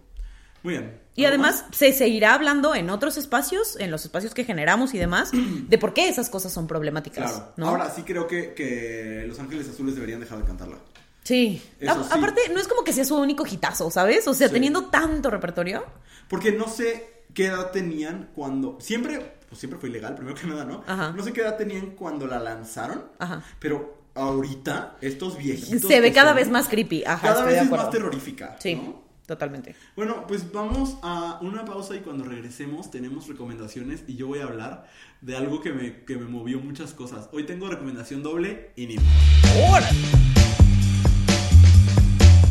[0.63, 0.97] Muy bien.
[1.15, 4.97] Y ¿Algo además se seguirá hablando en otros espacios, en los espacios que generamos y
[4.97, 5.31] demás,
[5.67, 7.31] de por qué esas cosas son problemáticas.
[7.31, 7.53] Claro.
[7.57, 7.67] ¿no?
[7.67, 10.77] Ahora sí creo que, que Los Ángeles Azules deberían dejar de cantarla.
[11.23, 11.61] Sí.
[11.79, 12.09] Eso A- sí.
[12.11, 14.27] Aparte, no es como que sea su único hitazo, ¿sabes?
[14.27, 14.53] O sea, Sí.
[14.53, 15.83] teniendo tanto repertorio.
[16.29, 18.77] Porque no sé qué edad tenían cuando.
[18.79, 20.83] Siempre, pues siempre fue ilegal, primero que nada, ¿no?
[20.87, 21.13] Ajá.
[21.15, 23.03] No sé qué edad tenían cuando la lanzaron.
[23.19, 23.43] Ajá.
[23.59, 25.87] Pero ahorita, estos viejitos.
[25.87, 27.03] Se ve cada son, vez más creepy.
[27.05, 28.55] Ajá, Cada vez es más terrorífica.
[28.59, 29.03] Sí, ¿no?
[29.27, 29.75] totalmente.
[29.95, 34.45] Bueno, pues vamos a una pausa y cuando regresemos tenemos recomendaciones y yo voy a
[34.45, 34.87] hablar
[35.21, 37.29] de algo que me, que me movió muchas cosas.
[37.31, 38.95] Hoy tengo recomendación doble y ni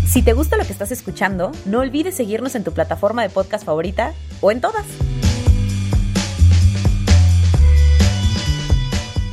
[0.06, 3.64] Si te gusta lo que estás escuchando, no olvides seguirnos en tu plataforma de podcast
[3.64, 4.86] favorita o en todas.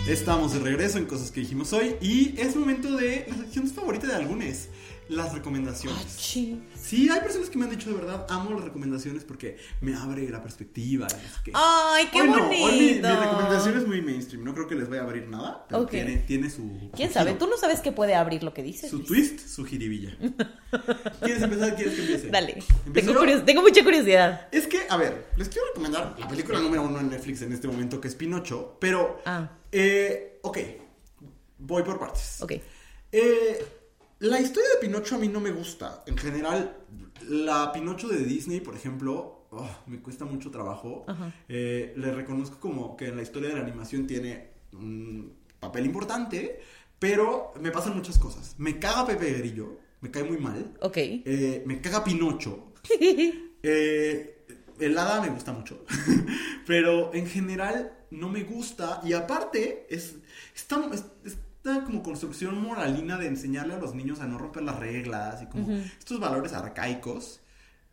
[0.09, 4.07] Estamos de regreso en cosas que dijimos hoy y es momento de la sección favorita
[4.07, 4.67] de algunos,
[5.09, 6.03] las recomendaciones.
[6.07, 10.29] Sí, hay personas que me han dicho de verdad, amo las recomendaciones porque me abre
[10.29, 11.09] la perspectiva.
[11.09, 11.51] sé qué.
[11.53, 12.63] Ay, qué Hoy no, bonito.
[12.65, 15.65] hoy mi, mi recomendación es muy mainstream, no creo que les vaya a abrir nada,
[15.67, 16.89] pero tiene, tiene su...
[16.95, 17.31] ¿Quién su sabe?
[17.31, 18.89] giro, Tú no sabes qué puede abrir lo que dices.
[18.89, 19.07] Su Luis.
[19.07, 20.15] twist, su jiribilla.
[21.21, 21.75] ¿Quieres empezar?
[21.75, 22.29] ¿Quieres que empiece?
[22.29, 22.63] Dale.
[22.85, 24.47] ¿Empiezo Tengo, curios- tengo mucha curiosidad.
[24.51, 27.67] Es que, a ver, les quiero recomendar la película número uno en Netflix en este
[27.67, 29.21] momento, que es Pinocho, pero...
[29.25, 29.49] Ah.
[29.71, 30.57] Eh, ok,
[31.59, 32.37] voy por partes.
[32.41, 32.53] Ok.
[33.11, 33.65] Eh,
[34.19, 36.03] la historia de Pinocho a mí no me gusta.
[36.05, 36.77] En general,
[37.27, 41.05] la Pinocho de Disney, por ejemplo, oh, me cuesta mucho trabajo.
[41.47, 46.59] Eh, le reconozco como que en la historia de la animación tiene un papel importante,
[46.99, 48.55] pero me pasan muchas cosas.
[48.57, 50.73] Me caga Pepe Grillo, me cae muy mal.
[50.81, 50.97] Ok.
[50.97, 52.73] Eh, me caga Pinocho.
[53.61, 54.45] Eh,
[54.79, 55.83] el hada me gusta mucho.
[56.65, 59.01] Pero en general no me gusta.
[59.03, 60.15] Y aparte, es
[61.25, 65.41] es- esta como construcción moralina de enseñarle a los niños a no romper las reglas
[65.41, 67.41] y como estos valores arcaicos.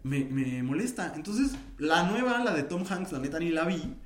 [0.02, 1.12] Me, me molesta.
[1.16, 3.97] Entonces, la nueva, la de Tom Hanks, la neta ni la vi.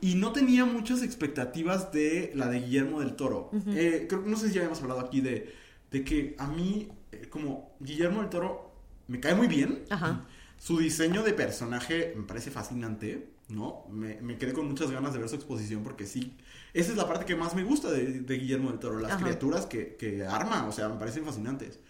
[0.00, 3.50] Y no tenía muchas expectativas de la de Guillermo del Toro.
[3.66, 5.54] Eh, creo que no sé si ya habíamos hablado aquí de,
[5.90, 8.72] de que a mí, eh, como Guillermo del Toro,
[9.06, 9.84] me cae muy bien.
[9.90, 10.24] Ajá.
[10.56, 13.86] Su diseño de personaje me parece fascinante, ¿no?
[13.90, 16.36] Me, me quedé con muchas ganas de ver su exposición porque sí,
[16.74, 19.22] esa es la parte que más me gusta de, de Guillermo del Toro, las Ajá.
[19.24, 21.80] criaturas que, que arma, o sea, me parecen fascinantes.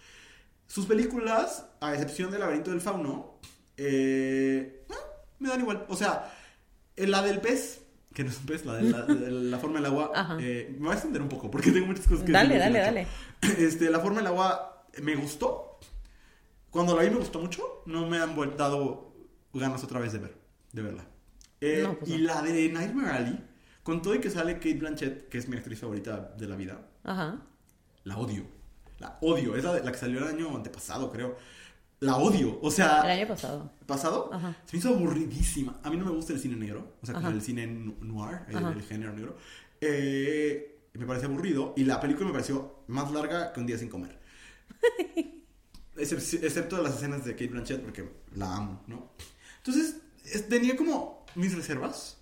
[0.67, 3.39] Sus películas, a excepción del laberinto del fauno,
[3.75, 4.93] eh, eh,
[5.39, 5.85] me dan igual.
[5.89, 6.31] O sea,
[6.95, 7.81] eh, la del pez,
[8.13, 10.87] que no es un pez, la de la, de la forma del agua, eh, me
[10.87, 13.07] va a extender un poco porque tengo muchas cosas que Dale, dale, dale.
[13.57, 15.79] Este, la forma del agua me gustó.
[16.69, 17.81] Cuando la vi me gustó mucho.
[17.85, 19.13] No me han dado
[19.53, 20.35] ganas otra vez de ver,
[20.71, 21.07] de verla.
[21.61, 22.23] Eh, No, pues y no.
[22.33, 23.45] la de Nightmare Alley,
[23.83, 26.87] con todo y que sale Kate Blanchett, que es mi actriz favorita de la vida,
[27.03, 27.39] Ajá.
[28.03, 28.43] la odio.
[28.99, 29.55] La odio.
[29.55, 31.37] Es la, de- la que salió el año antepasado, creo.
[32.01, 32.59] La odio.
[32.61, 33.71] O sea, El año pasado.
[33.85, 34.55] pasado, Ajá.
[34.65, 35.79] se me hizo aburridísima.
[35.83, 38.81] A mí no me gusta el cine negro, o sea, como el cine noir, el,
[38.83, 39.37] género negro.
[39.81, 43.89] Eh, me parece aburrido y la película me pareció más larga que un día sin
[43.89, 44.17] comer.
[45.97, 49.11] Excep- excepto las escenas de Kate Blanchett porque la amo, ¿no?
[49.57, 52.17] Entonces, es- tenía como mis reservas.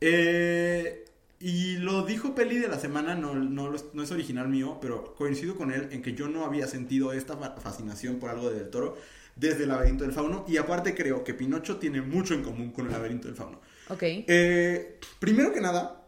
[0.00, 1.04] Eh,
[1.38, 5.54] y lo dijo Peli de la semana, no, no, no es original mío, pero coincido
[5.54, 8.70] con él en que yo no había sentido esta fa- fascinación por algo de Del
[8.70, 8.96] Toro
[9.36, 10.44] desde el laberinto del fauno.
[10.48, 13.60] Y aparte creo que Pinocho tiene mucho en común con el laberinto del fauno.
[13.88, 14.02] Ok.
[14.02, 16.06] Eh, primero que nada,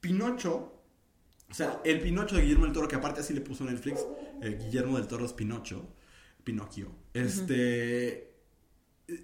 [0.00, 0.72] Pinocho,
[1.50, 4.00] o sea, el Pinocho de Guillermo del Toro, que aparte así le puso Netflix,
[4.42, 5.86] eh, Guillermo del Toro es Pinocho,
[6.44, 8.35] Pinocchio, este,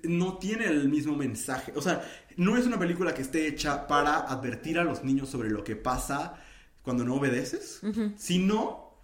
[0.05, 4.19] no tiene el mismo mensaje, o sea, no es una película que esté hecha para
[4.19, 6.35] advertir a los niños sobre lo que pasa
[6.83, 7.81] cuando no obedeces,
[8.17, 8.95] sino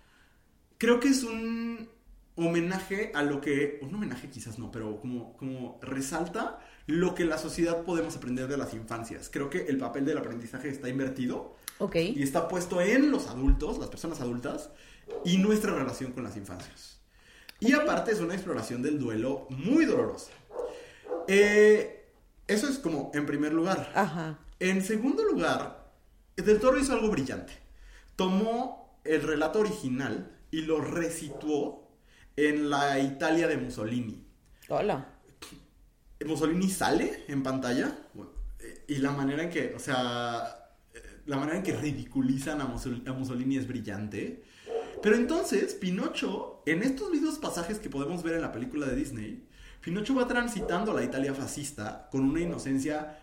[0.79, 1.89] creo que es un
[2.37, 7.37] homenaje a lo que, un homenaje quizás no, pero como, como resalta lo que la
[7.37, 9.29] sociedad podemos aprender de las infancias.
[9.31, 11.97] Creo que el papel del aprendizaje está invertido Ok.
[11.97, 14.71] y está puesto en los adultos, las personas adultas,
[15.25, 17.01] y nuestra relación con las infancias.
[17.61, 20.31] Y aparte es una exploración del duelo muy dolorosa.
[21.27, 22.11] Eh,
[22.47, 23.93] eso es como en primer lugar.
[23.95, 24.39] Ajá.
[24.61, 25.87] En segundo lugar,
[26.37, 27.53] Del Toro hizo algo brillante.
[28.17, 31.89] Tomó el relato original y lo resituó
[32.37, 34.25] en la Italia de Mussolini.
[34.69, 35.15] Hola.
[36.25, 37.97] Mussolini sale en pantalla
[38.61, 42.67] eh, y la manera en que, o sea, eh, la manera en que ridiculizan a,
[42.67, 44.43] Mussol- a Mussolini es brillante.
[45.03, 49.48] Pero entonces, Pinocho, en estos mismos pasajes que podemos ver en la película de Disney,
[49.81, 53.19] Pinocho va transitando la Italia fascista con una inocencia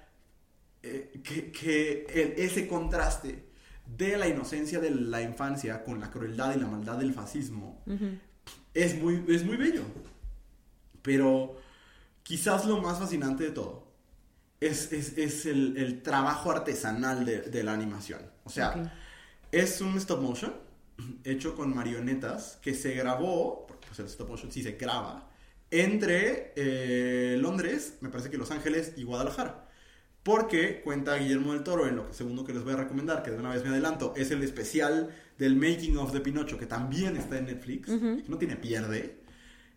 [0.82, 3.46] eh, que, que el- ese contraste
[3.86, 7.84] de la inocencia de la infancia con la crueldad y la maldad del fascismo
[8.74, 9.84] es muy, es muy bello.
[11.02, 11.58] Pero
[12.24, 13.88] quizás lo más fascinante de todo
[14.60, 18.22] es, es- es el, el trabajo artesanal de, de la animación.
[18.44, 18.72] O sea,
[19.52, 20.54] es un stop motion
[21.24, 25.30] hecho con marionetas que se grabó, porque pues el stop motion sí se graba,
[25.72, 29.68] entre eh, Londres, me parece que Los Ángeles y Guadalajara.
[30.24, 33.30] Porque cuenta Guillermo del Toro en lo que segundo que les voy a recomendar, que
[33.32, 37.16] de una vez me adelanto, es el especial del Making of de Pinocho, que también
[37.16, 37.90] está en Netflix,
[38.28, 39.20] no tiene pierde.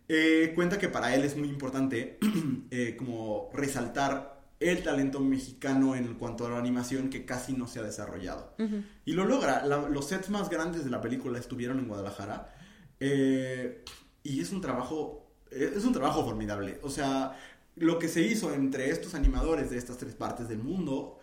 [0.07, 2.17] Eh, cuenta que para él es muy importante
[2.71, 7.79] eh, como resaltar el talento mexicano en cuanto a la animación que casi no se
[7.79, 8.55] ha desarrollado.
[9.05, 9.63] Y lo logra.
[9.65, 12.55] La- los sets más grandes de la película estuvieron en Guadalajara.
[12.99, 13.83] eh,
[14.23, 15.28] y es un trabajo.
[15.51, 16.79] Eh, Es un trabajo formidable.
[16.83, 17.37] O sea,
[17.75, 21.19] lo que se hizo entre estos animadores de estas tres partes del mundo.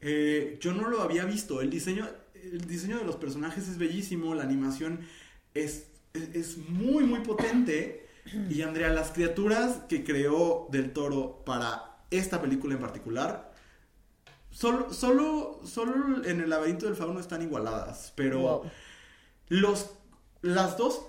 [0.00, 1.60] eh, yo no lo había visto.
[1.60, 4.34] El diseño, el diseño de los personajes es bellísimo.
[4.34, 5.00] La animación
[5.54, 8.06] es, es, es muy, muy potente.
[8.48, 13.52] Y Andrea, las criaturas que creó Del Toro para esta película en particular
[14.50, 18.72] Solo, solo, solo en el laberinto del fauno están igualadas, pero Wow.
[19.48, 19.90] los,
[20.42, 21.06] las dos,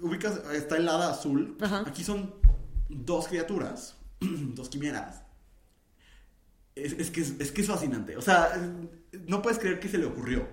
[0.00, 1.84] ubicas, está el hada azul, Ajá.
[1.86, 2.34] aquí son
[2.88, 5.22] dos criaturas, dos quimeras.
[6.74, 8.52] Es, es que es, es que es fascinante, o sea,
[9.26, 10.48] no puedes creer que se le ocurrió.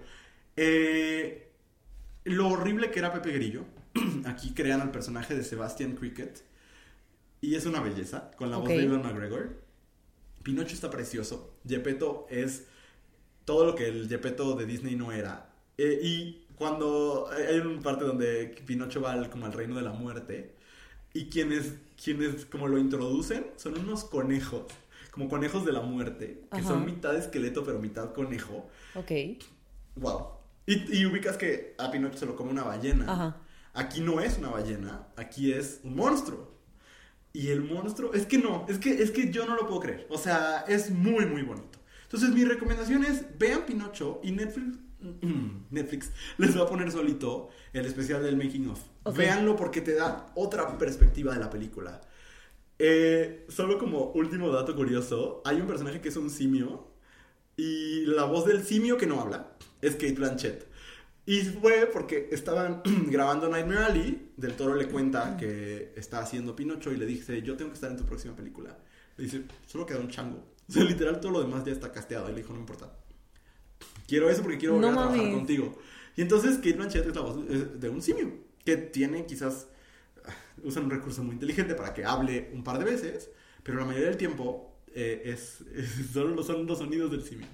[0.55, 1.51] Eh,
[2.25, 3.65] lo horrible que era Pepe Grillo,
[4.25, 6.43] aquí crean al personaje de Sebastian Cricket,
[7.41, 9.61] y es una belleza, con la voz de Ewan McGregor.
[10.43, 11.53] Pinocho está precioso.
[11.67, 12.65] Gepetto es
[13.45, 15.53] todo lo que el Gepetto de Disney no era.
[15.77, 19.91] Eh, y cuando hay una parte donde Pinocho va al- como al reino de la
[19.91, 20.55] muerte
[21.13, 24.63] y quienes, quienes como lo introducen son unos conejos,
[25.11, 26.67] como conejos de la muerte, que Ajá.
[26.69, 28.69] son mitad esqueleto pero mitad conejo.
[28.95, 29.11] Ok.
[29.95, 30.27] Wow.
[30.65, 33.11] Y, y ubicas que a Pinocho se lo come una ballena.
[33.11, 33.37] Ajá.
[33.73, 36.55] Aquí no es una ballena, aquí es un monstruo.
[37.33, 40.07] Y el monstruo, es que no, es que, es que yo no lo puedo creer.
[40.09, 41.77] O sea, es muy, muy bonito.
[42.03, 44.79] Entonces, mi recomendación es, vean Pinocho y Netflix,
[45.71, 48.79] Netflix les va a poner solito el especial del Making of.
[49.03, 49.17] Ok.
[49.17, 52.01] Véanlo porque te da otra perspectiva de la película.
[52.79, 56.87] Eh, solo como último dato curioso, hay un personaje que es un simio
[57.55, 60.67] y la voz del simio que no habla es Kate Blanchett.
[61.25, 66.91] Y fue porque estaban grabando Nightmare Alley, Del Toro le cuenta que está haciendo Pinocho
[66.91, 68.77] y le dice, yo tengo que estar en tu próxima película.
[69.17, 70.37] Le dice, solo queda un chango.
[70.69, 72.29] O sea, literal todo lo demás ya está casteado.
[72.29, 72.93] Y le dijo, no importa.
[74.07, 75.35] Quiero eso porque quiero volver No a trabajar mames.
[75.37, 75.77] contigo.
[76.15, 77.37] Y entonces Kate Blanchett es la voz
[77.79, 78.31] de un simio
[78.65, 79.67] que tiene quizás
[80.25, 80.31] ah,
[80.63, 83.29] usan un recurso muy inteligente para que hable un par de veces,
[83.63, 87.47] pero la mayoría del tiempo eh, es, es- solo son los sonidos del simio.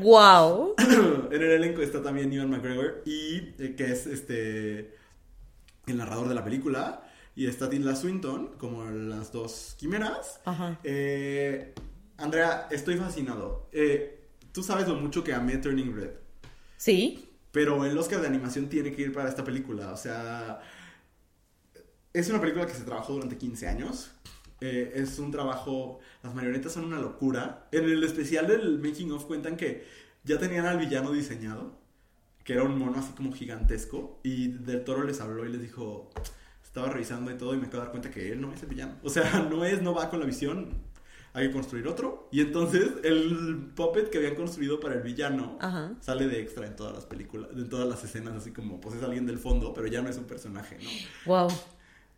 [0.00, 0.74] Wow.
[1.30, 4.94] en el elenco está también Ivan McGregor y eh, que es este
[5.86, 7.06] el narrador de la película
[7.36, 10.40] y está Tilda Swinton como las dos quimeras.
[10.44, 10.78] Ajá.
[10.84, 11.74] Eh,
[12.16, 13.68] Andrea, estoy fascinado.
[13.72, 14.23] Eh,
[14.54, 16.10] Tú sabes lo mucho que amé Turning Red.
[16.76, 17.28] Sí.
[17.50, 19.90] Pero el Oscar de animación tiene que ir para esta película.
[19.90, 20.60] O sea,
[22.12, 24.12] es una película que se trabajó durante 15 años.
[24.60, 25.98] Eh, es un trabajo.
[26.22, 27.66] Las marionetas son una locura.
[27.72, 29.88] En el especial del Making of cuentan que
[30.22, 31.76] ya tenían al villano diseñado,
[32.44, 34.20] que era un mono así como gigantesco.
[34.22, 36.10] Y Del Toro les habló y les dijo.
[36.62, 38.68] Estaba revisando y todo y me acabo de dar cuenta que él no es el
[38.68, 38.94] villano.
[39.02, 40.93] O sea, no es, no va con la visión.
[41.34, 42.28] Hay que construir otro.
[42.30, 45.92] Y entonces el puppet que habían construido para el villano Ajá.
[46.00, 49.02] sale de extra en todas las películas, en todas las escenas, así como pues es
[49.02, 50.88] alguien del fondo, pero ya no es un personaje, ¿no?
[51.26, 51.48] Wow.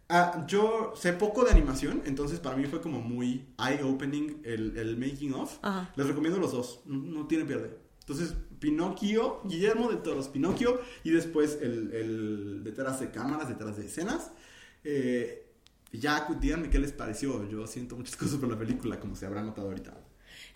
[0.08, 4.96] Ah, yo sé poco de animación, entonces para mí fue como muy eye-opening el, el
[4.96, 5.58] making of.
[5.62, 5.90] Ajá.
[5.96, 7.76] Les recomiendo los dos, no, no tiene pierde.
[8.00, 13.86] Entonces, Pinocchio, Guillermo de Toros, Pinocchio, y después el, el detrás de cámaras, detrás de
[13.86, 14.30] escenas.
[14.84, 15.45] Eh,
[15.92, 17.48] ya, díganme qué les pareció.
[17.48, 19.94] Yo siento muchas cosas por la película, como se habrá notado ahorita.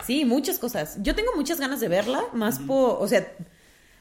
[0.05, 0.97] Sí, muchas cosas.
[1.01, 3.35] Yo tengo muchas ganas de verla, más por, o sea,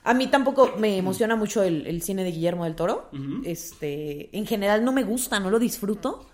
[0.02, 3.10] a mí tampoco me emociona mucho el, el cine de Guillermo del Toro.
[3.44, 6.26] Este, en general no me gusta, no lo disfruto,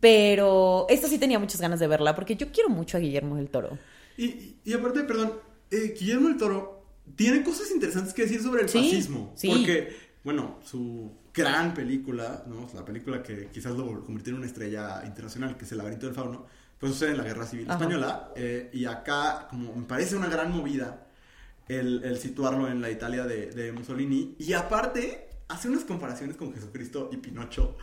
[0.00, 3.48] pero esta sí tenía muchas ganas de verla porque yo quiero mucho a Guillermo del
[3.50, 3.78] Toro.
[4.16, 5.32] Y, y- y aparte, perdón,
[5.70, 6.84] eh, Guillermo del Toro
[7.16, 9.32] tiene cosas interesantes que decir sobre el Sí, fascismo.
[9.36, 9.48] sí.
[9.48, 12.68] Porque, bueno, su gran película, ¿no?
[12.74, 16.14] La película que quizás lo convirtió en una estrella internacional, que es El laberinto del
[16.14, 16.46] fauno,
[16.78, 17.78] pues sucede en la Guerra Civil Ajá.
[17.78, 18.30] Española.
[18.36, 21.06] eh, y acá, como me parece una gran movida
[21.68, 24.34] el, el situarlo en la Italia de, de Mussolini.
[24.38, 27.76] Y aparte, hace unas comparaciones con Jesucristo y Pinocho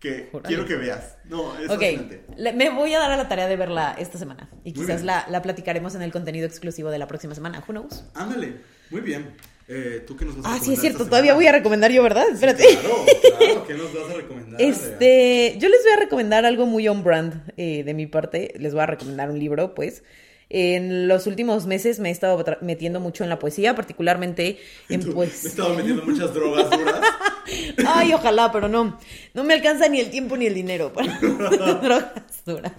[0.00, 1.16] que quiero que veas.
[1.24, 2.24] No, es Ok, fascinante.
[2.36, 5.26] le- me voy a dar a la tarea de verla esta semana y quizás la,
[5.30, 7.60] la platicaremos en el contenido exclusivo de la próxima semana.
[7.66, 8.04] Who knows?
[8.14, 8.60] Ándale,
[8.90, 9.34] muy bien.
[9.68, 12.02] Eh, ¿Tú qué nos vas a Ah, sí, es cierto, todavía voy a recomendar yo,
[12.02, 12.28] ¿verdad?
[12.32, 12.64] Espérate.
[12.64, 13.04] Claro,
[13.36, 14.62] claro, ¿qué nos vas a recomendar?
[14.62, 18.54] Este, yo les voy a recomendar algo muy on brand eh, de mi parte.
[18.58, 20.04] Les voy a recomendar un libro, pues.
[20.48, 25.42] En los últimos meses me he estado metiendo mucho en la poesía, particularmente en pues.
[25.42, 27.00] Me he estado metiendo muchas drogas duras.
[27.86, 28.98] Ay, ojalá, pero no.
[29.34, 32.72] No me alcanza ni el tiempo ni el dinero para drogas duras.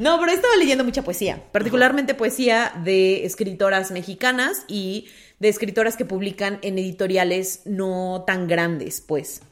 [0.00, 5.06] No, pero he estado leyendo mucha poesía, particularmente poesía de escritoras mexicanas y
[5.40, 9.42] de escritoras que publican en editoriales no tan grandes, pues.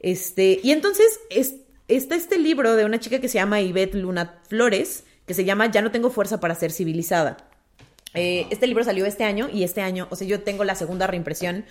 [0.00, 1.56] Este, y entonces es-
[1.88, 5.70] está este libro de una chica que se llama Ivette Luna Flores, que se llama
[5.70, 7.36] Ya no tengo fuerza para ser civilizada.
[8.14, 11.06] Eh, este libro salió este año y este año, o sea, yo tengo la segunda
[11.06, 11.64] reimpresión.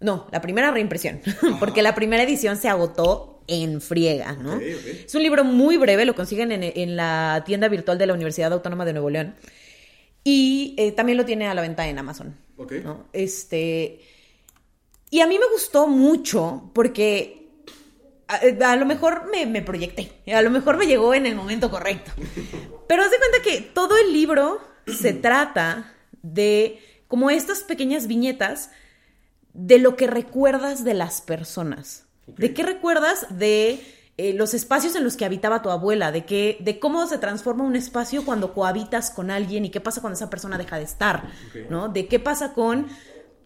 [0.00, 1.20] No, la primera reimpresión,
[1.60, 4.58] porque la primera edición se agotó en friega, ¿no?
[4.60, 8.52] Es un libro muy breve, lo consiguen en, en la tienda virtual de la Universidad
[8.52, 9.34] Autónoma de Nuevo León.
[10.24, 12.34] Y eh, también lo tiene a la venta en Amazon.
[12.56, 12.72] Ok.
[12.82, 13.04] ¿no?
[13.12, 14.00] Este.
[15.10, 17.48] Y a mí me gustó mucho porque
[18.26, 21.70] a, a lo mejor me, me proyecté, a lo mejor me llegó en el momento
[21.70, 22.10] correcto.
[22.88, 28.70] Pero haz de cuenta que todo el libro se trata de como estas pequeñas viñetas
[29.52, 32.06] de lo que recuerdas de las personas.
[32.26, 33.80] ¿De qué recuerdas de
[34.16, 36.12] eh, los espacios en los que habitaba tu abuela?
[36.12, 40.00] De, qué, de cómo se transforma un espacio cuando cohabitas con alguien y qué pasa
[40.00, 41.28] cuando esa persona deja de estar.
[41.68, 41.88] ¿no?
[41.88, 42.86] De qué pasa con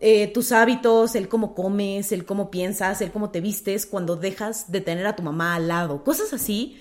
[0.00, 4.70] eh, tus hábitos, el cómo comes, el cómo piensas, el cómo te vistes cuando dejas
[4.70, 6.04] de tener a tu mamá al lado.
[6.04, 6.80] Cosas así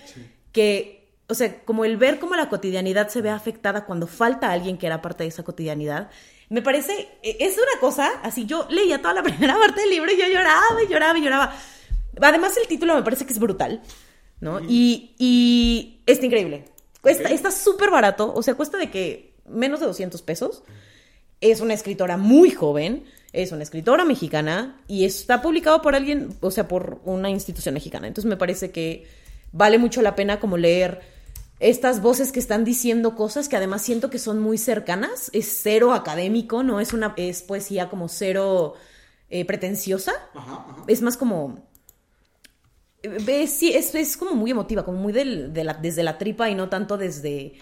[0.52, 4.78] que, o sea, como el ver cómo la cotidianidad se ve afectada cuando falta alguien
[4.78, 6.12] que era parte de esa cotidianidad,
[6.50, 6.94] me parece,
[7.24, 10.28] eh, es una cosa, así yo leía toda la primera parte del libro y yo
[10.28, 11.56] lloraba y lloraba y lloraba.
[12.22, 13.82] Además el título me parece que es brutal,
[14.40, 14.60] ¿no?
[14.62, 16.66] Y, y está increíble.
[17.02, 17.30] Cuesta.
[17.30, 20.64] Está súper barato, o sea, cuesta de que menos de 200 pesos.
[21.40, 26.52] Es una escritora muy joven, es una escritora mexicana y está publicado por alguien, o
[26.52, 28.08] sea, por una institución mexicana.
[28.08, 29.06] Entonces me parece que
[29.52, 31.02] vale mucho la pena como leer
[31.60, 35.30] estas voces que están diciendo cosas que además siento que son muy cercanas.
[35.34, 38.74] Es cero académico, no es una es poesía como cero
[39.30, 40.14] eh, pretenciosa.
[40.34, 40.84] Ajá, ajá.
[40.88, 41.67] Es más como
[43.28, 46.50] eh, sí, es, es como muy emotiva, como muy del- de la, desde la tripa
[46.50, 47.54] y no tanto desde,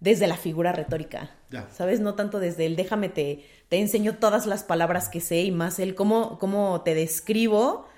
[0.00, 1.30] desde la figura retórica.
[1.50, 1.68] Ya.
[1.70, 2.00] ¿Sabes?
[2.00, 5.78] No tanto desde el déjame te, te enseño todas las palabras que sé y más
[5.78, 7.88] el cómo, cómo te describo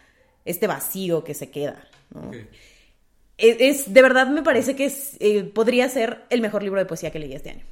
[0.44, 1.82] este vacío que se queda.
[2.14, 2.28] ¿no?
[2.28, 2.36] Ok.
[3.39, 6.86] Es, es- de verdad me parece que es, eh, podría ser el mejor libro de
[6.86, 7.64] poesía que leí este año.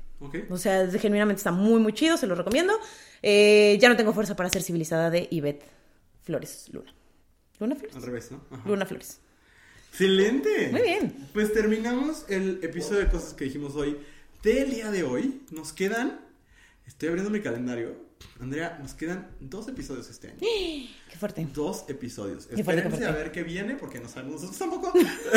[0.50, 2.72] O sea, es- genuinamente está muy, muy chido, se lo recomiendo.
[3.22, 5.64] Eh, ya no tengo fuerza para ser civilizada de Ivette
[6.22, 6.92] Flores Luna.
[7.60, 7.96] ¿Luna Flores?
[7.96, 8.40] Al revés, ¿no?
[8.50, 8.68] Ajá.
[8.68, 9.18] Luna Flores.
[9.90, 10.68] Excelente.
[10.70, 11.28] Muy bien.
[11.32, 13.96] Pues terminamos el episodio de cosas que dijimos hoy
[14.42, 15.42] del día de hoy.
[15.50, 16.20] Nos quedan,
[16.86, 18.06] estoy abriendo mi calendario.
[18.40, 20.38] Andrea, nos quedan dos episodios este año.
[20.40, 21.46] Qué fuerte.
[21.54, 22.46] Dos episodios.
[22.46, 24.92] Qué fuerte, qué Espérense a ver qué viene, porque no sabemos nosotros tampoco.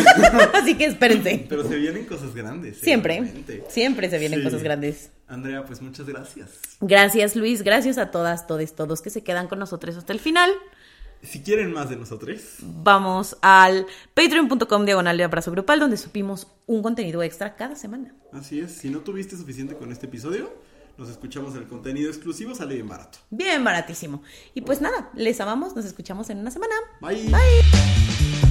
[0.53, 1.45] Así que espérense.
[1.49, 2.77] Pero se vienen cosas grandes.
[2.77, 3.63] Siempre, seguramente.
[3.69, 4.45] siempre se vienen Sí.
[4.45, 5.09] cosas grandes.
[5.27, 6.49] Andrea, pues muchas gracias.
[6.81, 10.51] Gracias Luis, gracias a todas, todos, todos que se quedan con nosotros hasta el final.
[11.23, 16.81] Si quieren más de nosotros, Vamos al patreon.com diagonal de abrazo grupal donde supimos un
[16.81, 18.13] contenido extra cada semana.
[18.33, 18.71] así es.
[18.71, 20.51] Si no tuviste suficiente con este episodio,
[20.97, 23.19] nos escuchamos el contenido exclusivo, sale bien barato.
[23.29, 24.23] Bien baratísimo.
[24.53, 26.73] Y pues nada, les amamos, nos escuchamos en una semana.
[26.99, 27.25] Bye.
[27.25, 28.50] Esta